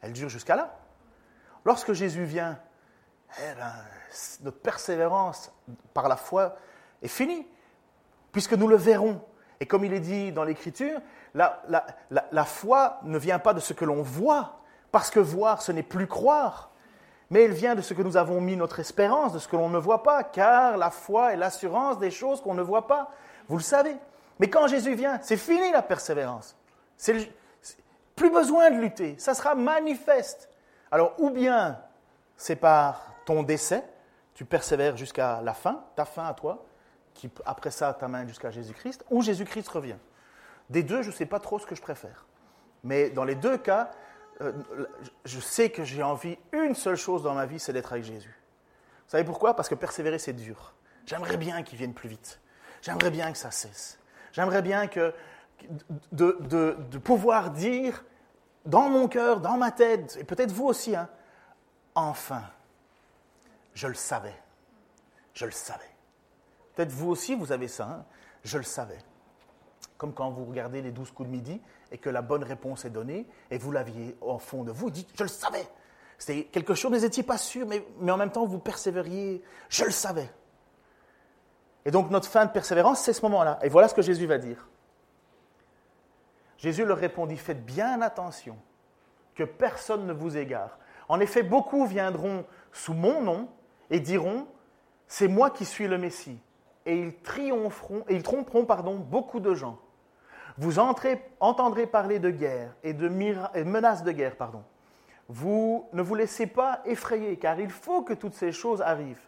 Elle 0.05 0.13
dure 0.13 0.29
jusqu'à 0.29 0.55
là. 0.55 0.77
Lorsque 1.65 1.93
Jésus 1.93 2.25
vient, 2.25 2.59
eh 3.39 3.55
ben, 3.57 3.73
notre 4.43 4.59
persévérance 4.59 5.51
par 5.93 6.07
la 6.07 6.15
foi 6.15 6.55
est 7.01 7.07
finie, 7.07 7.47
puisque 8.31 8.53
nous 8.53 8.67
le 8.67 8.75
verrons. 8.75 9.19
Et 9.59 9.65
comme 9.65 9.83
il 9.83 9.93
est 9.93 9.99
dit 9.99 10.31
dans 10.31 10.43
l'Écriture, 10.43 11.01
la, 11.33 12.45
foi 12.45 12.99
ne 13.03 13.17
vient 13.17 13.39
pas 13.39 13.53
de 13.55 13.59
ce 13.59 13.73
que 13.73 13.83
l'on 13.83 14.03
voit, 14.03 14.59
parce 14.91 15.09
que 15.09 15.19
voir, 15.19 15.61
ce 15.63 15.71
n'est 15.71 15.83
plus 15.83 16.07
croire, 16.07 16.69
mais 17.31 17.41
elle 17.41 17.53
vient 17.53 17.73
de 17.73 17.81
ce 17.81 17.95
que 17.95 18.03
nous 18.03 18.15
avons 18.15 18.39
mis 18.39 18.55
notre 18.55 18.79
espérance, 18.79 19.33
de 19.33 19.39
ce 19.39 19.47
que 19.47 19.55
l'on 19.55 19.69
ne 19.69 19.79
voit 19.79 20.03
pas, 20.03 20.23
car 20.23 20.77
la 20.77 20.91
foi 20.91 21.33
est 21.33 21.37
l'assurance 21.37 21.97
des 21.97 22.11
choses 22.11 22.41
qu'on 22.41 22.53
ne 22.53 22.61
voit 22.61 22.85
pas. 22.85 23.09
Vous 23.47 23.57
le 23.57 23.63
savez. 23.63 23.95
Mais 24.39 24.49
quand 24.49 24.67
Jésus 24.67 24.93
vient, 24.93 25.19
c'est 25.23 25.37
fini 25.37 25.71
la 25.71 25.81
persévérance. 25.81 26.55
C'est 26.95 27.31
plus 28.15 28.29
besoin 28.29 28.71
de 28.71 28.77
lutter, 28.77 29.15
ça 29.17 29.33
sera 29.33 29.55
manifeste. 29.55 30.49
Alors, 30.91 31.13
ou 31.19 31.29
bien 31.29 31.79
c'est 32.37 32.55
par 32.55 33.13
ton 33.25 33.43
décès, 33.43 33.83
tu 34.33 34.45
persévères 34.45 34.97
jusqu'à 34.97 35.41
la 35.41 35.53
fin, 35.53 35.83
ta 35.95 36.05
fin 36.05 36.25
à 36.25 36.33
toi, 36.33 36.65
qui 37.13 37.29
après 37.45 37.71
ça 37.71 37.93
t'amène 37.93 38.27
jusqu'à 38.27 38.51
Jésus-Christ, 38.51 39.05
ou 39.09 39.21
Jésus-Christ 39.21 39.67
revient. 39.69 39.97
Des 40.69 40.83
deux, 40.83 41.01
je 41.01 41.09
ne 41.09 41.13
sais 41.13 41.25
pas 41.25 41.39
trop 41.39 41.59
ce 41.59 41.65
que 41.65 41.75
je 41.75 41.81
préfère. 41.81 42.25
Mais 42.83 43.09
dans 43.09 43.23
les 43.23 43.35
deux 43.35 43.57
cas, 43.57 43.91
euh, 44.41 44.51
je 45.23 45.39
sais 45.39 45.69
que 45.69 45.83
j'ai 45.83 46.03
envie, 46.03 46.37
une 46.51 46.75
seule 46.75 46.97
chose 46.97 47.23
dans 47.23 47.33
ma 47.33 47.45
vie, 47.45 47.59
c'est 47.59 47.73
d'être 47.73 47.93
avec 47.93 48.03
Jésus. 48.03 48.37
Vous 49.05 49.11
savez 49.11 49.23
pourquoi? 49.23 49.55
Parce 49.55 49.69
que 49.69 49.75
persévérer, 49.75 50.19
c'est 50.19 50.33
dur. 50.33 50.73
J'aimerais 51.05 51.37
bien 51.37 51.63
qu'il 51.63 51.77
vienne 51.77 51.93
plus 51.93 52.09
vite. 52.09 52.39
J'aimerais 52.81 53.11
bien 53.11 53.31
que 53.31 53.37
ça 53.37 53.51
cesse. 53.51 53.99
J'aimerais 54.33 54.61
bien 54.61 54.87
que 54.87 55.13
de, 56.11 56.97
pouvoir 57.03 57.51
dire 57.51 58.03
dans 58.65 58.89
mon 58.89 59.07
cœur, 59.07 59.41
dans 59.41 59.57
ma 59.57 59.71
tête, 59.71 60.17
et 60.19 60.23
peut-être 60.23 60.51
vous 60.51 60.65
aussi, 60.65 60.95
hein, 60.95 61.09
enfin, 61.93 62.43
je 63.73 63.87
le 63.87 63.93
savais. 63.93 64.35
Je 65.33 65.45
le 65.45 65.51
savais. 65.51 65.83
Peut-être 66.73 66.91
vous 66.91 67.09
aussi, 67.09 67.35
vous 67.35 67.51
avez 67.51 67.67
ça. 67.67 67.85
Hein, 67.85 68.05
je 68.43 68.57
le 68.57 68.63
savais. 68.63 68.97
Comme 69.97 70.13
quand 70.13 70.29
vous 70.29 70.45
regardez 70.45 70.81
les 70.81 70.91
douze 70.91 71.11
coups 71.11 71.29
de 71.29 71.33
midi 71.33 71.61
et 71.91 71.97
que 71.97 72.09
la 72.09 72.21
bonne 72.21 72.43
réponse 72.43 72.85
est 72.85 72.89
donnée 72.89 73.27
et 73.51 73.57
vous 73.57 73.71
l'aviez 73.71 74.15
au 74.21 74.37
fond 74.39 74.63
de 74.63 74.71
vous, 74.71 74.89
dites, 74.89 75.09
je 75.15 75.23
le 75.23 75.29
savais. 75.29 75.67
C'était 76.17 76.45
quelque 76.45 76.73
chose, 76.73 76.93
vous 76.93 76.99
n'étiez 76.99 77.23
pas 77.23 77.37
sûr, 77.37 77.67
mais, 77.67 77.85
mais 77.99 78.11
en 78.11 78.17
même 78.17 78.31
temps, 78.31 78.45
vous 78.45 78.59
persévériez. 78.59 79.43
Je 79.69 79.83
le 79.83 79.91
savais. 79.91 80.29
Et 81.85 81.91
donc, 81.91 82.09
notre 82.09 82.27
fin 82.27 82.45
de 82.45 82.51
persévérance, 82.51 83.01
c'est 83.01 83.13
ce 83.13 83.21
moment-là. 83.23 83.59
Et 83.61 83.69
voilà 83.69 83.87
ce 83.87 83.93
que 83.93 84.01
Jésus 84.01 84.25
va 84.25 84.37
dire. 84.37 84.67
Jésus 86.57 86.85
leur 86.85 86.97
répondit, 86.97 87.37
faites 87.37 87.65
bien 87.65 88.01
attention 88.01 88.57
que 89.35 89.43
personne 89.43 90.07
ne 90.07 90.13
vous 90.13 90.37
égare. 90.37 90.77
En 91.09 91.19
effet, 91.19 91.43
beaucoup 91.43 91.85
viendront 91.85 92.45
sous 92.71 92.93
mon 92.93 93.21
nom 93.21 93.49
et 93.89 93.99
diront, 93.99 94.47
c'est 95.07 95.27
moi 95.27 95.49
qui 95.49 95.65
suis 95.65 95.87
le 95.87 95.97
Messie. 95.97 96.39
Et 96.85 96.97
ils 96.97 97.15
triompheront, 97.17 98.03
et 98.07 98.15
ils 98.15 98.23
tromperont 98.23 98.95
beaucoup 98.95 99.39
de 99.39 99.53
gens. 99.53 99.79
Vous 100.57 100.79
entendrez 100.79 101.85
parler 101.87 102.19
de 102.19 102.29
guerre 102.29 102.73
et 102.83 102.93
de 102.93 103.09
menaces 103.09 104.03
de 104.03 104.11
guerre. 104.11 104.35
Pardon. 104.35 104.63
Vous 105.27 105.89
ne 105.93 106.01
vous 106.01 106.15
laissez 106.15 106.47
pas 106.47 106.81
effrayer, 106.85 107.37
car 107.37 107.59
il 107.59 107.71
faut 107.71 108.03
que 108.03 108.13
toutes 108.13 108.35
ces 108.35 108.51
choses 108.51 108.81
arrivent. 108.81 109.27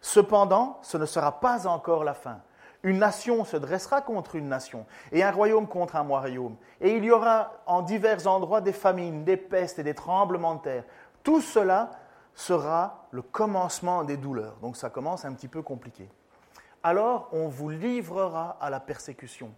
Cependant, 0.00 0.78
ce 0.82 0.98
ne 0.98 1.06
sera 1.06 1.40
pas 1.40 1.66
encore 1.66 2.04
la 2.04 2.14
fin. 2.14 2.40
Une 2.84 2.98
nation 2.98 3.44
se 3.44 3.56
dressera 3.56 4.02
contre 4.02 4.36
une 4.36 4.48
nation, 4.48 4.86
et 5.10 5.24
un 5.24 5.32
royaume 5.32 5.66
contre 5.66 5.96
un 5.96 6.02
royaume. 6.02 6.56
Et 6.80 6.96
il 6.96 7.04
y 7.04 7.10
aura 7.10 7.52
en 7.66 7.82
divers 7.82 8.26
endroits 8.28 8.60
des 8.60 8.72
famines, 8.72 9.24
des 9.24 9.36
pestes 9.36 9.80
et 9.80 9.82
des 9.82 9.94
tremblements 9.94 10.54
de 10.54 10.62
terre. 10.62 10.84
Tout 11.24 11.40
cela 11.40 11.90
sera 12.34 13.06
le 13.10 13.22
commencement 13.22 14.04
des 14.04 14.16
douleurs. 14.16 14.56
Donc 14.62 14.76
ça 14.76 14.90
commence 14.90 15.24
un 15.24 15.32
petit 15.32 15.48
peu 15.48 15.60
compliqué. 15.60 16.08
Alors 16.84 17.28
on 17.32 17.48
vous 17.48 17.68
livrera 17.68 18.56
à 18.60 18.70
la 18.70 18.78
persécution, 18.78 19.52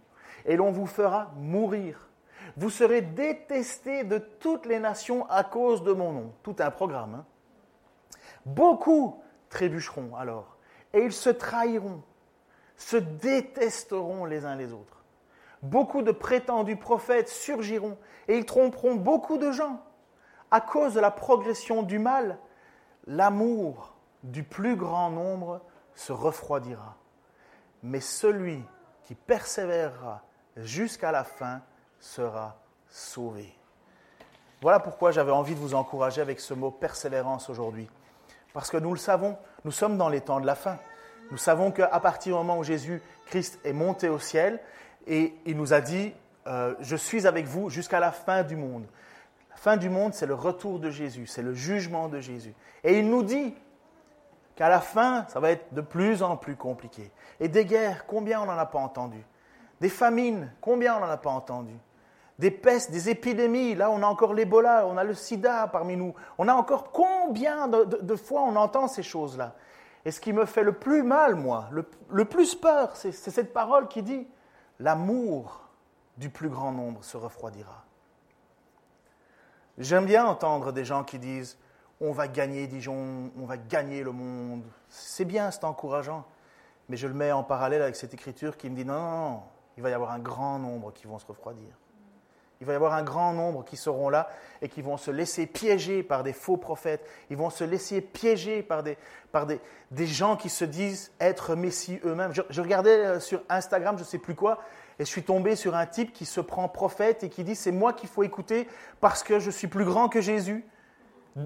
et 0.45 0.55
l'on 0.55 0.71
vous 0.71 0.87
fera 0.87 1.31
mourir. 1.35 2.07
Vous 2.57 2.71
serez 2.71 3.01
détestés 3.01 4.03
de 4.03 4.17
toutes 4.17 4.65
les 4.65 4.79
nations 4.79 5.29
à 5.29 5.43
cause 5.43 5.83
de 5.83 5.93
mon 5.93 6.11
nom. 6.11 6.33
Tout 6.41 6.55
un 6.57 6.71
programme. 6.71 7.15
Hein. 7.15 7.25
Beaucoup 8.47 9.21
trébucheront 9.49 10.15
alors, 10.15 10.57
et 10.91 11.01
ils 11.01 11.13
se 11.13 11.29
trahiront 11.29 12.01
se 12.81 12.97
détesteront 12.97 14.25
les 14.25 14.45
uns 14.45 14.55
les 14.55 14.73
autres. 14.73 15.03
Beaucoup 15.61 16.01
de 16.01 16.11
prétendus 16.11 16.75
prophètes 16.75 17.29
surgiront 17.29 17.97
et 18.27 18.37
ils 18.37 18.45
tromperont 18.45 18.95
beaucoup 18.95 19.37
de 19.37 19.51
gens. 19.51 19.79
À 20.49 20.59
cause 20.61 20.95
de 20.95 20.99
la 20.99 21.11
progression 21.11 21.83
du 21.83 21.99
mal, 21.99 22.39
l'amour 23.05 23.93
du 24.23 24.43
plus 24.43 24.75
grand 24.75 25.11
nombre 25.11 25.61
se 25.93 26.11
refroidira. 26.11 26.95
Mais 27.83 28.01
celui 28.01 28.63
qui 29.03 29.15
persévérera 29.15 30.23
jusqu'à 30.57 31.11
la 31.11 31.23
fin 31.23 31.61
sera 31.99 32.57
sauvé. 32.89 33.55
Voilà 34.61 34.79
pourquoi 34.79 35.11
j'avais 35.11 35.31
envie 35.31 35.55
de 35.55 35.59
vous 35.59 35.75
encourager 35.75 36.21
avec 36.21 36.39
ce 36.39 36.53
mot 36.53 36.71
persévérance 36.71 37.49
aujourd'hui. 37.49 37.89
Parce 38.53 38.69
que 38.69 38.77
nous 38.77 38.91
le 38.91 38.99
savons, 38.99 39.37
nous 39.63 39.71
sommes 39.71 39.97
dans 39.97 40.09
les 40.09 40.21
temps 40.21 40.39
de 40.39 40.45
la 40.45 40.55
fin. 40.55 40.77
Nous 41.31 41.37
savons 41.37 41.71
qu'à 41.71 41.87
partir 41.99 42.33
du 42.33 42.37
moment 42.37 42.59
où 42.59 42.63
Jésus-Christ 42.63 43.59
est 43.63 43.73
monté 43.73 44.09
au 44.09 44.19
ciel, 44.19 44.59
et 45.07 45.33
il 45.45 45.57
nous 45.57 45.73
a 45.73 45.81
dit, 45.81 46.13
euh, 46.47 46.75
je 46.81 46.95
suis 46.95 47.25
avec 47.25 47.45
vous 47.45 47.69
jusqu'à 47.69 47.99
la 47.99 48.11
fin 48.11 48.43
du 48.43 48.55
monde. 48.55 48.85
La 49.49 49.55
fin 49.55 49.77
du 49.77 49.89
monde, 49.89 50.13
c'est 50.13 50.25
le 50.25 50.33
retour 50.33 50.79
de 50.79 50.89
Jésus, 50.89 51.27
c'est 51.27 51.41
le 51.41 51.53
jugement 51.53 52.09
de 52.09 52.19
Jésus. 52.19 52.53
Et 52.83 52.99
il 52.99 53.09
nous 53.09 53.23
dit 53.23 53.55
qu'à 54.55 54.69
la 54.69 54.81
fin, 54.81 55.25
ça 55.29 55.39
va 55.39 55.51
être 55.51 55.73
de 55.73 55.81
plus 55.81 56.21
en 56.21 56.35
plus 56.35 56.55
compliqué. 56.55 57.11
Et 57.39 57.47
des 57.47 57.65
guerres, 57.65 58.05
combien 58.05 58.41
on 58.41 58.45
n'en 58.45 58.57
a 58.57 58.65
pas 58.65 58.79
entendu? 58.79 59.23
Des 59.79 59.89
famines, 59.89 60.51
combien 60.61 60.97
on 60.97 60.99
n'en 60.99 61.09
a 61.09 61.17
pas 61.17 61.31
entendu? 61.31 61.73
Des 62.39 62.51
pestes, 62.51 62.91
des 62.91 63.09
épidémies, 63.09 63.75
là 63.75 63.91
on 63.91 64.01
a 64.01 64.07
encore 64.07 64.33
l'Ebola, 64.33 64.85
on 64.87 64.97
a 64.97 65.03
le 65.03 65.13
sida 65.13 65.67
parmi 65.67 65.95
nous. 65.95 66.13
On 66.37 66.47
a 66.47 66.53
encore 66.53 66.91
combien 66.91 67.67
de, 67.67 68.15
fois 68.15 68.41
on 68.41 68.55
entend 68.55 68.87
ces 68.87 69.03
choses-là? 69.03 69.55
Et 70.05 70.11
ce 70.11 70.19
qui 70.19 70.33
me 70.33 70.45
fait 70.45 70.63
le 70.63 70.73
plus 70.73 71.03
mal, 71.03 71.35
moi, 71.35 71.69
le 72.09 72.25
plus 72.25 72.55
peur, 72.55 72.95
c'est 72.95 73.11
cette 73.11 73.53
parole 73.53 73.87
qui 73.87 74.01
dit, 74.01 74.27
l'amour 74.79 75.61
du 76.17 76.29
plus 76.29 76.49
grand 76.49 76.71
nombre 76.71 77.03
se 77.03 77.17
refroidira. 77.17 77.85
J'aime 79.77 80.05
bien 80.05 80.25
entendre 80.25 80.71
des 80.71 80.85
gens 80.85 81.03
qui 81.03 81.19
disent 81.19 81.57
on 82.01 82.11
va 82.11 82.27
gagner 82.27 82.67
Dijon, 82.67 83.31
on 83.37 83.45
va 83.45 83.57
gagner 83.57 84.03
le 84.03 84.11
monde. 84.11 84.63
C'est 84.89 85.25
bien, 85.25 85.51
c'est 85.51 85.63
encourageant. 85.63 86.25
Mais 86.89 86.97
je 86.97 87.07
le 87.07 87.13
mets 87.13 87.31
en 87.31 87.43
parallèle 87.43 87.81
avec 87.81 87.95
cette 87.95 88.13
écriture 88.13 88.57
qui 88.57 88.69
me 88.69 88.75
dit 88.75 88.85
non, 88.85 88.93
non, 88.93 89.29
non, 89.29 89.43
il 89.77 89.83
va 89.83 89.91
y 89.91 89.93
avoir 89.93 90.11
un 90.11 90.19
grand 90.19 90.59
nombre 90.59 90.91
qui 90.91 91.07
vont 91.07 91.19
se 91.19 91.25
refroidir. 91.25 91.69
Il 92.61 92.67
va 92.67 92.73
y 92.73 92.75
avoir 92.75 92.93
un 92.93 93.01
grand 93.01 93.33
nombre 93.33 93.65
qui 93.65 93.75
seront 93.75 94.09
là 94.09 94.29
et 94.61 94.69
qui 94.69 94.83
vont 94.83 94.95
se 94.95 95.09
laisser 95.09 95.47
piéger 95.47 96.03
par 96.03 96.21
des 96.21 96.31
faux 96.31 96.57
prophètes. 96.57 97.03
Ils 97.31 97.37
vont 97.37 97.49
se 97.49 97.63
laisser 97.63 98.01
piéger 98.01 98.61
par 98.61 98.83
des, 98.83 98.99
par 99.31 99.47
des, 99.47 99.59
des 99.89 100.05
gens 100.05 100.37
qui 100.37 100.49
se 100.49 100.63
disent 100.63 101.11
être 101.19 101.55
Messie 101.55 101.99
eux-mêmes. 102.05 102.31
Je, 102.33 102.61
regardais 102.61 103.05
euh, 103.05 103.19
sur 103.19 103.41
Instagram, 103.49 103.97
je 103.97 104.03
ne 104.03 104.07
sais 104.07 104.19
plus 104.19 104.35
quoi, 104.35 104.59
et 104.99 105.05
je 105.05 105.09
suis 105.09 105.23
tombé 105.23 105.55
sur 105.55 105.75
un 105.75 105.87
type 105.87 106.13
qui 106.13 106.25
se 106.25 106.39
prend 106.39 106.69
prophète 106.69 107.23
et 107.23 107.29
qui 107.29 107.43
dit 107.43 107.55
c'est 107.55 107.71
moi 107.71 107.93
qu'il 107.93 108.09
faut 108.09 108.21
écouter 108.21 108.67
parce 108.99 109.23
que 109.23 109.39
je 109.39 109.49
suis 109.49 109.67
plus 109.67 109.85
grand 109.85 110.07
que 110.07 110.21
Jésus. 110.21 110.63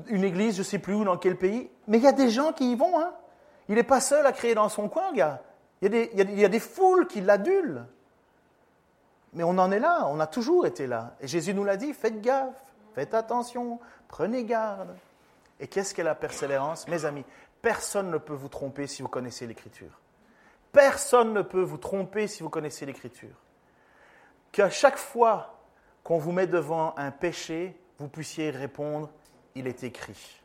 Une 0.08 0.26
église, 0.26 0.56
je 0.56 0.60
ne 0.62 0.66
sais 0.66 0.80
plus 0.80 0.96
où, 0.96 1.06
dans 1.06 1.16
quel 1.16 1.38
pays. 1.38 1.70
Mais 1.88 1.98
il 1.98 2.04
y 2.04 2.08
a 2.08 2.12
des 2.12 2.30
gens 2.30 2.52
qui 2.52 2.74
y 2.74 2.76
vont. 2.76 3.00
Hein. 3.00 3.14
Il 3.70 3.76
n'est 3.76 3.84
pas 3.84 4.02
seul 4.02 4.26
à 4.26 4.34
créer 4.34 4.54
dans 4.54 4.68
son 4.68 4.90
coin, 4.90 5.14
gars. 5.14 5.42
Il 5.82 5.94
y 6.14 6.44
a 6.44 6.50
des 6.50 6.60
foules 6.60 7.08
qui 7.08 7.22
l'adulent. 7.22 7.86
Mais 9.36 9.44
on 9.44 9.58
en 9.58 9.72
est 9.72 9.80
là, 9.80 10.08
on 10.08 10.20
a 10.20 10.28
toujours 10.28 10.66
été 10.66 10.88
là. 10.88 11.16
Et 11.22 11.28
Jésus 11.28 11.54
nous 11.54 11.64
l'a 11.64 11.78
dit, 11.78 11.94
faites 11.94 12.22
gaffe, 12.22 12.56
faites 12.94 13.14
attention, 13.14 13.80
prenez 14.08 14.44
garde. 14.44 14.96
Et 15.60 15.68
qu'est-ce 15.68 15.94
qu'est 15.94 16.04
la 16.04 16.16
persévérance 16.16 16.88
Mes 16.88 17.06
amis, 17.06 17.24
personne 17.62 18.10
ne 18.10 18.18
peut 18.18 18.34
vous 18.34 18.50
tromper 18.50 18.88
si 18.88 19.04
vous 19.04 19.08
connaissez 19.08 19.46
l'Écriture. 19.46 20.00
Personne 20.72 21.34
ne 21.34 21.44
peut 21.44 21.62
vous 21.62 21.78
tromper 21.78 22.28
si 22.28 22.42
vous 22.42 22.50
connaissez 22.50 22.86
l'Écriture 22.86 23.36
qu'à 24.56 24.70
chaque 24.70 24.96
fois 24.96 25.60
qu'on 26.02 26.18
vous 26.18 26.32
met 26.32 26.48
devant 26.48 26.94
un 26.96 27.12
péché, 27.12 27.78
vous 27.98 28.08
puissiez 28.08 28.52
répondre, 28.52 29.10
il 29.54 29.68
est 29.68 29.84
écrit. 29.84 30.42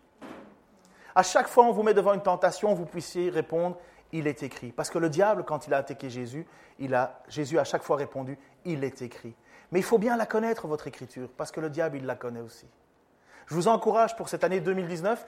À 1.14 1.22
chaque 1.22 1.46
fois 1.46 1.66
qu'on 1.66 1.72
vous 1.72 1.84
met 1.84 1.94
devant 1.94 2.14
une 2.14 2.22
tentation, 2.22 2.74
vous 2.74 2.86
puissiez 2.86 3.30
répondre, 3.30 3.76
il 4.12 4.26
est 4.26 4.42
écrit. 4.42 4.72
Parce 4.72 4.90
que 4.90 4.98
le 4.98 5.08
diable, 5.08 5.44
quand 5.44 5.66
il 5.66 5.74
a 5.74 5.78
attaqué 5.78 6.10
Jésus, 6.10 6.46
il 6.78 6.94
a, 6.94 7.22
Jésus 7.28 7.58
a 7.58 7.62
à 7.62 7.64
chaque 7.64 7.82
fois 7.82 7.96
répondu, 7.96 8.38
il 8.64 8.84
est 8.84 9.02
écrit. 9.02 9.34
Mais 9.72 9.78
il 9.78 9.84
faut 9.84 9.98
bien 9.98 10.16
la 10.16 10.26
connaître, 10.26 10.66
votre 10.66 10.86
écriture, 10.86 11.28
parce 11.36 11.50
que 11.50 11.60
le 11.60 11.70
diable, 11.70 11.96
il 11.96 12.06
la 12.06 12.16
connaît 12.16 12.40
aussi. 12.40 12.66
Je 13.46 13.54
vous 13.54 13.68
encourage 13.68 14.16
pour 14.16 14.28
cette 14.28 14.44
année 14.44 14.60
2019 14.60 15.26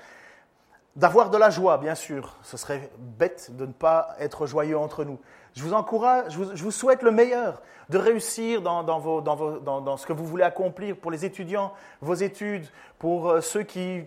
d'avoir 0.97 1.31
de 1.31 1.39
la 1.39 1.51
joie, 1.51 1.79
bien 1.79 1.95
sûr. 1.95 2.37
Ce 2.43 2.57
serait 2.57 2.91
bête 2.99 3.51
de 3.57 3.67
ne 3.67 3.73
pas 3.73 4.15
être 4.19 4.47
joyeux 4.47 4.79
entre 4.79 5.05
nous. 5.05 5.19
Je 5.55 5.63
vous 5.63 5.75
encourage, 5.75 6.33
je 6.33 6.63
vous, 6.63 6.71
souhaite 6.71 7.03
le 7.03 7.11
meilleur, 7.11 7.61
de 7.91 7.99
réussir 7.99 8.63
dans, 8.63 9.97
ce 9.99 10.07
que 10.07 10.13
vous 10.13 10.27
voulez 10.27 10.45
accomplir 10.45 10.97
pour 10.97 11.11
les 11.11 11.27
étudiants, 11.27 11.73
vos 12.01 12.15
études, 12.15 12.67
pour 12.99 13.29
euh, 13.29 13.41
ceux 13.43 13.63
qui, 13.63 14.07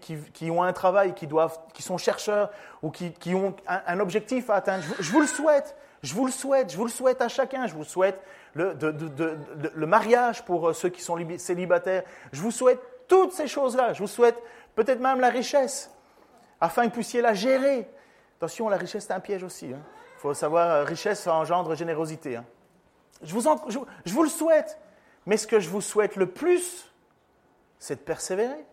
ont 0.49 0.63
un 0.63 0.73
travail, 0.73 1.13
qui, 1.13 1.27
sont 1.83 1.97
chercheurs 1.97 2.49
ou 2.81 2.89
qui, 2.89 3.35
ont 3.35 3.55
un, 3.67 3.99
objectif 3.99 4.49
à 4.49 4.55
atteindre. 4.55 4.83
Je, 4.99 5.11
vous 5.11 5.21
le 5.21 5.27
souhaite, 5.27 5.75
je 6.01 6.15
vous 6.15 6.25
le 6.25 6.31
souhaite, 6.31 6.71
je 6.71 6.77
vous 6.77 6.85
le 6.85 6.91
souhaite 6.91 7.21
à 7.21 7.27
chacun. 7.27 7.67
Je 7.67 7.75
vous 7.75 7.83
souhaite 7.83 8.19
le, 8.53 8.75
le 9.75 9.85
mariage 9.85 10.43
pour 10.45 10.69
euh, 10.69 10.73
ceux 10.73 10.89
qui 10.89 11.01
sont 11.01 11.17
célibataires. 11.37 12.03
Je 12.31 12.41
vous 12.41 12.51
souhaite 12.51 12.79
toutes 13.07 13.33
ces 13.33 13.47
choses-là. 13.47 13.93
Je 13.93 13.99
vous 13.99 14.07
souhaite 14.07 14.41
peut-être 14.75 14.99
même 14.99 15.19
la 15.19 15.29
richesse, 15.29 15.91
afin 16.61 16.83
que 16.83 16.87
vous 16.87 16.93
puissiez 16.93 17.21
la 17.21 17.33
gérer. 17.33 17.89
Attention, 18.37 18.69
la 18.69 18.77
richesse, 18.77 19.05
c'est 19.07 19.13
un 19.13 19.19
piège 19.19 19.43
aussi. 19.43 19.73
Hein 19.73 19.81
faut 20.25 20.33
savoir, 20.33 20.69
euh, 20.69 20.83
richesse 20.83 21.27
engendre 21.27 21.75
générosité. 21.75 22.37
Hein. 22.37 22.45
Je, 23.21 23.33
vous 23.33 23.41
je, 23.69 24.13
vous 24.13 24.23
le 24.23 24.29
souhaite. 24.29 24.79
Mais 25.27 25.37
ce 25.37 25.45
que 25.45 25.59
je 25.59 25.69
vous 25.69 25.81
souhaite 25.81 26.15
le 26.15 26.31
plus, 26.31 26.91
c'est 27.77 27.95
de 27.95 28.01
persévérer. 28.01 28.65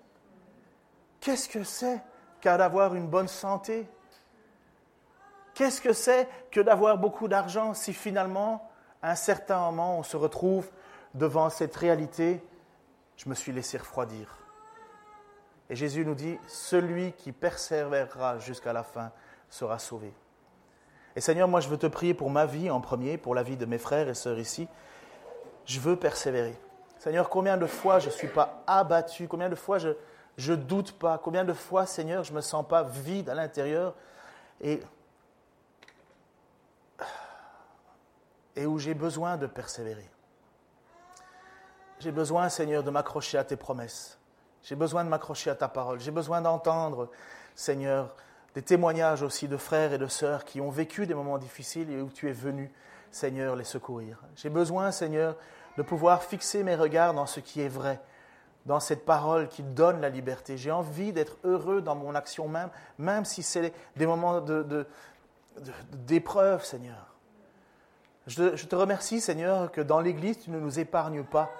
Qu'est-ce 1.20 1.49
que 1.49 1.62
c'est 1.62 2.01
qu'à 2.41 2.57
d'avoir 2.57 2.95
une 2.95 3.07
bonne 3.07 3.28
santé? 3.28 3.87
Qu'est-ce 5.55 5.83
que 5.83 5.93
c'est 5.93 6.26
que 6.51 6.61
d'avoir 6.61 6.97
beaucoup 6.97 7.28
d'argent 7.28 7.74
si 7.74 7.93
finalement, 7.93 8.70
à 9.03 9.11
un 9.11 9.14
certain 9.14 9.59
moment, 9.61 9.99
on 9.99 10.03
se 10.03 10.16
retrouve 10.16 10.70
devant 11.14 11.51
cette 11.51 11.76
réalité? 11.76 12.43
Je 13.16 13.28
me 13.28 13.35
suis 13.35 13.53
laissé 13.53 13.76
refroidir. 13.76 14.41
Et 15.73 15.75
Jésus 15.75 16.05
nous 16.05 16.14
dit, 16.14 16.39
celui 16.47 17.12
qui 17.14 17.33
persévérera 17.33 18.39
jusqu'à 18.39 18.75
la 18.75 18.83
fin 18.83 19.11
sera 19.49 19.79
sauvé. 19.79 20.12
Et 21.16 21.23
Seigneur, 21.23 21.49
moi 21.49 21.61
je 21.61 21.68
veux 21.70 21.79
te 21.79 21.87
prier 21.87 22.12
pour 22.12 22.29
ma 22.29 22.45
vie 22.45 22.68
en 22.68 22.83
premier, 22.83 23.16
pour 23.16 23.35
la 23.35 23.43
vie 23.43 23.57
de 23.57 23.64
mes 23.64 23.79
frères 23.79 24.07
et 24.07 24.12
sœurs 24.12 24.39
ici. 24.39 24.68
Je 25.64 25.81
veux 25.81 25.97
persévérer. 25.97 26.55
Seigneur, 26.99 27.31
combien 27.31 27.57
de 27.57 27.64
fois 27.64 28.01
je 28.01 28.09
ne 28.09 28.12
suis 28.12 28.29
pas 28.29 28.62
abattu, 28.66 29.29
combien 29.29 29.49
de 29.49 29.55
fois 29.55 29.79
je 29.79 30.53
ne 30.53 30.57
doute 30.57 30.93
pas, 30.99 31.16
combien 31.16 31.43
de 31.43 31.55
fois, 31.55 31.87
Seigneur, 31.87 32.23
je 32.23 32.33
ne 32.33 32.37
me 32.37 32.43
sens 32.43 32.68
pas 32.68 32.83
vide 32.83 33.31
à 33.31 33.35
l'intérieur 33.35 33.95
et, 34.61 34.79
et 38.57 38.66
où 38.66 38.79
j'ai 38.79 38.93
besoin 38.93 39.39
de 39.39 39.47
persévérer. 39.47 40.11
J'ai 41.99 42.12
besoin, 42.12 42.51
Seigneur, 42.51 42.83
de 42.83 42.91
m'accrocher 42.91 43.39
à 43.39 43.45
tes 43.45 43.57
promesses. 43.57 44.18
J'ai 44.63 44.77
besoin 44.77 45.05
de 45.05 45.09
m'accrocher 45.09 45.51
à 45.51 45.55
ta 45.55 45.69
parole. 45.69 46.01
J'ai 46.01 46.11
besoin 46.11 46.41
d'entendre, 46.41 47.11
Seigneur, 47.55 48.15
des 48.55 48.63
témoignages 48.63 49.23
aussi 49.23 49.49
de 49.49 49.57
frères 49.57 49.93
et 49.93 49.99
de 49.99 50.07
sœurs 50.07 50.45
qui 50.45 50.61
ont 50.61 50.71
vécu 50.71 51.07
des 51.07 51.15
moments 51.15 51.39
difficiles 51.39 51.91
et 51.91 52.01
où 52.01 52.11
tu 52.11 52.29
es 52.29 52.33
venu, 52.33 52.71
Seigneur, 53.11 53.57
les 53.57 53.65
secourir. 53.65 54.19
J'ai 54.37 54.51
besoin, 54.51 54.91
Seigneur, 54.91 55.37
de 55.77 55.83
pouvoir 55.83 56.23
fixer 56.23 56.63
mes 56.63 56.75
regards 56.75 57.15
dans 57.15 57.27
ce 57.27 57.41
qui 57.41 57.61
est 57.61 57.69
vrai, 57.69 58.01
dans 58.67 58.79
cette 58.79 59.05
parole 59.05 59.49
qui 59.49 59.63
donne 59.63 60.01
la 60.01 60.11
liberté. 60.11 60.57
J'ai 60.57 60.71
envie 60.71 61.13
d'être 61.13 61.39
heureux 61.45 61.81
dans 61.81 61.95
mon 61.95 62.15
action 62.15 62.47
même, 62.47 62.71
même 62.99 63.25
si 63.25 63.43
c'est 63.43 63.73
des 63.97 64.07
moments 64.07 64.45
d'épreuve, 65.93 66.65
Seigneur. 66.65 67.07
Je 68.27 68.67
te 68.67 68.77
remercie, 68.77 69.21
Seigneur, 69.21 69.73
que 69.73 69.81
dans 69.81 70.01
l'Église, 70.01 70.39
tu 70.39 70.51
ne 70.51 70.61
nous 70.61 70.79
épargnes 70.79 71.25
pas, 71.25 71.51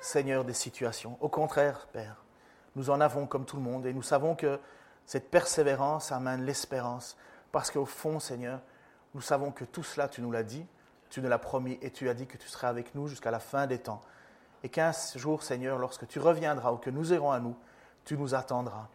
Seigneur, 0.00 0.44
des 0.44 0.54
situations. 0.54 1.16
Au 1.20 1.28
contraire, 1.28 1.86
Père, 1.92 2.24
nous 2.78 2.90
en 2.90 3.00
avons 3.00 3.26
comme 3.26 3.44
tout 3.44 3.56
le 3.56 3.62
monde 3.62 3.84
et 3.86 3.92
nous 3.92 4.02
savons 4.02 4.36
que 4.36 4.58
cette 5.04 5.30
persévérance 5.30 6.12
amène 6.12 6.44
l'espérance, 6.44 7.16
parce 7.50 7.70
qu'au 7.70 7.86
fond, 7.86 8.20
Seigneur, 8.20 8.60
nous 9.14 9.20
savons 9.20 9.50
que 9.50 9.64
tout 9.64 9.82
cela, 9.82 10.08
tu 10.08 10.22
nous 10.22 10.30
l'as 10.30 10.44
dit, 10.44 10.64
tu 11.10 11.20
nous 11.20 11.28
l'as 11.28 11.38
promis, 11.38 11.78
et 11.82 11.90
tu 11.90 12.08
as 12.08 12.14
dit 12.14 12.26
que 12.26 12.36
tu 12.36 12.46
serais 12.46 12.68
avec 12.68 12.94
nous 12.94 13.08
jusqu'à 13.08 13.32
la 13.32 13.40
fin 13.40 13.66
des 13.66 13.78
temps. 13.78 14.00
Et 14.62 14.68
qu'un 14.68 14.92
jour, 15.16 15.42
Seigneur, 15.42 15.78
lorsque 15.78 16.06
tu 16.06 16.20
reviendras 16.20 16.70
ou 16.72 16.76
que 16.76 16.90
nous 16.90 17.12
irons 17.12 17.32
à 17.32 17.40
nous, 17.40 17.56
tu 18.04 18.16
nous 18.16 18.34
attendras. 18.34 18.86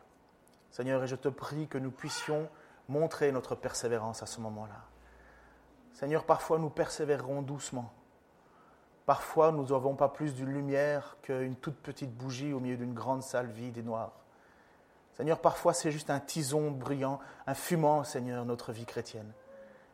Seigneur, 0.71 1.03
et 1.03 1.07
je 1.07 1.15
te 1.15 1.27
prie 1.27 1.67
que 1.67 1.77
nous 1.77 1.91
puissions 1.91 2.47
montrer 2.87 3.31
notre 3.31 3.55
persévérance 3.55 4.23
à 4.23 4.27
ce 4.27 4.39
moment-là. 4.39 4.81
Seigneur, 5.93 6.23
parfois 6.23 6.57
nous 6.57 6.69
persévérerons 6.69 7.41
doucement. 7.41 7.91
Parfois 9.05 9.51
nous 9.51 9.67
n'avons 9.67 9.95
pas 9.95 10.07
plus 10.07 10.33
d'une 10.33 10.51
lumière 10.51 11.17
qu'une 11.21 11.55
toute 11.55 11.77
petite 11.77 12.13
bougie 12.15 12.53
au 12.53 12.59
milieu 12.59 12.77
d'une 12.77 12.93
grande 12.93 13.23
salle 13.23 13.47
vide 13.47 13.77
et 13.77 13.83
noire. 13.83 14.11
Seigneur, 15.13 15.39
parfois 15.39 15.73
c'est 15.73 15.91
juste 15.91 16.09
un 16.09 16.19
tison 16.19 16.71
brillant, 16.71 17.19
un 17.45 17.53
fumant, 17.53 18.03
Seigneur, 18.03 18.45
notre 18.45 18.71
vie 18.71 18.85
chrétienne. 18.85 19.31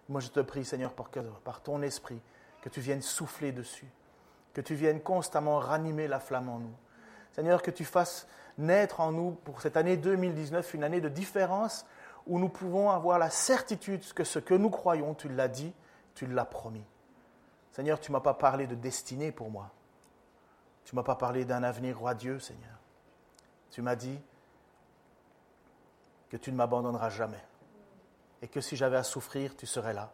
Moi 0.07 0.21
je 0.21 0.29
te 0.29 0.39
prie, 0.39 0.63
Seigneur, 0.63 0.93
par 0.93 1.61
ton 1.61 1.81
esprit, 1.81 2.21
que 2.61 2.69
tu 2.69 2.81
viennes 2.81 3.01
souffler 3.01 3.51
dessus, 3.51 3.89
que 4.53 4.61
tu 4.61 4.75
viennes 4.75 5.01
constamment 5.01 5.59
ranimer 5.59 6.07
la 6.07 6.19
flamme 6.19 6.49
en 6.49 6.59
nous. 6.59 6.75
Seigneur, 7.33 7.61
que 7.61 7.71
tu 7.71 7.85
fasses 7.85 8.27
naître 8.57 8.99
en 8.99 9.11
nous 9.11 9.31
pour 9.31 9.61
cette 9.61 9.77
année 9.77 9.97
2019 9.97 10.73
une 10.73 10.83
année 10.83 11.01
de 11.01 11.09
différence 11.09 11.85
où 12.27 12.37
nous 12.39 12.49
pouvons 12.49 12.89
avoir 12.91 13.17
la 13.17 13.29
certitude 13.29 14.01
que 14.13 14.23
ce 14.23 14.39
que 14.39 14.53
nous 14.53 14.69
croyons, 14.69 15.13
tu 15.15 15.29
l'as 15.29 15.47
dit, 15.47 15.73
tu 16.15 16.27
l'as 16.27 16.45
promis. 16.45 16.85
Seigneur, 17.71 17.99
tu 17.99 18.11
ne 18.11 18.17
m'as 18.17 18.21
pas 18.21 18.33
parlé 18.33 18.67
de 18.67 18.75
destinée 18.75 19.31
pour 19.31 19.49
moi. 19.49 19.71
Tu 20.85 20.95
ne 20.95 20.99
m'as 20.99 21.05
pas 21.05 21.15
parlé 21.15 21.45
d'un 21.45 21.63
avenir 21.63 21.99
roi 21.99 22.13
Dieu, 22.13 22.39
Seigneur. 22.39 22.77
Tu 23.69 23.81
m'as 23.81 23.95
dit, 23.95 24.19
que 26.29 26.37
tu 26.37 26.51
ne 26.51 26.55
m'abandonneras 26.55 27.09
jamais. 27.09 27.43
Et 28.41 28.47
que 28.47 28.61
si 28.61 28.75
j'avais 28.75 28.97
à 28.97 29.03
souffrir, 29.03 29.55
tu 29.55 29.65
serais 29.65 29.93
là. 29.93 30.11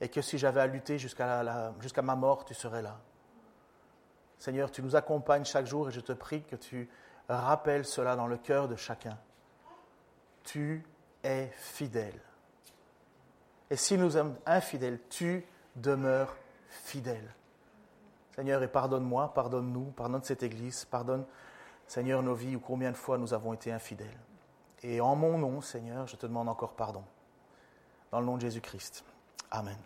Et 0.00 0.08
que 0.08 0.20
si 0.20 0.38
j'avais 0.38 0.60
à 0.60 0.66
lutter 0.66 0.98
jusqu'à 0.98 2.02
ma 2.02 2.16
mort, 2.16 2.44
tu 2.44 2.54
serais 2.54 2.82
là. 2.82 2.98
Seigneur, 4.38 4.70
tu 4.70 4.82
nous 4.82 4.96
accompagnes 4.96 5.44
chaque 5.44 5.66
jour 5.66 5.88
et 5.88 5.92
je 5.92 6.00
te 6.00 6.12
prie 6.12 6.42
que 6.42 6.56
tu 6.56 6.90
rappelles 7.28 7.84
cela 7.84 8.16
dans 8.16 8.26
le 8.26 8.36
cœur 8.36 8.68
de 8.68 8.76
chacun. 8.76 9.18
Tu 10.44 10.84
es 11.22 11.50
fidèle. 11.56 12.20
Et 13.70 13.76
si 13.76 13.96
nous 13.96 14.10
sommes 14.10 14.36
infidèles, 14.44 15.00
tu 15.08 15.46
demeures 15.76 16.36
fidèle. 16.68 17.34
Seigneur, 18.34 18.62
et 18.62 18.68
pardonne-moi, 18.68 19.32
pardonne-nous, 19.34 19.92
pardonne 19.92 20.22
cette 20.22 20.42
Église, 20.42 20.84
pardonne, 20.84 21.24
Seigneur, 21.86 22.22
nos 22.22 22.34
vies 22.34 22.56
où 22.56 22.60
combien 22.60 22.90
de 22.90 22.96
fois 22.96 23.16
nous 23.16 23.32
avons 23.32 23.52
été 23.54 23.72
infidèles. 23.72 24.18
Et 24.82 25.00
en 25.00 25.16
mon 25.16 25.38
nom, 25.38 25.60
Seigneur, 25.60 26.06
je 26.06 26.16
te 26.16 26.26
demande 26.26 26.48
encore 26.48 26.74
pardon. 26.74 27.04
Dans 28.10 28.20
le 28.20 28.26
nom 28.26 28.36
de 28.36 28.42
Jésus-Christ. 28.42 29.04
Amen. 29.50 29.76